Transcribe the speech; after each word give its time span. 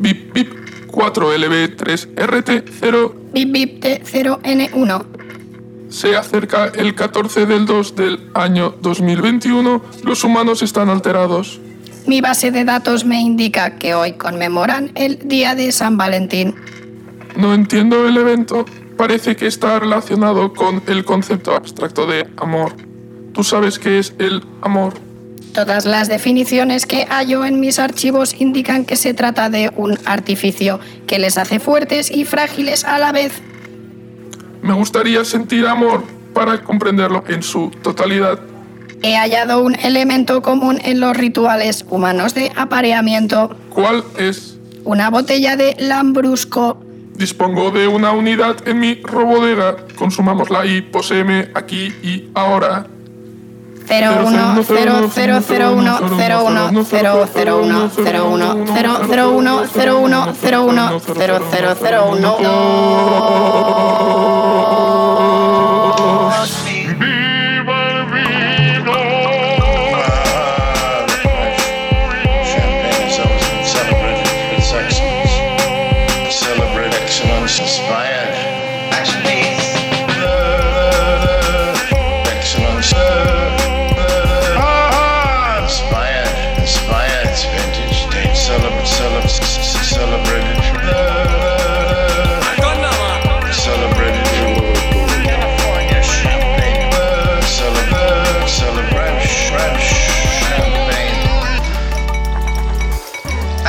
Bip 0.00 0.32
bip 0.32 0.52
4LB3RT0 0.88 3.12
Bip 3.32 3.52
bip 3.52 3.82
T0N1. 3.82 5.04
Se 5.88 6.16
acerca 6.16 6.70
el 6.74 6.94
14 6.94 7.46
del 7.46 7.66
2 7.66 7.96
del 7.96 8.20
año 8.34 8.74
2021. 8.80 9.82
Los 10.04 10.24
humanos 10.24 10.62
están 10.62 10.88
alterados. 10.88 11.60
Mi 12.06 12.20
base 12.20 12.50
de 12.50 12.64
datos 12.64 13.04
me 13.04 13.20
indica 13.20 13.76
que 13.76 13.94
hoy 13.94 14.14
conmemoran 14.14 14.90
el 14.94 15.18
Día 15.28 15.54
de 15.54 15.70
San 15.70 15.96
Valentín. 15.96 16.54
No 17.36 17.54
entiendo 17.54 18.08
el 18.08 18.16
evento. 18.16 18.64
Parece 18.96 19.36
que 19.36 19.46
está 19.46 19.78
relacionado 19.78 20.52
con 20.52 20.82
el 20.86 21.04
concepto 21.04 21.54
abstracto 21.54 22.06
de 22.06 22.26
amor. 22.36 22.74
¿Tú 23.32 23.44
sabes 23.44 23.78
qué 23.78 23.98
es 23.98 24.14
el 24.18 24.42
amor? 24.60 24.94
Todas 25.54 25.84
las 25.84 26.08
definiciones 26.08 26.86
que 26.86 27.04
hallo 27.10 27.44
en 27.44 27.60
mis 27.60 27.78
archivos 27.78 28.34
indican 28.38 28.86
que 28.86 28.96
se 28.96 29.12
trata 29.12 29.50
de 29.50 29.70
un 29.76 29.98
artificio 30.06 30.80
que 31.06 31.18
les 31.18 31.36
hace 31.36 31.60
fuertes 31.60 32.10
y 32.10 32.24
frágiles 32.24 32.84
a 32.84 32.98
la 32.98 33.12
vez. 33.12 33.42
Me 34.62 34.72
gustaría 34.72 35.24
sentir 35.26 35.66
amor 35.66 36.04
para 36.32 36.62
comprenderlo 36.62 37.22
en 37.28 37.42
su 37.42 37.70
totalidad. 37.82 38.38
He 39.02 39.16
hallado 39.16 39.62
un 39.62 39.74
elemento 39.74 40.40
común 40.40 40.78
en 40.84 41.00
los 41.00 41.14
rituales 41.16 41.84
humanos 41.90 42.34
de 42.34 42.50
apareamiento. 42.56 43.54
¿Cuál 43.68 44.04
es? 44.16 44.56
Una 44.84 45.10
botella 45.10 45.56
de 45.56 45.76
lambrusco. 45.78 46.82
Dispongo 47.14 47.70
de 47.72 47.88
una 47.88 48.12
unidad 48.12 48.56
en 48.66 48.80
mi 48.80 48.94
robodega. 49.02 49.76
Consumámosla 49.96 50.64
y 50.64 50.80
poséeme 50.80 51.50
aquí 51.54 51.92
y 52.02 52.30
ahora. 52.34 52.86
01 53.88 54.64
0 54.64 55.08
0 55.08 55.40
0 55.40 55.74
1 55.74 56.18
0 56.18 56.44
1 56.44 56.84
0 56.84 57.26
0 57.26 57.60
1 57.60 57.90
0 57.90 58.30
1 58.30 58.66
0 58.74 59.06
0 59.08 59.30
1 59.30 59.68
0 59.68 59.98
1 59.98 60.34
0 60.34 60.64
1 60.64 61.00
0 61.00 61.40
0 61.50 61.74
0 61.74 62.10
1 62.10 64.31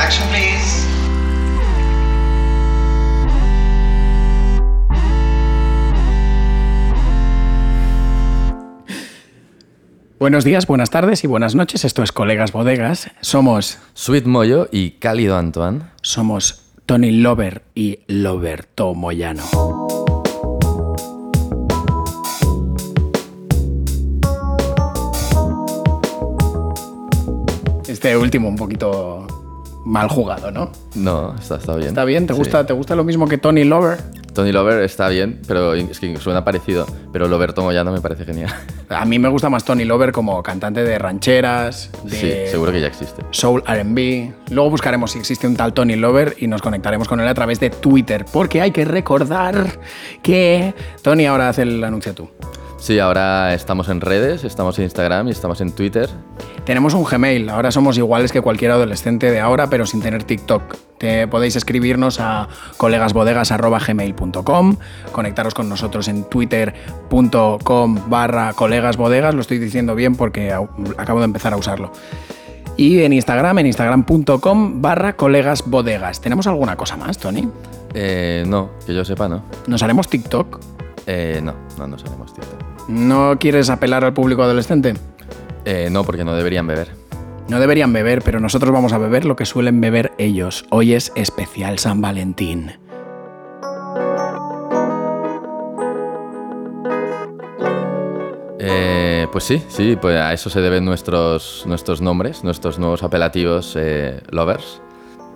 Action, 0.04 0.28
please. 0.28 0.86
Buenos 10.18 10.44
días, 10.44 10.66
buenas 10.66 10.90
tardes 10.90 11.24
y 11.24 11.26
buenas 11.26 11.54
noches. 11.54 11.86
Esto 11.86 12.02
es 12.02 12.12
Colegas 12.12 12.52
Bodegas. 12.52 13.10
Somos, 13.22 13.78
Sweet 13.94 14.26
Moyo 14.26 14.68
y 14.70 14.90
Cálido 14.98 15.38
Antoine. 15.38 15.84
somos 16.02 16.66
Tony 16.84 17.10
Lover 17.10 17.62
y 17.74 18.00
Loberto 18.06 18.92
Moyano. 18.92 19.42
Este 27.88 28.18
último 28.18 28.48
un 28.48 28.56
poquito 28.56 29.33
mal 29.84 30.08
jugado, 30.08 30.50
¿no? 30.50 30.70
No, 30.94 31.34
está, 31.36 31.56
está 31.56 31.74
bien. 31.76 31.88
¿Está 31.88 32.04
bien? 32.04 32.26
¿Te 32.26 32.32
Sí. 32.34 32.38
gusta, 32.38 32.64
¿Te 32.66 32.72
gusta 32.72 32.94
lo 32.96 33.04
mismo 33.04 33.28
que 33.28 33.38
Tony 33.38 33.64
Lover? 33.64 33.98
Tony 34.32 34.50
Lover 34.50 34.82
está 34.82 35.08
bien, 35.08 35.40
pero 35.46 35.74
es 35.74 36.00
que 36.00 36.16
suena 36.16 36.44
parecido. 36.44 36.86
Pero 37.12 37.28
Loberto 37.28 37.62
Moyano 37.62 37.92
me 37.92 38.00
parece 38.00 38.24
genial. 38.24 38.52
A 38.88 39.04
mí 39.04 39.18
me 39.20 39.28
gusta 39.28 39.48
más 39.48 39.64
Tony 39.64 39.84
Lover 39.84 40.10
como 40.10 40.42
cantante 40.42 40.82
de 40.82 40.98
rancheras, 40.98 41.90
de 42.02 42.10
Sí, 42.46 42.50
seguro 42.50 42.72
que 42.72 42.80
ya 42.80 42.88
existe. 42.88 43.22
Soul 43.30 43.62
RB. 43.64 44.32
Luego 44.50 44.70
buscaremos 44.70 45.12
si 45.12 45.18
existe 45.20 45.46
un 45.46 45.54
tal 45.54 45.72
Tony 45.72 45.94
Lover 45.96 46.34
y 46.40 46.48
nos 46.48 46.62
conectaremos 46.62 47.06
con 47.06 47.20
él 47.20 47.28
a 47.28 47.34
través 47.34 47.60
de 47.60 47.70
Twitter, 47.70 48.24
porque 48.32 48.60
hay 48.60 48.72
que 48.72 48.84
recordar 48.84 49.78
que 50.22 50.74
Tony 51.02 51.26
ahora 51.26 51.48
hace 51.50 51.62
el 51.62 51.84
anuncio 51.84 52.12
tú. 52.14 52.28
Sí, 52.84 52.98
ahora 52.98 53.54
estamos 53.54 53.88
en 53.88 54.02
redes, 54.02 54.44
estamos 54.44 54.78
en 54.78 54.84
Instagram 54.84 55.28
y 55.28 55.30
estamos 55.30 55.62
en 55.62 55.72
Twitter. 55.72 56.10
Tenemos 56.66 56.92
un 56.92 57.04
Gmail, 57.04 57.48
ahora 57.48 57.70
somos 57.70 57.96
iguales 57.96 58.30
que 58.30 58.42
cualquier 58.42 58.72
adolescente 58.72 59.30
de 59.30 59.40
ahora, 59.40 59.70
pero 59.70 59.86
sin 59.86 60.02
tener 60.02 60.24
TikTok. 60.24 60.76
Te 60.98 61.26
podéis 61.26 61.56
escribirnos 61.56 62.20
a 62.20 62.46
colegasbodegas.gmail.com, 62.76 64.76
conectaros 65.12 65.54
con 65.54 65.70
nosotros 65.70 66.08
en 66.08 66.24
twitter.com 66.24 68.10
barra 68.10 68.52
colegasbodegas, 68.52 69.34
lo 69.34 69.40
estoy 69.40 69.58
diciendo 69.58 69.94
bien 69.94 70.14
porque 70.14 70.52
acabo 70.52 71.20
de 71.20 71.24
empezar 71.24 71.54
a 71.54 71.56
usarlo. 71.56 71.90
Y 72.76 73.00
en 73.00 73.14
Instagram, 73.14 73.60
en 73.60 73.68
instagram.com 73.68 74.82
barra 74.82 75.16
colegasbodegas. 75.16 76.20
¿Tenemos 76.20 76.46
alguna 76.46 76.76
cosa 76.76 76.98
más, 76.98 77.16
Tony? 77.16 77.48
Eh, 77.94 78.44
no, 78.46 78.72
que 78.84 78.92
yo 78.92 79.06
sepa, 79.06 79.26
no. 79.26 79.42
¿Nos 79.68 79.82
haremos 79.82 80.06
TikTok? 80.06 80.60
Eh, 81.06 81.40
no, 81.42 81.54
no 81.78 81.86
nos 81.86 82.04
haremos 82.04 82.34
TikTok. 82.34 82.73
¿No 82.88 83.38
quieres 83.38 83.70
apelar 83.70 84.04
al 84.04 84.12
público 84.12 84.42
adolescente? 84.42 84.94
Eh, 85.64 85.88
no, 85.90 86.04
porque 86.04 86.24
no 86.24 86.34
deberían 86.34 86.66
beber. 86.66 86.88
No 87.48 87.60
deberían 87.60 87.92
beber, 87.92 88.22
pero 88.22 88.40
nosotros 88.40 88.72
vamos 88.72 88.92
a 88.92 88.98
beber 88.98 89.24
lo 89.24 89.36
que 89.36 89.46
suelen 89.46 89.80
beber 89.80 90.12
ellos. 90.18 90.64
Hoy 90.70 90.94
es 90.94 91.12
especial 91.14 91.78
San 91.78 92.00
Valentín. 92.00 92.72
Eh, 98.58 99.26
pues 99.32 99.44
sí, 99.44 99.62
sí, 99.68 99.96
pues 100.00 100.16
a 100.18 100.32
eso 100.32 100.48
se 100.48 100.60
deben 100.60 100.84
nuestros, 100.84 101.64
nuestros 101.66 102.00
nombres, 102.00 102.44
nuestros 102.44 102.78
nuevos 102.78 103.02
apelativos 103.02 103.74
eh, 103.76 104.22
lovers. 104.30 104.80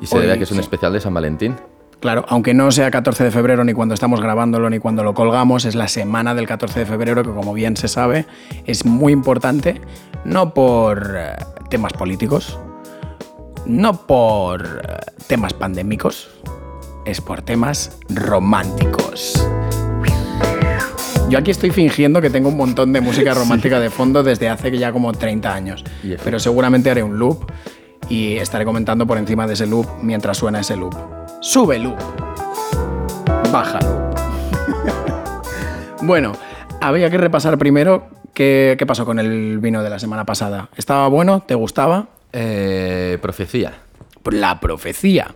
Y 0.01 0.07
se 0.07 0.17
Hoy, 0.17 0.23
debe 0.23 0.35
a 0.35 0.37
que 0.39 0.45
es 0.45 0.51
un 0.51 0.57
sí. 0.57 0.63
especial 0.63 0.93
de 0.93 1.01
San 1.01 1.13
Valentín. 1.13 1.57
Claro, 2.01 2.25
aunque 2.29 2.55
no 2.55 2.71
sea 2.71 2.93
14 2.93 3.25
de 3.25 3.31
febrero 3.33 3.65
ni 3.65 3.73
cuando 3.73 3.95
estamos 3.95 4.21
grabándolo 4.21 4.71
ni 4.71 4.79
cuando 4.79 5.03
lo 5.03 5.15
colgamos, 5.15 5.65
es 5.65 5.75
la 5.75 5.89
semana 5.89 6.35
del 6.35 6.47
14 6.47 6.81
de 6.81 6.87
febrero 6.87 7.25
que 7.25 7.31
como 7.31 7.53
bien 7.53 7.77
se 7.77 7.89
sabe 7.89 8.27
es 8.67 8.85
muy 8.85 9.13
importante, 9.13 9.81
no 10.25 10.55
por 10.55 11.17
eh, 11.17 11.33
temas 11.71 11.93
políticos, 11.95 12.57
no 13.67 14.07
por 14.07 14.81
eh, 14.85 14.97
temas 15.27 15.55
pandémicos, 15.55 16.31
es 17.05 17.21
por 17.21 17.43
temas 17.43 17.99
románticos. 18.09 19.45
Yo 21.29 21.39
aquí 21.39 21.51
estoy 21.51 21.71
fingiendo 21.71 22.23
que 22.23 22.31
tengo 22.31 22.49
un 22.49 22.57
montón 22.57 22.93
de 22.93 23.01
música 23.01 23.35
romántica 23.35 23.81
de 23.81 23.91
fondo 23.91 24.23
desde 24.23 24.49
hace 24.49 24.77
ya 24.79 24.93
como 24.93 25.13
30 25.13 25.53
años, 25.53 25.85
pero 26.23 26.39
seguramente 26.39 26.91
haré 26.91 27.03
un 27.03 27.19
loop 27.19 27.51
y 28.09 28.37
estaré 28.37 28.65
comentando 28.65 29.07
por 29.07 29.19
encima 29.19 29.47
de 29.47 29.55
ese 29.55 29.67
loop 29.67 29.87
mientras 30.03 30.39
suena 30.39 30.61
ese 30.61 30.77
loop. 30.77 30.95
Sube 31.41 31.79
loop. 31.79 31.99
Baja 33.53 33.79
loop. 33.81 34.19
bueno, 36.03 36.33
había 36.81 37.11
que 37.11 37.19
repasar 37.19 37.59
primero 37.59 38.09
qué, 38.35 38.77
qué 38.79 38.87
pasó 38.87 39.05
con 39.05 39.19
el 39.19 39.59
vino 39.59 39.83
de 39.83 39.91
la 39.91 39.99
semana 39.99 40.25
pasada. 40.25 40.69
¿Estaba 40.77 41.09
bueno? 41.09 41.43
¿Te 41.47 41.55
gustaba? 41.55 42.09
Eh, 42.33 43.19
profecía. 43.21 43.75
La 44.31 44.61
profecía. 44.61 45.35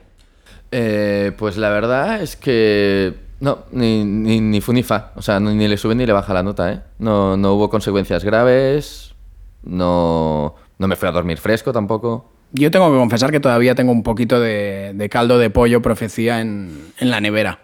Eh, 0.71 1.33
pues 1.37 1.57
la 1.57 1.71
verdad 1.71 2.22
es 2.22 2.36
que 2.36 3.15
no, 3.41 3.65
ni, 3.72 4.04
ni, 4.04 4.41
ni 4.41 4.60
fu 4.60 4.72
ni 4.72 4.83
fa. 4.83 5.13
O 5.16 5.22
sea, 5.22 5.41
ni 5.41 5.66
le 5.68 5.77
sube 5.77 5.95
ni 5.95 6.07
le 6.07 6.13
baja 6.13 6.33
la 6.33 6.42
nota, 6.42 6.72
¿eh? 6.72 6.80
No, 6.98 7.36
no 7.36 7.54
hubo 7.54 7.68
consecuencias 7.68 8.25
graves, 8.25 9.15
no, 9.63 10.54
no 10.78 10.89
me 10.89 10.97
fui 10.97 11.09
a 11.09 11.13
dormir 11.13 11.39
fresco 11.39 11.72
tampoco. 11.72 12.31
Yo 12.53 12.71
tengo 12.71 12.91
que 12.93 12.99
confesar 12.99 13.31
que 13.31 13.41
todavía 13.41 13.75
tengo 13.75 13.93
un 13.93 14.03
poquito 14.03 14.41
de, 14.41 14.93
de 14.95 15.09
caldo 15.09 15.39
de 15.39 15.51
pollo 15.51 15.81
profecía 15.83 16.41
en, 16.41 16.93
en 16.99 17.10
la 17.10 17.21
nevera. 17.21 17.60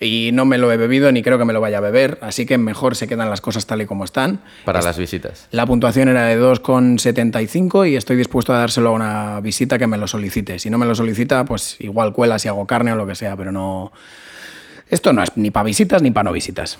Y 0.00 0.30
no 0.32 0.44
me 0.44 0.58
lo 0.58 0.70
he 0.70 0.76
bebido 0.76 1.10
ni 1.10 1.24
creo 1.24 1.38
que 1.38 1.44
me 1.44 1.52
lo 1.52 1.60
vaya 1.60 1.78
a 1.78 1.80
beber, 1.80 2.18
así 2.20 2.46
que 2.46 2.56
mejor 2.56 2.94
se 2.94 3.08
quedan 3.08 3.30
las 3.30 3.40
cosas 3.40 3.66
tal 3.66 3.82
y 3.82 3.86
como 3.86 4.04
están. 4.04 4.40
Para 4.64 4.80
las 4.80 4.96
visitas. 4.96 5.48
La 5.50 5.66
puntuación 5.66 6.08
era 6.08 6.26
de 6.26 6.40
2,75 6.40 7.90
y 7.90 7.96
estoy 7.96 8.16
dispuesto 8.16 8.52
a 8.52 8.58
dárselo 8.58 8.90
a 8.90 8.92
una 8.92 9.40
visita 9.40 9.76
que 9.76 9.88
me 9.88 9.98
lo 9.98 10.06
solicite. 10.06 10.60
Si 10.60 10.70
no 10.70 10.78
me 10.78 10.86
lo 10.86 10.94
solicita, 10.94 11.44
pues 11.44 11.80
igual 11.80 12.12
cuela 12.12 12.38
si 12.38 12.46
hago 12.46 12.64
carne 12.64 12.92
o 12.92 12.96
lo 12.96 13.06
que 13.08 13.16
sea, 13.16 13.36
pero 13.36 13.50
no... 13.50 13.90
Esto 14.88 15.12
no 15.12 15.22
es 15.22 15.36
ni 15.36 15.50
para 15.50 15.64
visitas 15.64 16.00
ni 16.00 16.12
para 16.12 16.24
no 16.24 16.32
visitas. 16.32 16.78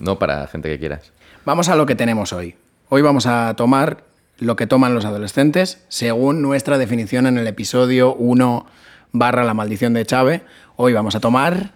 No 0.00 0.18
para 0.18 0.48
gente 0.48 0.68
que 0.68 0.80
quieras. 0.80 1.12
Vamos 1.44 1.68
a 1.68 1.76
lo 1.76 1.86
que 1.86 1.94
tenemos 1.94 2.32
hoy. 2.32 2.56
Hoy 2.88 3.02
vamos 3.02 3.26
a 3.26 3.54
tomar 3.56 4.07
lo 4.38 4.56
que 4.56 4.66
toman 4.66 4.94
los 4.94 5.04
adolescentes 5.04 5.84
según 5.88 6.42
nuestra 6.42 6.78
definición 6.78 7.26
en 7.26 7.38
el 7.38 7.46
episodio 7.46 8.14
1 8.14 8.66
barra 9.12 9.44
la 9.44 9.54
maldición 9.54 9.94
de 9.94 10.06
Chave. 10.06 10.42
Hoy 10.76 10.92
vamos 10.92 11.14
a 11.14 11.20
tomar 11.20 11.72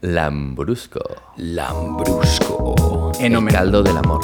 Lambrusco. 0.00 1.00
Lambrusco. 1.36 3.12
En 3.20 3.34
el 3.34 3.46
caldo 3.46 3.82
del 3.82 3.96
amor. 3.96 4.20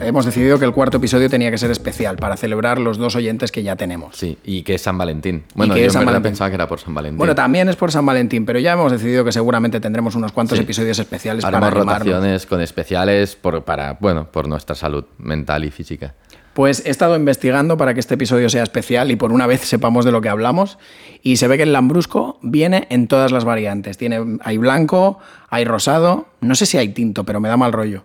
Hemos 0.00 0.24
decidido 0.24 0.58
que 0.58 0.64
el 0.64 0.72
cuarto 0.72 0.96
episodio 0.96 1.28
tenía 1.28 1.50
que 1.50 1.58
ser 1.58 1.70
especial 1.70 2.16
para 2.16 2.36
celebrar 2.36 2.78
los 2.78 2.96
dos 2.98 3.16
oyentes 3.16 3.52
que 3.52 3.62
ya 3.62 3.76
tenemos. 3.76 4.16
Sí, 4.16 4.38
y 4.44 4.62
que 4.62 4.74
es 4.74 4.82
San 4.82 4.96
Valentín. 4.96 5.44
Bueno, 5.54 5.74
que 5.74 5.80
yo 5.80 5.86
en 5.86 5.90
San 5.92 6.00
verdad 6.00 6.12
Valentín. 6.14 6.30
pensaba 6.30 6.48
que 6.50 6.54
era 6.54 6.66
por 6.68 6.80
San 6.80 6.94
Valentín. 6.94 7.18
Bueno, 7.18 7.34
también 7.34 7.68
es 7.68 7.76
por 7.76 7.92
San 7.92 8.06
Valentín, 8.06 8.46
pero 8.46 8.58
ya 8.58 8.72
hemos 8.72 8.90
decidido 8.90 9.24
que 9.24 9.32
seguramente 9.32 9.78
tendremos 9.80 10.14
unos 10.14 10.32
cuantos 10.32 10.56
Sí. 10.58 10.64
episodios 10.64 10.98
especiales 10.98 11.44
Haremos 11.44 11.68
para 11.68 11.80
animarnos. 11.80 12.06
rotaciones 12.08 12.46
con 12.46 12.60
especiales 12.62 13.36
por, 13.36 13.62
para, 13.64 13.98
bueno, 14.00 14.26
por 14.30 14.48
nuestra 14.48 14.74
salud 14.74 15.04
mental 15.18 15.64
y 15.64 15.70
física. 15.70 16.14
Pues 16.54 16.84
he 16.84 16.90
estado 16.90 17.14
investigando 17.16 17.76
para 17.76 17.94
que 17.94 18.00
este 18.00 18.14
episodio 18.14 18.48
sea 18.48 18.62
especial 18.64 19.10
y 19.10 19.16
por 19.16 19.32
una 19.32 19.46
vez 19.46 19.60
sepamos 19.60 20.04
de 20.04 20.12
lo 20.12 20.20
que 20.20 20.28
hablamos. 20.28 20.78
Y 21.22 21.36
se 21.36 21.46
ve 21.46 21.56
que 21.58 21.62
el 21.62 21.72
lambrusco 21.72 22.38
viene 22.42 22.86
en 22.90 23.06
todas 23.06 23.30
las 23.32 23.44
variantes. 23.44 23.98
Tiene, 23.98 24.38
hay 24.42 24.58
blanco, 24.58 25.18
hay 25.48 25.64
rosado, 25.64 26.26
no 26.40 26.54
sé 26.54 26.66
si 26.66 26.76
hay 26.78 26.88
tinto, 26.88 27.24
pero 27.24 27.38
me 27.40 27.48
da 27.48 27.56
mal 27.56 27.72
rollo. 27.72 28.04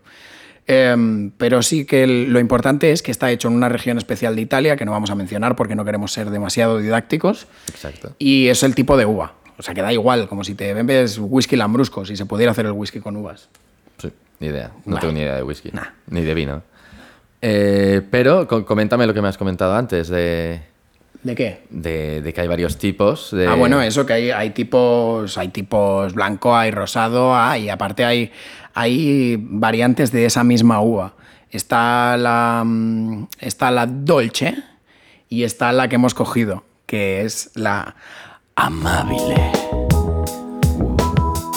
Em, 0.68 1.30
pero 1.38 1.62
sí 1.62 1.86
que 1.86 2.04
el- 2.04 2.34
lo 2.34 2.40
importante 2.40 2.92
es 2.92 3.04
que 3.04 3.12
está 3.12 3.30
hecho 3.30 3.48
en 3.50 3.54
una 3.54 3.70
región 3.70 3.98
especial 4.00 4.36
de 4.36 4.42
Italia, 4.42 4.76
que 4.76 4.86
no 4.86 4.92
vamos 4.92 5.12
a 5.12 5.16
mencionar 5.16 5.56
porque 5.56 5.76
no 5.76 5.86
queremos 5.86 6.12
ser 6.12 6.32
demasiado 6.32 6.80
didácticos. 6.80 7.46
Exacto. 7.70 8.14
Y 8.18 8.48
es 8.48 8.64
el 8.64 8.74
tipo 8.74 8.98
de 8.98 9.06
uva. 9.06 9.34
O 9.58 9.62
sea 9.64 9.74
que 9.74 9.82
da 9.82 9.94
igual, 9.94 10.28
como 10.28 10.44
si 10.44 10.56
te 10.56 10.74
bebes 10.74 11.18
whisky 11.20 11.56
lambrusco, 11.56 12.04
si 12.06 12.16
se 12.18 12.26
pudiera 12.26 12.52
hacer 12.52 12.66
el 12.66 12.72
whisky 12.72 13.00
con 13.00 13.16
uvas. 13.16 13.48
Sí, 14.00 14.12
ni 14.40 14.48
idea. 14.48 14.72
No 14.86 14.96
Vale. 14.96 15.00
tengo 15.02 15.14
ni 15.14 15.20
idea 15.22 15.36
de 15.36 15.44
whisky. 15.44 15.70
Nah. 15.72 15.84
Ni 16.10 16.22
de 16.22 16.34
vino. 16.34 16.64
Eh, 17.42 18.02
pero 18.10 18.48
co- 18.48 18.66
coméntame 18.66 19.06
lo 19.06 19.14
que 19.14 19.22
me 19.22 19.28
has 19.28 19.38
comentado 19.38 19.76
antes 19.76 20.08
de, 20.10 20.62
¿De 21.22 21.36
qué? 21.36 21.62
de- 21.70 22.22
de 22.22 22.34
que 22.34 22.42
hay 22.42 22.48
varios 22.48 22.78
tipos. 22.78 23.30
De... 23.32 23.46
Ah, 23.48 23.54
bueno, 23.56 23.82
eso 23.82 24.06
que 24.06 24.14
hay, 24.14 24.32
hay 24.32 24.50
tipos, 24.50 25.38
hay 25.38 25.50
tipos 25.50 26.14
blanco, 26.16 26.56
hay 26.56 26.72
rosado, 26.72 27.36
hay, 27.36 27.70
aparte 27.70 28.04
hay, 28.04 28.32
hay 28.76 29.38
variantes 29.42 30.12
de 30.12 30.26
esa 30.26 30.44
misma 30.44 30.82
uva. 30.82 31.14
Está 31.50 32.18
la, 32.18 32.62
mm, 32.66 33.28
está 33.40 33.72
la 33.72 33.88
dolce 33.88 34.56
y 35.30 35.44
está 35.44 35.72
la 35.72 35.88
que 35.88 35.96
hemos 35.96 36.14
cogido, 36.14 36.64
que 36.86 37.22
es 37.24 37.52
la 37.56 37.96
amabile. 38.56 39.52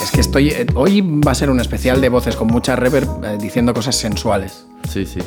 Es 0.03 0.13
que 0.13 0.21
estoy. 0.21 0.49
eh, 0.51 0.67
Hoy 0.77 1.01
va 1.01 1.33
a 1.33 1.35
ser 1.35 1.51
un 1.51 1.59
especial 1.61 2.01
de 2.01 2.09
voces 2.09 2.37
con 2.37 2.47
mucha 2.47 2.77
reverb 2.77 3.25
eh, 3.25 3.37
diciendo 3.41 3.75
cosas 3.75 3.97
sensuales. 3.97 4.65
Sí, 4.89 5.05
sí. 5.05 5.19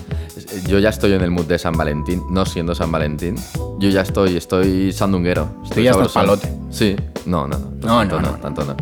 Yo 0.68 0.80
ya 0.80 0.90
estoy 0.90 1.12
en 1.14 1.22
el 1.22 1.30
mood 1.32 1.46
de 1.46 1.60
San 1.60 1.74
Valentín, 1.74 2.24
no 2.30 2.46
siendo 2.46 2.74
San 2.74 2.92
Valentín. 2.92 3.36
Yo 3.80 3.90
ya 3.90 4.02
estoy, 4.02 4.38
estoy 4.38 4.94
sandunguero. 4.94 5.50
Estoy 5.66 5.84
ya 5.84 5.94
palote. 6.14 6.52
Sí. 6.70 6.96
No, 7.26 7.48
no, 7.48 7.60
no. 7.60 7.70
No, 7.82 7.98
tanto 8.00 8.22
no, 8.22 8.22
no, 8.22 8.32
no. 8.32 8.38
tanto 8.38 8.64
no. 8.66 8.76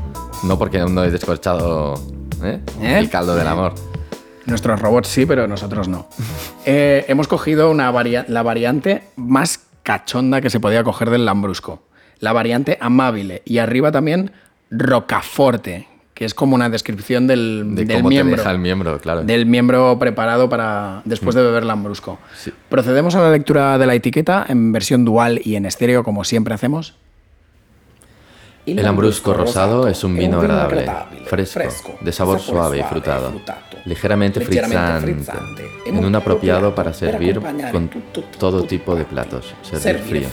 No 0.44 0.58
porque 0.60 0.80
aún 0.80 0.94
no 0.94 1.04
he 1.04 1.10
descorchado 1.12 1.96
¿eh? 2.44 2.60
¿Eh? 2.82 2.98
el 3.00 3.10
caldo 3.10 3.36
del 3.36 3.48
amor. 3.48 3.74
Nuestros 4.46 4.80
robots 4.82 5.08
sí, 5.08 5.26
pero 5.26 5.48
nosotros 5.48 5.88
no. 5.88 6.08
Eh, 6.66 7.06
hemos 7.08 7.28
cogido 7.28 7.70
una 7.70 7.92
varia- 7.92 8.26
la 8.28 8.42
variante 8.44 9.04
más 9.16 9.66
cachonda 9.84 10.42
que 10.42 10.50
se 10.50 10.60
podía 10.60 10.84
coger 10.84 11.10
del 11.10 11.26
Lambrusco. 11.26 11.84
La 12.20 12.34
variante 12.34 12.78
amabile. 12.82 13.42
Y 13.46 13.60
arriba 13.60 13.92
también 13.92 14.32
rocaforte, 14.72 15.88
que 16.14 16.26
es 16.26 16.34
como 16.34 16.56
una 16.56 16.70
descripción 16.70 17.28
del, 17.28 17.76
De 17.76 17.86
del 17.86 17.98
cómo 17.98 18.10
miembro. 18.10 18.36
te 18.36 18.42
deja 18.42 18.52
el 18.52 18.60
miembro, 18.60 19.00
claro. 19.00 19.24
Del 19.24 19.46
miembro 19.46 19.98
preparado 20.00 20.50
para 20.50 21.02
después 21.06 21.36
de 21.36 21.44
beber 21.44 21.64
Lambrusco. 21.66 22.20
Procedemos 22.70 23.16
a 23.16 23.22
la 23.22 23.32
lectura 23.32 23.78
de 23.78 23.86
la 23.86 23.94
etiqueta 23.96 24.46
en 24.50 24.72
versión 24.72 25.06
dual 25.06 25.40
y 25.44 25.56
en 25.56 25.66
estéreo, 25.66 26.04
como 26.04 26.24
siempre 26.24 26.54
hacemos. 26.54 26.96
El 28.78 28.84
Lambrusco 28.84 29.34
rosado 29.34 29.88
es 29.88 30.04
un 30.04 30.16
vino 30.18 30.40
agradable, 30.40 30.86
fresco, 31.26 31.98
de 32.02 32.12
sabor 32.12 32.40
suave 32.40 32.80
y 32.80 32.84
frutado, 32.84 33.34
ligeramente 33.86 34.42
frizzante, 34.42 35.16
en 35.86 35.98
un 36.06 36.16
apropiado 36.16 36.74
para 36.76 36.94
servir 36.94 37.40
con 37.72 37.90
todo 38.38 38.64
tipo 38.64 38.96
de 38.96 39.06
platos, 39.06 39.54
servir 39.62 40.02
frío. 40.02 40.28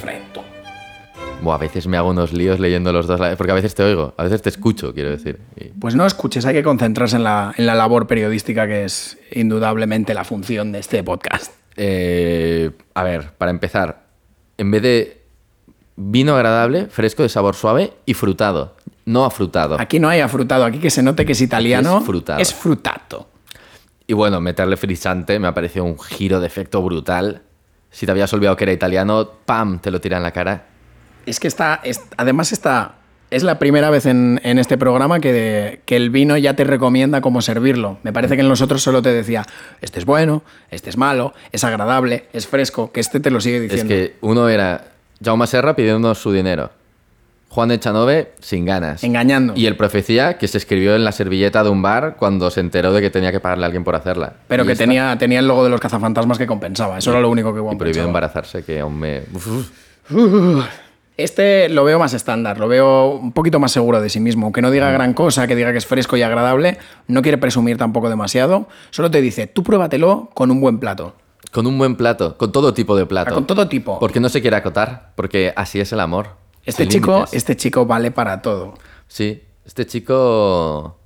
Buah, 1.43 1.56
a 1.56 1.59
veces 1.59 1.87
me 1.87 1.99
hago 1.99 2.11
unos 2.11 2.33
líos 2.33 2.59
leyendo 2.59 2.93
los 2.93 3.06
dos, 3.06 3.21
porque 3.37 3.53
a 3.53 3.55
veces 3.55 3.75
te 3.75 3.83
oigo, 3.83 4.15
a 4.17 4.23
veces 4.25 4.41
te 4.41 4.49
escucho, 4.49 4.94
quiero 4.94 5.11
decir. 5.11 5.38
Y- 5.56 5.65
Pues 5.79 5.94
no 5.94 6.06
escuches, 6.06 6.47
hay 6.47 6.55
que 6.55 6.62
concentrarse 6.62 7.17
en 7.17 7.25
la, 7.25 7.53
en 7.59 7.67
la 7.67 7.75
labor 7.75 8.06
periodística 8.06 8.67
que 8.67 8.85
es 8.85 9.19
indudablemente 9.33 10.15
la 10.15 10.25
función 10.25 10.73
de 10.73 10.79
este 10.79 11.03
podcast. 11.05 11.53
Eh, 11.77 12.71
a 12.94 13.03
ver, 13.05 13.33
para 13.37 13.50
empezar, 13.50 14.06
en 14.56 14.71
vez 14.71 14.83
de 14.83 15.25
vino 15.96 16.34
agradable, 16.37 16.87
fresco, 16.87 17.22
de 17.22 17.28
sabor 17.28 17.54
suave 17.54 17.93
y 18.04 18.14
frutado, 18.14 18.76
no 19.04 19.25
afrutado. 19.25 19.76
Aquí 19.81 19.98
no 19.98 20.08
hay 20.08 20.20
afrutado, 20.20 20.64
aquí 20.64 20.78
que 20.78 20.90
se 20.90 21.02
note 21.02 21.25
que 21.25 21.32
es 21.32 21.40
italiano. 21.40 21.98
es 21.98 22.04
frutado. 22.04 22.40
Es 22.40 22.54
frutato. 22.54 23.28
Y 24.06 24.12
bueno, 24.14 24.40
meterle 24.40 24.76
frisante 24.76 25.38
me 25.38 25.48
ha 25.48 25.54
parecido 25.54 25.84
un 25.84 25.98
giro 25.98 26.38
de 26.40 26.46
efecto 26.46 26.81
brutal. 26.82 27.43
Si 27.90 28.06
te 28.06 28.12
habías 28.12 28.32
olvidado 28.32 28.56
que 28.56 28.64
era 28.64 28.72
italiano, 28.72 29.28
¡pam! 29.46 29.78
te 29.81 29.90
lo 29.90 30.00
tira 30.00 30.16
en 30.19 30.22
la 30.22 30.32
cara. 30.32 30.66
Es 31.25 31.40
que 31.40 31.48
está. 31.48 31.81
es- 31.82 32.02
además, 32.16 32.52
está. 32.52 32.96
Es 33.31 33.42
la 33.42 33.58
primera 33.58 33.90
vez 33.90 34.06
en, 34.06 34.40
en 34.44 34.60
este 34.60 34.78
programa 34.78 35.19
que, 35.19 35.81
que 35.84 35.96
el 35.96 36.10
vino 36.10 36.37
ya 36.37 36.54
te 36.54 36.62
recomienda 36.62 37.20
cómo 37.20 37.42
servirlo. 37.42 37.99
Me 38.04 38.12
parece 38.12 38.37
que 38.37 38.42
en 38.42 38.49
los 38.49 38.62
otros 38.62 38.82
solo 38.82 39.02
te 39.02 39.12
decía, 39.12 39.44
este 39.81 39.99
es 39.99 40.04
bueno, 40.04 40.44
este 40.70 40.90
es 40.90 40.96
malo, 40.96 41.34
es 41.50 41.64
agradable, 41.64 42.28
es 42.32 42.46
fresco, 42.46 42.92
que 42.92 43.00
este 43.00 43.19
te 43.19 43.32
lo 43.32 43.40
sigue 43.40 43.56
Es 43.56 43.62
diciendo. 43.62 43.88
que 43.92 44.14
uno 44.20 44.49
era 44.49 44.92
Jaume 45.22 45.46
Serra 45.46 45.74
pidiéndonos 45.76 46.18
su 46.18 46.32
dinero. 46.32 46.70
Juan 47.48 47.68
de 47.70 47.78
Chanove 47.80 48.32
sin 48.40 48.66
ganas. 48.66 49.02
Engañando. 49.02 49.54
Y 49.56 49.66
el 49.66 49.76
profecía 49.76 50.36
que 50.36 50.46
se 50.46 50.58
escribió 50.58 50.94
en 50.94 51.04
la 51.04 51.12
servilleta 51.12 51.62
de 51.64 51.70
un 51.70 51.80
bar 51.80 52.16
cuando 52.18 52.50
se 52.50 52.60
enteró 52.60 52.92
de 52.92 53.00
que 53.00 53.08
tenía 53.08 53.32
que 53.32 53.40
pagarle 53.40 53.64
a 53.64 53.66
alguien 53.66 53.82
por 53.84 53.94
hacerla. 53.94 54.34
Pero 54.48 54.64
Y 54.64 54.66
que 54.66 54.72
esta- 54.72 54.84
tenía, 54.84 55.16
tenía 55.16 55.38
el 55.38 55.48
logo 55.48 55.64
de 55.64 55.70
los 55.70 55.80
cazafantasmas 55.80 56.36
que 56.36 56.46
compensaba. 56.46 56.98
Eso 56.98 57.12
era 57.12 57.20
lo 57.20 57.30
único 57.30 57.54
que 57.54 57.60
Y 57.60 57.62
Juan 57.62 57.78
prohibió 57.78 57.94
pensaba. 58.02 58.08
embarazarse, 58.08 58.62
que 58.62 58.80
aún 58.80 58.98
me. 58.98 59.22
Uf, 59.32 59.46
uf. 60.10 60.64
Este 61.16 61.70
lo 61.70 61.84
veo 61.84 61.98
más 61.98 62.12
estándar, 62.12 62.58
lo 62.58 62.68
veo 62.68 63.12
un 63.12 63.32
poquito 63.32 63.58
más 63.58 63.72
seguro 63.72 64.02
de 64.02 64.10
sí 64.10 64.20
mismo. 64.20 64.52
Que 64.52 64.60
no 64.60 64.68
Mm. 64.68 64.72
diga 64.72 64.90
gran 64.90 65.14
cosa, 65.14 65.46
que 65.46 65.56
diga 65.56 65.72
que 65.72 65.78
es 65.78 65.86
fresco 65.86 66.16
y 66.18 66.22
agradable, 66.22 66.76
no 67.08 67.22
quiere 67.22 67.38
presumir 67.38 67.78
tampoco 67.78 68.10
demasiado. 68.10 68.68
Solo 68.90 69.10
te 69.10 69.22
dice, 69.22 69.46
tú 69.46 69.62
pruébatelo 69.62 70.28
con 70.34 70.50
un 70.50 70.60
buen 70.60 70.78
plato. 70.78 71.14
Con 71.52 71.66
un 71.66 71.78
buen 71.78 71.96
plato, 71.96 72.37
con 72.37 72.52
todo 72.52 72.75
tipo 72.75 72.96
de 72.96 73.06
plato. 73.06 73.31
Ah, 73.31 73.34
Con 73.34 73.46
todo 73.46 73.69
tipo. 73.69 73.98
Porque 73.98 74.20
no 74.20 74.28
se 74.28 74.40
quiere 74.40 74.56
acotar, 74.56 75.12
porque 75.14 75.52
así 75.56 75.81
es 75.81 75.93
el 75.93 76.00
amor. 76.00 76.37
Este 76.64 76.88
chico, 76.88 77.12
límites. 77.12 77.34
este 77.34 77.56
chico 77.56 77.87
vale 77.87 78.11
para 78.11 78.42
todo. 78.42 78.75
Sí, 79.06 79.42
este 79.64 79.87
chico 79.87 80.99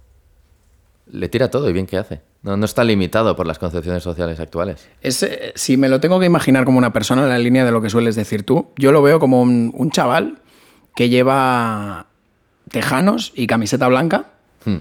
le 1.12 1.29
tira 1.29 1.50
todo 1.50 1.69
y 1.69 1.73
bien 1.73 1.87
que 1.87 1.99
hace. 1.99 2.23
No, 2.43 2.57
no 2.57 2.65
está 2.65 2.85
limitado 2.85 3.37
por 3.37 3.47
las 3.47 3.59
concepciones 3.59 4.03
sociales 4.03 4.41
actuales. 4.41 4.88
Es, 5.03 5.23
eh, 5.23 5.53
si 5.55 5.76
me 5.76 5.88
lo 5.91 6.00
tengo 6.00 6.19
que 6.19 6.26
imaginar 6.26 6.65
como 6.65 6.79
una 6.79 6.93
persona 6.93 7.23
en 7.25 7.29
la 7.29 7.38
línea 7.38 7.65
de 7.67 7.73
lo 7.73 7.83
que 7.83 7.91
sueles 7.91 8.17
decir 8.17 8.45
tú, 8.45 8.71
yo 8.76 8.93
lo 8.93 9.03
veo 9.03 9.21
como 9.21 9.43
un, 9.43 9.73
un 9.76 9.91
chaval 9.91 10.38
que 10.95 11.11
lleva 11.11 12.07
tejanos 12.71 13.33
y 13.35 13.47
camiseta 13.47 13.88
blanca. 13.88 14.31
Hmm. 14.65 14.79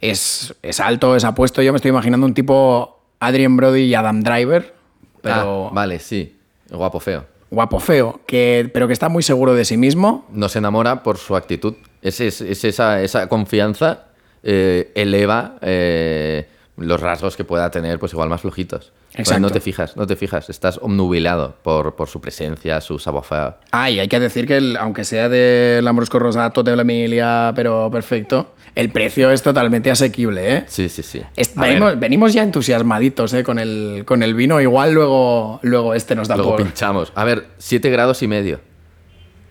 Es, 0.00 0.54
es 0.62 0.78
alto, 0.80 1.16
es 1.16 1.24
apuesto. 1.24 1.62
Yo 1.62 1.72
me 1.72 1.76
estoy 1.76 1.90
imaginando 1.90 2.26
un 2.26 2.34
tipo 2.34 3.02
Adrian 3.18 3.56
Brody 3.56 3.82
y 3.82 3.94
Adam 3.94 4.22
Driver, 4.22 4.74
pero 5.22 5.68
Ah, 5.68 5.70
vale, 5.72 5.98
sí. 5.98 6.36
Guapo 6.70 7.00
feo. 7.00 7.24
guapo 7.50 7.80
feo, 7.80 8.20
que, 8.26 8.70
pero 8.72 8.86
que 8.86 8.92
está 8.92 9.08
muy 9.08 9.22
seguro 9.22 9.54
de 9.54 9.64
sí 9.64 9.76
mismo. 9.76 10.26
No 10.32 10.48
se 10.48 10.58
enamora 10.58 11.02
por 11.02 11.18
su 11.18 11.34
actitud. 11.36 11.74
Es, 12.02 12.20
es- 12.20 12.40
es 12.40 12.64
esa, 12.64 13.02
esa 13.02 13.28
confianza 13.28 14.06
eh, 14.42 14.90
eleva 14.94 15.56
eh, 15.60 16.46
los 16.80 17.00
rasgos 17.00 17.36
que 17.36 17.44
pueda 17.44 17.70
tener, 17.70 17.98
pues 17.98 18.12
igual 18.12 18.28
más 18.28 18.40
flojitos. 18.40 18.92
Exacto. 19.14 19.40
No 19.40 19.50
te 19.50 19.60
fijas, 19.60 19.96
no 19.96 20.06
te 20.06 20.16
fijas. 20.16 20.50
Estás 20.50 20.78
omnubilado 20.82 21.54
por, 21.62 21.94
por 21.94 22.08
su 22.08 22.20
presencia, 22.20 22.80
su 22.80 22.98
savoir 22.98 23.56
Ah, 23.70 23.90
y 23.90 24.00
hay 24.00 24.08
que 24.08 24.18
decir 24.18 24.46
que 24.46 24.56
el- 24.56 24.76
aunque 24.76 25.04
sea 25.04 25.28
de 25.28 25.80
Lambrusco 25.82 26.18
Rosato 26.18 26.62
de 26.62 26.74
la 26.74 26.82
Emilia, 26.82 27.52
pero 27.54 27.90
perfecto, 27.90 28.54
el 28.74 28.90
precio 28.90 29.30
es 29.30 29.42
totalmente 29.42 29.90
asequible, 29.90 30.56
¿eh? 30.56 30.64
Sí, 30.68 30.88
sí, 30.88 31.02
sí. 31.02 31.22
Es- 31.36 31.54
venimos, 31.54 31.98
venimos 32.00 32.32
ya 32.32 32.42
entusiasmaditos 32.42 33.32
¿eh? 33.34 33.44
con, 33.44 33.58
el, 33.58 34.04
con 34.06 34.22
el 34.22 34.34
vino. 34.34 34.60
Igual 34.60 34.92
luego, 34.92 35.60
luego 35.62 35.94
este 35.94 36.14
nos 36.16 36.28
da 36.28 36.36
luego 36.36 36.52
por. 36.56 36.62
pinchamos. 36.62 37.12
A 37.14 37.24
ver, 37.24 37.46
7 37.58 37.90
grados 37.90 38.22
y 38.22 38.28
medio. 38.28 38.60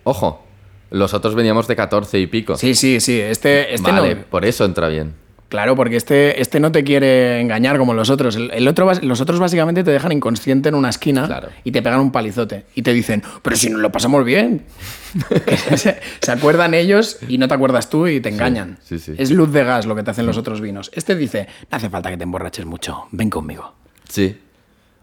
Ojo, 0.04 0.44
los 0.90 1.14
otros 1.14 1.34
veníamos 1.34 1.68
de 1.68 1.76
14 1.76 2.18
y 2.18 2.26
pico. 2.26 2.56
Sí, 2.56 2.74
sí, 2.74 3.00
sí. 3.00 3.20
Este, 3.20 3.74
este 3.74 3.92
vale, 3.92 4.14
no. 4.16 4.22
por 4.30 4.44
eso 4.44 4.64
entra 4.64 4.88
bien. 4.88 5.14
Claro, 5.50 5.76
porque 5.76 5.96
este, 5.96 6.40
este 6.40 6.60
no 6.60 6.72
te 6.72 6.84
quiere 6.84 7.40
engañar 7.40 7.76
como 7.76 7.92
los 7.92 8.08
otros. 8.08 8.36
El, 8.36 8.50
el 8.52 8.66
otro, 8.68 8.90
los 9.02 9.20
otros 9.20 9.38
básicamente 9.40 9.84
te 9.84 9.90
dejan 9.90 10.12
inconsciente 10.12 10.68
en 10.70 10.74
una 10.76 10.88
esquina 10.88 11.26
Claro. 11.26 11.48
y 11.64 11.72
te 11.72 11.82
pegan 11.82 12.00
un 12.00 12.12
palizote. 12.12 12.64
Y 12.74 12.82
te 12.82 12.92
dicen, 12.94 13.22
pero 13.42 13.56
si 13.56 13.68
nos 13.68 13.80
lo 13.80 13.90
pasamos 13.92 14.24
bien. 14.24 14.64
se, 15.76 15.98
se 16.20 16.32
acuerdan 16.32 16.72
ellos 16.72 17.18
y 17.28 17.36
no 17.38 17.48
te 17.48 17.54
acuerdas 17.54 17.90
tú 17.90 18.06
y 18.06 18.20
te 18.20 18.28
engañan. 18.28 18.78
sí, 18.82 18.98
sí. 18.98 19.12
Es 19.18 19.30
luz 19.32 19.52
de 19.52 19.64
gas 19.64 19.86
lo 19.86 19.96
que 19.96 20.02
te 20.04 20.12
hacen 20.12 20.24
los 20.24 20.36
otros 20.38 20.60
vinos. 20.60 20.90
Este 20.94 21.16
dice, 21.16 21.48
no 21.70 21.76
hace 21.76 21.90
falta 21.90 22.10
que 22.10 22.16
te 22.16 22.22
emborraches 22.22 22.64
mucho, 22.64 23.06
ven 23.10 23.28
conmigo. 23.28 23.74
Sí. 24.08 24.38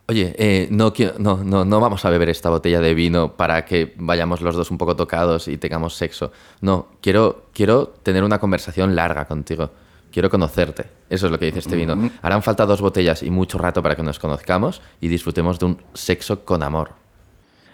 Oye, 0.09 0.33
eh, 0.37 0.69
no, 0.71 0.93
no, 1.19 1.43
no, 1.43 1.65
no 1.65 1.79
vamos 1.81 2.05
a 2.05 2.09
beber 2.09 2.29
esta 2.29 2.49
botella 2.49 2.79
de 2.79 2.93
vino 2.93 3.33
para 3.35 3.65
que 3.65 3.93
vayamos 3.97 4.39
los 4.39 4.55
dos 4.55 4.71
un 4.71 4.77
poco 4.77 4.95
tocados 4.95 5.49
y 5.49 5.57
tengamos 5.57 5.95
sexo. 5.97 6.31
No, 6.61 6.87
quiero, 7.01 7.47
quiero 7.53 7.87
tener 8.03 8.23
una 8.23 8.39
conversación 8.39 8.95
larga 8.95 9.25
contigo. 9.25 9.71
Quiero 10.11 10.29
conocerte. 10.29 10.85
Eso 11.09 11.27
es 11.27 11.31
lo 11.31 11.37
que 11.37 11.45
dice 11.45 11.59
este 11.59 11.75
vino. 11.75 12.09
Harán 12.21 12.41
falta 12.41 12.65
dos 12.65 12.81
botellas 12.81 13.23
y 13.23 13.29
mucho 13.29 13.57
rato 13.57 13.83
para 13.83 13.95
que 13.95 14.03
nos 14.03 14.19
conozcamos 14.19 14.81
y 15.01 15.07
disfrutemos 15.07 15.59
de 15.59 15.65
un 15.65 15.81
sexo 15.93 16.43
con 16.43 16.63
amor. 16.63 16.91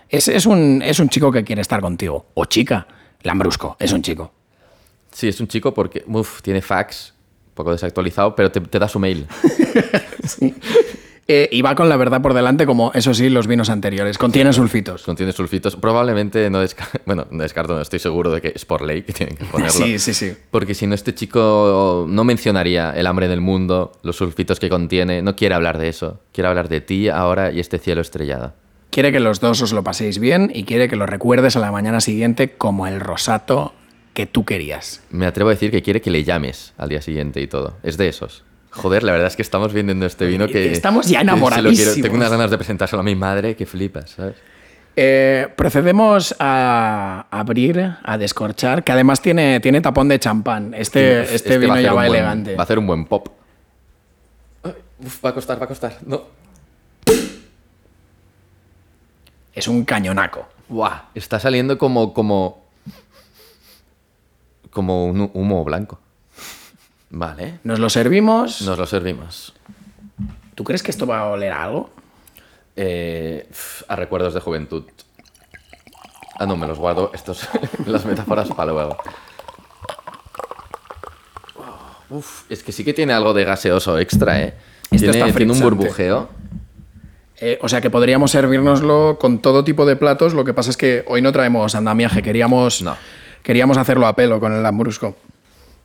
Es, 0.10 0.28
es 0.28 0.46
un, 0.46 0.82
es 0.84 1.00
un 1.00 1.10
chico 1.10 1.32
que 1.32 1.44
quiere 1.44 1.62
estar 1.62 1.82
contigo. 1.82 2.28
O 2.34 2.46
chica. 2.46 2.88
Lambrusco, 3.22 3.78
es 3.80 3.92
un 3.94 4.02
chico. 4.02 4.32
Sí, 5.12 5.28
es 5.28 5.40
un 5.40 5.48
chico 5.48 5.74
porque, 5.74 6.06
tiene 6.42 6.62
fax, 6.62 7.13
un 7.48 7.54
poco 7.54 7.72
desactualizado, 7.72 8.36
pero 8.36 8.52
te, 8.52 8.60
te 8.60 8.80
da 8.80 8.88
su 8.88 9.00
mail. 9.00 9.28
Eh, 11.27 11.48
y 11.51 11.62
va 11.62 11.75
con 11.75 11.88
la 11.88 11.96
verdad 11.96 12.22
por 12.22 12.34
delante, 12.34 12.65
como 12.65 12.92
eso 12.94 13.13
sí, 13.13 13.30
los 13.30 13.48
vinos 13.48 13.70
anteriores. 13.70 14.18
Contiene 14.18 14.51
sulfitos. 14.51 15.03
Contiene 15.03 15.32
sulfitos. 15.32 15.75
Probablemente 15.75 16.50
no 16.50 16.60
descarto, 16.60 17.00
bueno, 17.06 17.27
no 17.32 17.44
descarto, 17.44 17.75
no 17.75 17.82
estoy 17.82 18.00
seguro 18.00 18.32
de 18.32 18.42
que 18.42 18.51
es 18.56 18.65
por 18.65 18.82
ley 18.82 19.03
que 19.03 19.13
tienen 19.13 19.38
que 19.38 19.46
ponerlo. 19.46 19.74
Sí, 19.74 20.00
sí, 20.00 20.13
sí. 20.13 20.34
Porque 20.51 20.74
si 20.74 20.86
no, 20.86 20.96
este 20.96 21.15
chico 21.15 22.06
no 22.10 22.24
mencionaría 22.24 22.92
el 22.92 23.08
hambre 23.08 23.27
del 23.27 23.42
mundo, 23.42 23.94
los 24.03 24.18
sulfitos 24.18 24.60
que 24.60 24.70
contiene, 24.70 25.22
no 25.22 25.36
quiere 25.36 25.56
hablar 25.56 25.77
de 25.77 25.89
eso. 25.89 26.20
Quiere 26.34 26.50
hablar 26.50 26.68
de 26.68 26.82
ti 26.82 27.08
ahora 27.08 27.51
y 27.51 27.60
este 27.60 27.80
cielo 27.80 28.01
estrellado. 28.01 28.53
Quiere 28.89 29.12
que 29.12 29.20
los 29.20 29.39
dos 29.39 29.62
os 29.62 29.74
lo 29.74 29.84
paséis 29.84 30.20
bien 30.20 30.51
y 30.53 30.65
quiere 30.65 30.88
que 30.88 30.96
lo 30.96 31.06
recuerdes 31.06 31.56
a 31.56 31.60
la 31.60 31.72
mañana 31.72 32.00
siguiente 32.00 32.51
como 32.51 32.86
el 32.86 33.00
rosato 33.00 33.74
que 34.13 34.27
tú 34.27 34.46
querías. 34.46 35.01
Me 35.10 35.25
atrevo 35.25 35.50
a 35.50 35.53
decir 35.53 35.72
que 35.72 35.82
quiere 35.82 36.01
que 36.01 36.12
le 36.12 36.24
llames 36.24 36.74
al 36.77 36.89
día 36.89 37.01
siguiente 37.01 37.42
y 37.42 37.48
todo. 37.48 37.77
Es 37.82 37.98
de 37.98 38.08
esos. 38.10 38.44
Joder, 38.75 39.03
la 39.03 39.12
verdad 39.12 39.27
es 39.27 39.36
que 39.36 39.42
estamos 39.44 39.72
vendiendo 39.72 40.06
este 40.06 40.25
vino 40.25 40.48
que... 40.48 40.72
Estamos 40.72 41.06
ya 41.08 41.20
quiero- 41.20 41.34
enamoradísimos. 41.36 42.01
Tengo 42.01 42.15
unas 42.15 42.32
ganas 42.32 42.50
de 42.50 42.58
presentárselo 42.58 43.01
a 43.01 43.03
mi 43.03 43.15
madre 43.15 43.56
que 43.56 43.65
flipas, 43.65 44.10
¿sabes? 44.12 44.36
Eh, 44.96 45.48
procedemos 45.56 46.36
a 46.39 47.25
abrir, 47.32 47.96
a 48.03 48.18
descorchar, 48.18 48.84
que 48.84 48.92
además 48.92 49.22
tiene, 49.22 49.60
tiene 49.60 49.80
tapón 49.82 50.08
de 50.08 50.20
champán. 50.20 50.74
Este, 50.75 51.22
Uf, 51.22 51.32
este, 51.34 51.58
vino 51.58 51.74
a 51.74 51.75
hacer 51.75 51.84
ya 51.86 51.94
va 51.94 52.01
buen- 52.01 52.08
elegante. 52.15 52.56
Va 52.56 52.62
a 52.62 52.63
hacer 52.63 52.80
un 52.80 52.88
buen 52.88 53.06
pop. 53.06 53.27
Uf, 55.00 55.24
va 55.25 55.30
a 55.30 55.34
costar, 55.34 55.60
va 55.60 55.65
a 55.65 55.68
costar. 55.68 55.98
No. 56.06 56.22
Es 59.53 59.68
un 59.68 59.84
cañonaco. 59.86 60.48
Buah, 60.68 61.10
está 61.13 61.39
saliendo 61.39 61.77
como, 61.77 62.13
como, 62.13 62.63
como 64.72 65.06
un 65.06 65.30
humo 65.34 65.63
blanco. 65.63 66.00
Vale, 67.15 67.60
Nos 67.63 67.77
lo 67.77 67.89
servimos. 67.91 68.63
nos 68.63 68.77
lo 68.79 68.88
servimos. 68.88 69.53
¿Tú 70.55 70.63
crees 70.63 70.82
que 70.82 70.89
esto 70.89 71.05
va 71.05 71.20
a 71.20 71.25
oler 71.27 71.51
a 71.51 71.63
algo? 71.63 71.91
Eh, 72.75 73.48
a 73.88 73.96
recuerdos 73.96 74.34
de 74.34 74.39
juventud. 74.39 74.84
Ah, 76.39 76.48
no, 76.48 76.58
me 76.58 76.65
los 76.65 76.79
guardo 76.79 77.12
estos, 77.13 77.48
las 77.86 78.03
metáforas 78.05 78.50
para 78.50 78.72
luego. 78.72 78.98
Uf, 82.10 82.43
es 82.50 82.63
que 82.63 82.72
sí 82.72 82.84
que 82.84 82.93
tiene 82.93 83.13
algo 83.13 83.34
de 83.34 83.43
gaseoso 83.43 83.98
extra, 84.00 84.41
¿eh? 84.41 84.53
Esto 84.91 85.12
Tiene, 85.12 85.27
está 85.27 85.38
tiene 85.38 85.53
un 85.53 85.60
burbujeo. 85.60 86.29
Eh, 87.39 87.60
o 87.62 87.70
sea 87.70 87.82
que 87.82 87.89
podríamos 87.89 88.32
servirnoslo 88.32 89.17
con 89.20 89.39
todo 89.39 89.63
tipo 89.63 89.86
de 89.86 89.96
platos. 89.96 90.34
Lo 90.34 90.43
que 90.46 90.53
pasa 90.53 90.70
es 90.72 90.77
que 90.77 91.03
hoy 91.08 91.22
no 91.22 91.32
traemos 91.32 91.75
andamiaje. 91.75 92.22
Queríamos, 92.24 92.82
No. 92.82 92.96
queríamos 93.43 93.77
hacerlo 93.77 94.08
a 94.08 94.15
pelo 94.15 94.39
con 94.39 94.53
el 94.53 94.62
lambrusco. 94.63 95.15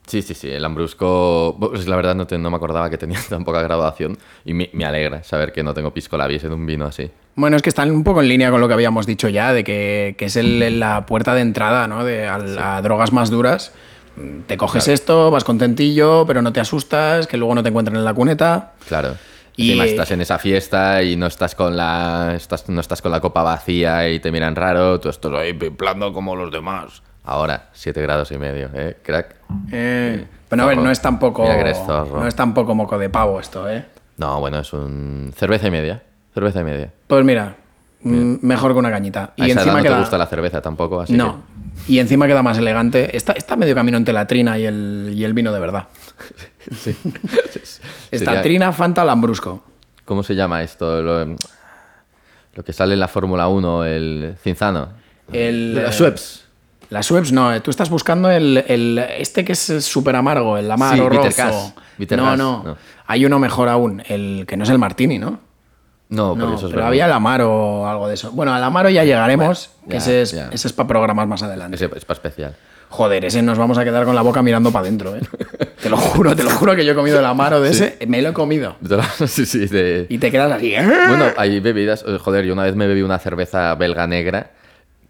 Sí, 0.09 0.23
sí, 0.23 0.35
sí, 0.35 0.51
el 0.51 0.63
lambrusco, 0.63 1.57
pues 1.61 1.87
la 1.87 1.95
verdad 1.97 2.15
no, 2.15 2.27
te- 2.27 2.39
no 2.39 2.51
me 2.51 2.57
acordaba 2.57 2.89
que 2.91 2.99
tenía 2.99 3.19
tan 3.29 3.45
poca 3.45 3.63
graduación 3.63 4.19
y 4.45 4.55
me, 4.55 4.71
me 4.73 4.85
alegra 4.85 5.23
saber 5.23 5.53
que 5.53 5.63
no 5.63 5.75
tengo 5.75 5.93
pisco 5.93 6.17
labios 6.17 6.43
en 6.45 6.53
un 6.53 6.67
vino 6.67 6.87
así. 6.87 7.11
Bueno, 7.37 7.57
es 7.57 7.63
que 7.63 7.69
están 7.69 7.91
un 7.91 8.03
poco 8.03 8.21
en 8.23 8.29
línea 8.29 8.51
con 8.51 8.61
lo 8.61 8.67
que 8.69 8.75
habíamos 8.75 9.07
dicho 9.07 9.29
ya, 9.29 9.53
de 9.53 9.63
que, 9.65 10.17
que 10.19 10.25
es 10.25 10.37
el- 10.37 10.81
la 10.81 11.07
puerta 11.07 11.35
de 11.35 11.43
entrada 11.43 11.87
¿no? 11.87 12.05
de, 12.05 12.27
a, 12.27 12.77
a 12.77 12.83
drogas 12.83 13.13
más 13.13 13.31
duras. 13.31 13.73
Te 14.49 14.57
coges 14.57 14.89
esto, 14.89 15.31
vas 15.31 15.45
contentillo, 15.45 16.25
pero 16.27 16.43
no 16.43 16.53
te 16.53 16.59
asustas, 16.59 17.29
que 17.29 17.37
luego 17.37 17.55
no 17.55 17.63
te 17.63 17.69
encuentren 17.69 17.97
en 17.97 18.05
la 18.05 18.15
cuneta. 18.15 18.73
Claro. 18.89 19.15
Y- 19.57 19.69
Encima 19.71 19.85
estás 19.85 20.11
en 20.11 20.21
esa 20.21 20.39
fiesta 20.39 21.03
y 21.03 21.15
no 21.17 21.27
estás 21.27 21.55
con 21.55 21.77
la 21.77 22.33
estás, 22.35 22.69
no 22.69 22.81
estás 22.81 23.03
con 23.03 23.13
la 23.13 23.21
copa 23.21 23.43
vacía 23.43 24.09
y 24.09 24.19
te 24.21 24.33
miran 24.33 24.57
raro, 24.57 24.99
tú 24.99 25.09
estás 25.09 25.33
ahí 25.35 25.53
pimplando 25.53 26.13
como 26.13 26.35
los 26.35 26.51
demás. 26.51 27.03
Ahora, 27.31 27.69
7 27.75 28.01
grados 28.01 28.31
y 28.33 28.39
medio, 28.39 28.71
¿eh? 28.73 28.97
Crack. 29.03 29.35
Eh, 29.71 30.25
pero 30.49 30.63
a 30.63 30.67
ver, 30.67 30.79
no 30.79 30.91
es 30.91 30.99
tampoco. 31.03 31.45
No 31.47 32.27
es 32.27 32.35
tampoco 32.35 32.75
moco 32.75 32.97
de 32.99 33.11
pavo 33.11 33.39
esto, 33.39 33.69
¿eh? 33.69 33.85
No, 34.17 34.41
bueno, 34.41 34.61
es 34.61 34.73
un... 34.73 35.31
Cerveza 35.37 35.69
y 35.69 35.71
media. 35.71 36.03
Cerveza 36.33 36.61
y 36.63 36.65
media. 36.65 36.91
Pues 37.07 37.23
mira, 37.27 37.55
mm, 38.01 38.37
mejor 38.41 38.73
que 38.73 38.79
una 38.79 38.91
cañita. 38.91 39.35
A 39.39 39.47
Y 39.47 39.51
esa 39.51 39.63
edad 39.63 39.77
no 39.77 39.83
queda. 39.83 39.95
te 39.97 40.01
gusta 40.01 40.17
la 40.17 40.27
cerveza 40.27 40.63
tampoco, 40.63 41.03
así 41.03 41.13
No. 41.13 41.43
Y 41.87 41.99
encima 41.99 42.27
queda 42.27 42.43
más 42.43 42.57
elegante. 42.57 43.15
Está, 43.15 43.35
está 43.35 43.57
medio 43.57 43.75
camino 43.75 43.99
entre 43.99 44.15
la 44.15 44.27
trina 44.27 44.59
y 44.59 44.65
el, 44.65 45.13
y 45.15 45.23
el 45.23 45.35
vino 45.35 45.53
de 45.53 45.61
verdad. 45.61 45.89
que... 46.85 46.91
Está 48.11 48.31
Sería- 48.33 48.43
trina, 48.43 48.73
Fanta, 48.73 49.05
Lambrusco. 49.05 49.63
¿Cómo 50.07 50.23
se 50.23 50.35
llama 50.35 50.63
esto? 50.63 51.03
Lo, 51.03 51.27
lo 52.55 52.65
que 52.65 52.73
sale 52.73 52.95
en 52.95 53.01
la 53.01 53.09
Fórmula 53.09 53.49
1, 53.49 53.85
el 53.85 54.35
cinzano. 54.43 54.89
El, 55.31 55.77
eh, 55.77 55.93
Schweppes. 55.93 56.48
La 56.91 57.03
Schweppes, 57.03 57.33
no, 57.33 57.53
eh, 57.55 57.61
tú 57.61 57.71
estás 57.71 57.91
buscando 57.91 58.31
el, 58.31 58.65
el- 58.67 58.99
este 59.19 59.45
que 59.45 59.53
es 59.53 59.61
súper 59.85 60.17
amargo, 60.17 60.57
el 60.57 60.71
amaro 60.71 60.95
Sí, 60.95 61.01
rojo. 61.41 61.75
No, 62.17 62.37
no, 62.37 62.63
no. 62.65 62.77
Hay 63.07 63.25
uno 63.27 63.39
mejor 63.39 63.69
aún, 63.69 64.03
el 64.09 64.45
que 64.49 64.57
no 64.57 64.65
es 64.65 64.71
el 64.71 64.79
Martini, 64.79 65.19
¿no? 65.19 65.41
No, 66.11 66.35
No, 66.35 66.47
eso 66.47 66.55
es 66.55 66.63
pero 66.63 66.77
verdad. 66.77 66.89
había 66.89 67.05
el 67.07 67.13
amaro 67.13 67.53
o 67.53 67.87
algo 67.87 68.09
de 68.09 68.15
eso. 68.15 68.31
Bueno, 68.33 68.55
al 68.55 68.65
amaro 68.65 68.89
ya 68.89 69.05
llegaremos, 69.05 69.71
Bueno, 69.81 69.91
que 69.91 69.97
ese 69.99 70.23
es, 70.23 70.33
ese 70.33 70.69
es 70.69 70.73
para 70.73 70.87
programas 70.89 71.29
más 71.29 71.43
adelante. 71.43 71.77
Ese 71.77 71.85
es 71.95 72.05
para 72.07 72.17
especial. 72.17 72.57
Joder, 72.89 73.27
ese 73.27 73.43
nos 73.43 73.59
vamos 73.59 73.77
a 73.77 73.85
quedar 73.85 74.07
con 74.07 74.15
la 74.15 74.23
boca 74.23 74.43
mirando 74.43 74.71
para 74.73 74.85
adentro, 74.87 75.15
¿eh? 75.15 75.21
te 75.83 75.91
lo 75.91 75.99
juro, 75.99 76.35
te 76.35 76.43
lo 76.43 76.49
juro 76.49 76.75
que 76.75 76.87
yo 76.87 76.93
he 76.93 76.95
comido 76.95 77.19
el 77.19 77.27
amaro 77.27 77.61
de 77.61 77.69
ese, 77.71 77.99
me 78.09 78.23
lo 78.23 78.31
he 78.31 78.33
comido. 78.33 78.77
sí, 79.27 79.45
sí, 79.45 79.67
de... 79.67 80.07
Y 80.09 80.17
te 80.17 80.31
quedas 80.31 80.51
así, 80.53 80.75
¿eh? 80.75 80.83
Bueno, 81.09 81.27
hay 81.37 81.61
bebidas. 81.61 82.03
eh, 82.09 82.17
Joder, 82.19 82.47
yo 82.47 82.55
una 82.55 82.63
vez 82.63 82.75
me 82.75 82.87
bebí 82.87 83.03
una 83.03 83.19
cerveza 83.19 83.75
belga 83.75 84.07
negra 84.07 84.53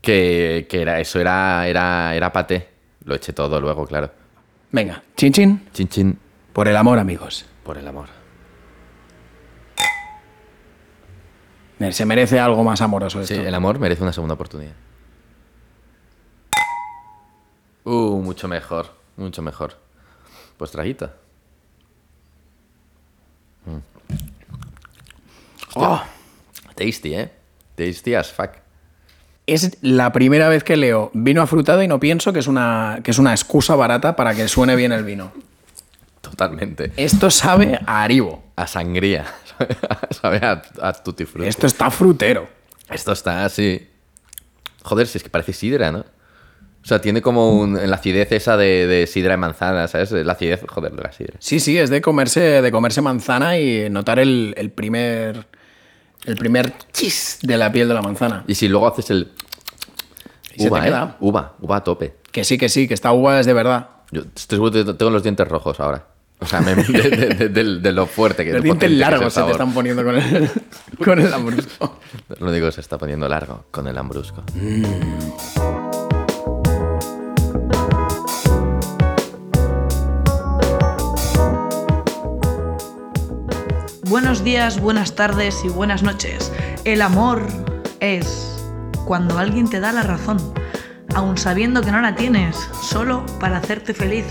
que, 0.00 0.66
que 0.68 0.82
era 0.82 1.00
eso, 1.00 1.20
era, 1.20 1.66
era, 1.66 2.14
era 2.14 2.32
paté. 2.32 2.68
Lo 3.04 3.14
eché 3.14 3.32
todo 3.32 3.60
luego, 3.60 3.86
claro. 3.86 4.10
Venga, 4.70 5.02
chin 5.16 5.32
chin, 5.32 5.68
Chin 5.72 5.88
chin, 5.88 6.18
por 6.52 6.68
el 6.68 6.76
amor, 6.76 6.98
amigos. 6.98 7.46
por 7.62 7.78
el 7.78 7.86
amor. 7.88 8.08
Se 11.90 12.04
merece 12.04 12.40
algo 12.40 12.64
más 12.64 12.80
amoroso 12.82 13.20
esto. 13.20 13.34
Sí, 13.34 13.40
el 13.40 13.54
amor 13.54 13.78
merece 13.78 14.02
una 14.02 14.12
segunda 14.12 14.34
oportunidad. 14.34 14.72
Uh, 17.84 18.20
mucho 18.20 18.48
mejor, 18.48 18.92
mucho 19.16 19.42
mejor. 19.42 19.78
Pues 20.56 20.70
traguita. 20.72 21.14
Oh, 25.74 26.02
Tasty, 26.74 27.14
¿eh? 27.14 27.30
Tasty 27.76 28.14
as 28.14 28.32
fuck. 28.32 28.50
Es 29.52 29.78
la 29.82 30.12
primera 30.12 30.48
vez 30.48 30.64
que 30.64 30.76
leo 30.76 31.10
vino 31.14 31.42
afrutado 31.42 31.82
y 31.82 31.88
no 31.88 32.00
pienso 32.00 32.32
que 32.32 32.38
es 32.38 32.46
una, 32.46 33.00
que 33.02 33.10
es 33.10 33.18
una 33.18 33.32
excusa 33.32 33.74
barata 33.76 34.16
para 34.16 34.34
que 34.34 34.48
suene 34.48 34.76
bien 34.76 34.92
el 34.92 35.04
vino. 35.04 35.32
Totalmente. 36.20 36.92
Esto 36.96 37.30
sabe 37.30 37.78
a 37.86 38.02
Aribo. 38.02 38.42
A 38.56 38.66
sangría. 38.66 39.26
Sabe 40.10 40.38
a, 40.38 40.62
a 40.80 40.92
tutti 40.92 41.24
frutti. 41.24 41.48
Esto 41.48 41.66
está 41.66 41.90
frutero. 41.90 42.48
Esto 42.90 43.12
está 43.12 43.44
así. 43.44 43.88
Joder, 44.82 45.06
si 45.08 45.18
es 45.18 45.24
que 45.24 45.30
parece 45.30 45.52
sidra, 45.52 45.90
¿no? 45.90 45.98
O 46.00 46.86
sea, 46.88 47.00
tiene 47.00 47.20
como 47.20 47.58
un, 47.58 47.74
la 47.74 47.96
acidez 47.96 48.32
esa 48.32 48.56
de, 48.56 48.86
de 48.86 49.06
sidra 49.06 49.32
de 49.32 49.36
manzana, 49.36 49.88
¿sabes? 49.88 50.12
La 50.12 50.32
acidez, 50.32 50.64
joder, 50.66 50.92
de 50.92 51.02
la 51.02 51.12
sidra. 51.12 51.34
Sí, 51.38 51.60
sí, 51.60 51.76
es 51.76 51.90
de 51.90 52.00
comerse, 52.00 52.62
de 52.62 52.70
comerse 52.70 53.02
manzana 53.02 53.58
y 53.58 53.90
notar 53.90 54.18
el, 54.18 54.54
el 54.56 54.70
primer. 54.70 55.46
El 56.24 56.36
primer 56.36 56.72
chis 56.92 57.38
de 57.42 57.56
la 57.56 57.70
piel 57.72 57.88
de 57.88 57.94
la 57.94 58.02
manzana. 58.02 58.44
Y 58.46 58.54
si 58.54 58.68
luego 58.68 58.86
haces 58.88 59.10
el. 59.10 59.32
Y 60.54 60.62
se 60.62 60.64
te 60.64 60.68
Uva, 60.70 60.80
¿eh? 60.80 60.84
queda. 60.84 61.16
Uva, 61.20 61.54
uva 61.60 61.76
a 61.76 61.84
tope. 61.84 62.16
Que 62.32 62.44
sí, 62.44 62.58
que 62.58 62.68
sí, 62.68 62.86
que 62.88 62.94
esta 62.94 63.12
uva 63.12 63.40
es 63.40 63.46
de 63.46 63.52
verdad. 63.52 63.88
Yo 64.10 64.22
estoy 64.22 64.56
seguro 64.56 64.72
que 64.72 64.84
tengo 64.94 65.10
los 65.10 65.22
dientes 65.22 65.46
rojos 65.48 65.78
ahora. 65.80 66.06
O 66.40 66.46
sea, 66.46 66.60
me- 66.60 66.74
de, 66.74 66.84
de- 67.10 67.26
de- 67.34 67.48
de- 67.48 67.80
de 67.80 67.92
lo 67.92 68.06
fuerte 68.06 68.44
que 68.44 68.50
Los 68.52 68.58
lo 68.58 68.62
dientes 68.64 68.86
potente 68.86 68.86
que 68.86 68.86
es 68.86 68.92
el 68.92 68.98
largos 69.00 69.32
se 69.32 69.40
te 69.40 69.40
sabor. 69.40 69.52
están 69.52 69.72
poniendo 69.72 70.04
con 70.04 70.16
el, 70.16 70.50
con 71.04 71.18
el 71.20 71.30
lambrusco. 71.30 71.98
Lo 72.40 72.48
único 72.50 72.66
que 72.66 72.72
se 72.72 72.80
está 72.80 72.98
poniendo 72.98 73.28
largo 73.28 73.64
con 73.70 73.86
el 73.88 73.96
ambrusco. 73.98 74.44
Buenos 84.08 84.42
días, 84.42 84.80
buenas 84.80 85.14
tardes 85.14 85.62
y 85.66 85.68
buenas 85.68 86.02
noches. 86.02 86.50
El 86.84 87.02
amor 87.02 87.46
es 88.00 88.58
cuando 89.04 89.36
alguien 89.36 89.68
te 89.68 89.80
da 89.80 89.92
la 89.92 90.02
razón, 90.02 90.38
aun 91.14 91.36
sabiendo 91.36 91.82
que 91.82 91.92
no 91.92 92.00
la 92.00 92.14
tienes, 92.14 92.56
solo 92.80 93.26
para 93.38 93.58
hacerte 93.58 93.92
feliz. 93.92 94.24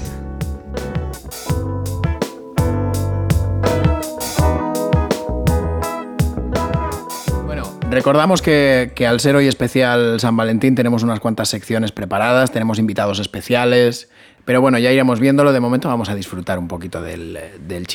Recordamos 7.92 8.42
que, 8.42 8.94
que 8.96 9.06
al 9.06 9.20
ser 9.20 9.36
hoy 9.36 9.48
especial 9.48 10.20
San 10.20 10.36
Valentín 10.36 10.74
tenemos 10.74 11.04
unas 11.04 11.20
cuantas 11.20 11.50
secciones 11.50 11.92
preparadas, 11.92 12.52
tenemos 12.52 12.80
invitados 12.80 13.20
especiales, 13.20 14.10
pero 14.44 14.60
bueno, 14.60 14.80
ya 14.80 14.92
iremos 14.92 15.20
viéndolo. 15.20 15.54
De 15.54 15.60
momento 15.60 15.88
vamos 15.88 16.10
a 16.10 16.16
disfrutar 16.16 16.58
un 16.58 16.68
poquito 16.68 17.00
del, 17.00 17.38
del 17.68 17.86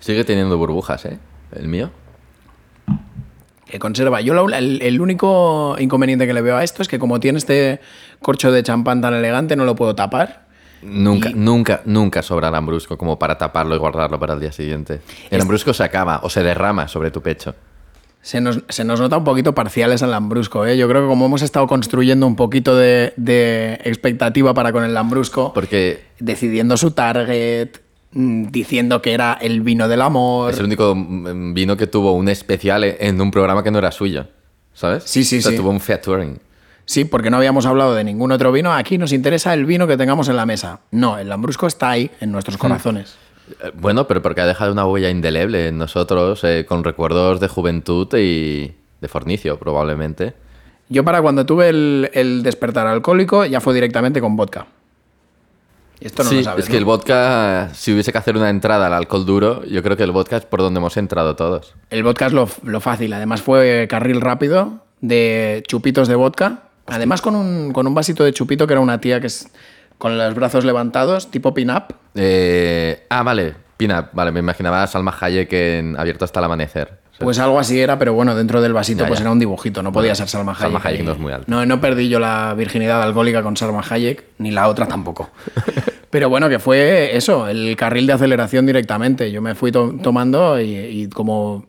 Sigue 0.00 0.24
teniendo 0.24 0.58
burbujas, 0.58 1.04
¿eh? 1.04 1.18
El 1.54 1.68
mío. 1.68 1.90
que 3.66 3.78
conserva. 3.78 4.20
Yo 4.20 4.34
lo- 4.34 4.48
el, 4.48 4.82
el 4.82 5.00
único 5.00 5.76
inconveniente 5.78 6.26
que 6.26 6.32
le 6.34 6.42
veo 6.42 6.56
a 6.56 6.64
esto 6.64 6.82
es 6.82 6.88
que 6.88 6.98
como 6.98 7.20
tiene 7.20 7.38
este 7.38 7.78
corcho 8.20 8.50
de 8.50 8.64
champán 8.64 9.00
tan 9.00 9.14
elegante, 9.14 9.54
no 9.54 9.64
lo 9.64 9.76
puedo 9.76 9.94
tapar. 9.94 10.46
Nunca, 10.82 11.30
Y- 11.30 11.34
nunca, 11.34 11.82
nunca 11.84 12.20
sobra 12.22 12.48
el 12.48 12.52
lambrusco 12.54 12.98
como 12.98 13.16
para 13.18 13.38
taparlo 13.38 13.76
y 13.76 13.78
guardarlo 13.78 14.18
para 14.18 14.34
el 14.34 14.40
día 14.40 14.50
siguiente. 14.50 15.00
El 15.30 15.38
lambrusco 15.38 15.72
se 15.72 15.84
acaba 15.84 16.18
o 16.24 16.30
se 16.30 16.42
derrama 16.42 16.88
sobre 16.88 17.12
tu 17.12 17.22
pecho. 17.22 17.54
Se 18.22 18.40
nos, 18.40 18.60
se 18.68 18.82
nos 18.84 18.98
nota 19.00 19.16
un 19.16 19.24
poquito 19.24 19.54
parciales 19.54 20.02
al 20.02 20.10
lambrusco, 20.10 20.66
¿eh? 20.66 20.76
Yo 20.76 20.88
creo 20.88 21.02
que 21.02 21.08
como 21.08 21.26
hemos 21.26 21.40
estado 21.42 21.66
construyendo 21.68 22.26
un 22.26 22.34
poquito 22.36 22.74
de, 22.76 23.14
de 23.16 23.74
expectativa 23.84 24.52
para 24.52 24.72
con 24.72 24.82
el 24.84 24.92
lambrusco, 24.94 25.52
Porque 25.54 26.02
decidiendo 26.18 26.76
su 26.76 26.90
target, 26.90 27.68
diciendo 28.12 29.00
que 29.02 29.12
era 29.12 29.34
el 29.40 29.60
vino 29.60 29.88
del 29.88 30.02
amor. 30.02 30.52
es 30.52 30.58
el 30.58 30.66
único 30.66 30.94
mm, 30.94 31.54
vino 31.54 31.76
que 31.76 31.86
tuvo 31.86 32.12
un 32.12 32.28
especial 32.28 32.84
en 32.84 33.20
un 33.20 33.30
programa 33.30 33.62
que 33.62 33.70
no 33.70 33.78
era 33.78 33.90
suyo. 33.92 34.26
¿Sabes? 34.72 35.04
Sí, 35.04 35.24
sí, 35.24 35.38
O 35.38 35.42
sea, 35.42 35.50
sí. 35.50 35.56
tuvo 35.56 35.70
un 35.70 35.80
featuring. 35.80 36.38
Sí, 36.86 37.04
porque 37.04 37.30
no 37.30 37.36
habíamos 37.36 37.66
hablado 37.66 37.94
de 37.94 38.02
ningún 38.02 38.32
otro 38.32 38.50
vino. 38.50 38.72
Aquí 38.72 38.98
nos 38.98 39.12
interesa 39.12 39.52
el 39.54 39.64
vino 39.66 39.86
que 39.86 39.96
tengamos 39.96 40.28
en 40.28 40.36
la 40.36 40.46
mesa. 40.46 40.80
No, 40.90 41.18
el 41.18 41.28
lambrusco 41.28 41.66
está 41.66 41.90
ahí, 41.90 42.10
en 42.20 42.32
nuestros 42.32 42.56
corazones. 42.56 43.16
Eh, 43.62 43.70
Bueno, 43.74 44.06
pero 44.06 44.22
porque 44.22 44.40
ha 44.40 44.46
dejado 44.46 44.72
una 44.72 44.86
huella 44.86 45.10
indeleble 45.10 45.68
en 45.68 45.78
nosotros, 45.78 46.42
eh, 46.44 46.64
con 46.66 46.82
recuerdos 46.84 47.40
de 47.40 47.48
juventud 47.48 48.08
y 48.16 48.72
de 49.00 49.08
fornicio, 49.08 49.58
probablemente. 49.58 50.34
Yo 50.88 51.04
para 51.04 51.20
cuando 51.22 51.46
tuve 51.46 51.68
el, 51.68 52.10
el 52.12 52.42
despertar 52.42 52.86
alcohólico 52.86 53.44
ya 53.44 53.60
fue 53.60 53.74
directamente 53.74 54.20
con 54.20 54.36
vodka. 54.36 54.66
Esto 56.00 56.24
no 56.24 56.30
sí, 56.30 56.36
lo 56.36 56.42
sabes. 56.44 56.64
es 56.64 56.70
que 56.70 56.76
el 56.76 56.84
vodka, 56.84 57.70
si 57.74 57.92
hubiese 57.92 58.12
que 58.12 58.18
hacer 58.18 58.36
una 58.36 58.48
entrada 58.50 58.86
al 58.86 58.94
alcohol 58.94 59.26
duro, 59.26 59.64
yo 59.64 59.82
creo 59.82 59.96
que 59.96 60.02
el 60.02 60.12
vodka 60.12 60.36
es 60.38 60.44
por 60.46 60.60
donde 60.60 60.78
hemos 60.78 60.96
entrado 60.96 61.36
todos. 61.36 61.74
El 61.90 62.02
vodka 62.02 62.26
es 62.26 62.32
lo, 62.32 62.48
lo 62.62 62.80
fácil. 62.80 63.12
Además 63.12 63.42
fue 63.42 63.86
carril 63.88 64.20
rápido 64.20 64.84
de 65.00 65.62
chupitos 65.66 66.08
de 66.08 66.14
vodka. 66.14 66.64
Además 66.86 67.20
con 67.20 67.36
un, 67.36 67.72
con 67.72 67.86
un 67.86 67.94
vasito 67.94 68.24
de 68.24 68.32
chupito 68.32 68.66
que 68.66 68.72
era 68.72 68.80
una 68.80 69.00
tía 69.00 69.20
que 69.20 69.28
es 69.28 69.48
con 69.98 70.16
los 70.16 70.34
brazos 70.34 70.64
levantados, 70.64 71.30
tipo 71.30 71.52
pin-up. 71.52 71.94
Eh, 72.14 73.04
ah, 73.10 73.22
vale, 73.22 73.54
Pina, 73.76 74.10
vale, 74.12 74.30
me 74.30 74.40
imaginaba 74.40 74.82
a 74.82 74.86
Salma 74.86 75.16
Hayek 75.18 75.52
en 75.52 75.98
Abierto 75.98 76.24
hasta 76.26 76.40
el 76.40 76.44
amanecer. 76.44 76.98
Pues 77.26 77.38
algo 77.38 77.58
así 77.60 77.78
era, 77.80 77.98
pero 77.98 78.14
bueno, 78.14 78.34
dentro 78.34 78.60
del 78.60 78.72
vasito 78.72 79.02
Ya, 79.04 79.08
pues 79.08 79.18
ya. 79.20 79.24
era 79.24 79.32
un 79.32 79.38
dibujito, 79.38 79.82
no 79.82 79.92
podía 79.92 80.08
Bueno, 80.12 80.16
ser 80.16 80.28
Salma 80.28 80.52
Hayek. 80.52 80.62
Salma 80.62 80.80
Hayek 80.82 81.04
no 81.04 81.12
es 81.12 81.18
muy 81.18 81.32
alta. 81.32 81.44
No, 81.48 81.64
no 81.66 81.80
perdí 81.80 82.08
yo 82.08 82.18
la 82.18 82.54
virginidad 82.56 83.02
alcohólica 83.02 83.42
con 83.42 83.56
Salma 83.56 83.82
Hayek, 83.88 84.24
ni 84.38 84.50
la 84.50 84.68
otra 84.68 84.86
tampoco. 84.86 85.30
pero 86.10 86.28
bueno, 86.28 86.48
que 86.48 86.58
fue 86.58 87.16
eso, 87.16 87.46
el 87.48 87.76
carril 87.76 88.06
de 88.06 88.14
aceleración 88.14 88.66
directamente. 88.66 89.30
Yo 89.30 89.42
me 89.42 89.54
fui 89.54 89.70
to- 89.70 89.94
tomando 90.02 90.60
y, 90.60 90.74
y 90.74 91.08
como 91.08 91.66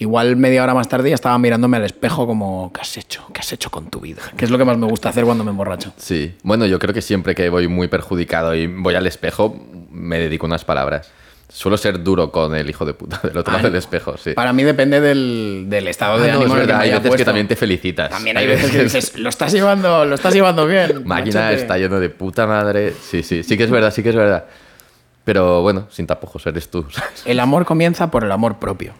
igual 0.00 0.36
media 0.36 0.62
hora 0.62 0.74
más 0.74 0.88
tarde 0.88 1.08
ya 1.08 1.14
estaba 1.16 1.36
mirándome 1.38 1.76
al 1.76 1.84
espejo 1.84 2.26
como, 2.26 2.72
¿qué 2.72 2.80
has 2.82 2.96
hecho? 2.98 3.24
¿Qué 3.32 3.40
has 3.40 3.52
hecho 3.52 3.70
con 3.70 3.90
tu 3.90 4.00
vida? 4.00 4.22
Que 4.36 4.44
es 4.44 4.50
lo 4.50 4.58
que 4.58 4.64
más 4.64 4.78
me 4.78 4.86
gusta 4.86 5.08
hacer 5.08 5.24
cuando 5.24 5.42
me 5.44 5.50
emborracho. 5.50 5.92
Sí, 5.96 6.34
bueno, 6.42 6.66
yo 6.66 6.78
creo 6.78 6.94
que 6.94 7.02
siempre 7.02 7.34
que 7.34 7.48
voy 7.48 7.66
muy 7.68 7.88
perjudicado 7.88 8.54
y 8.54 8.66
voy 8.68 8.94
al 8.94 9.06
espejo, 9.06 9.56
me 9.90 10.18
dedico 10.20 10.46
unas 10.46 10.64
palabras. 10.64 11.10
Suelo 11.50 11.76
ser 11.78 12.02
duro 12.02 12.30
con 12.30 12.54
el 12.54 12.68
hijo 12.68 12.84
de 12.84 12.92
puta 12.94 13.20
del 13.22 13.36
otro 13.38 13.52
Ah, 13.52 13.56
lado 13.56 13.68
del 13.70 13.78
espejo, 13.78 14.16
sí. 14.18 14.32
Para 14.34 14.52
mí 14.52 14.62
depende 14.64 15.00
del, 15.00 15.64
del 15.68 15.88
estado 15.88 16.14
Ah, 16.14 16.18
de 16.20 16.28
no, 16.32 16.38
ánimo 16.40 16.46
es 16.46 16.52
que 16.52 16.58
verdad, 16.66 16.78
me 16.78 16.84
hay 16.84 16.90
veces 16.90 17.02
que 17.02 17.08
puesto. 17.08 17.24
también 17.24 17.48
te 17.48 17.56
felicitas. 17.56 18.10
También 18.10 18.36
hay 18.36 18.46
veces 18.46 18.70
que 18.70 18.82
dices, 18.82 19.18
lo 19.18 19.28
estás 19.30 19.52
llevando, 19.52 20.04
lo 20.04 20.14
estás 20.14 20.34
llevando 20.34 20.66
bien. 20.66 21.02
Máquina 21.06 21.40
machote". 21.40 21.54
está 21.62 21.78
lleno 21.78 21.98
de 22.00 22.10
puta 22.10 22.46
madre. 22.46 22.92
Sí, 23.00 23.22
sí, 23.22 23.42
sí 23.42 23.56
que 23.56 23.64
es 23.64 23.70
verdad, 23.70 23.92
sí 23.92 24.02
que 24.02 24.10
es 24.10 24.16
verdad. 24.16 24.44
Pero 25.24 25.62
bueno, 25.62 25.86
sin 25.90 26.06
tapujos, 26.06 26.46
eres 26.46 26.70
tú. 26.70 26.86
¿sabes? 26.90 27.22
El 27.24 27.40
amor 27.40 27.64
comienza 27.64 28.10
por 28.10 28.24
el 28.24 28.32
amor 28.32 28.58
propio. 28.58 28.92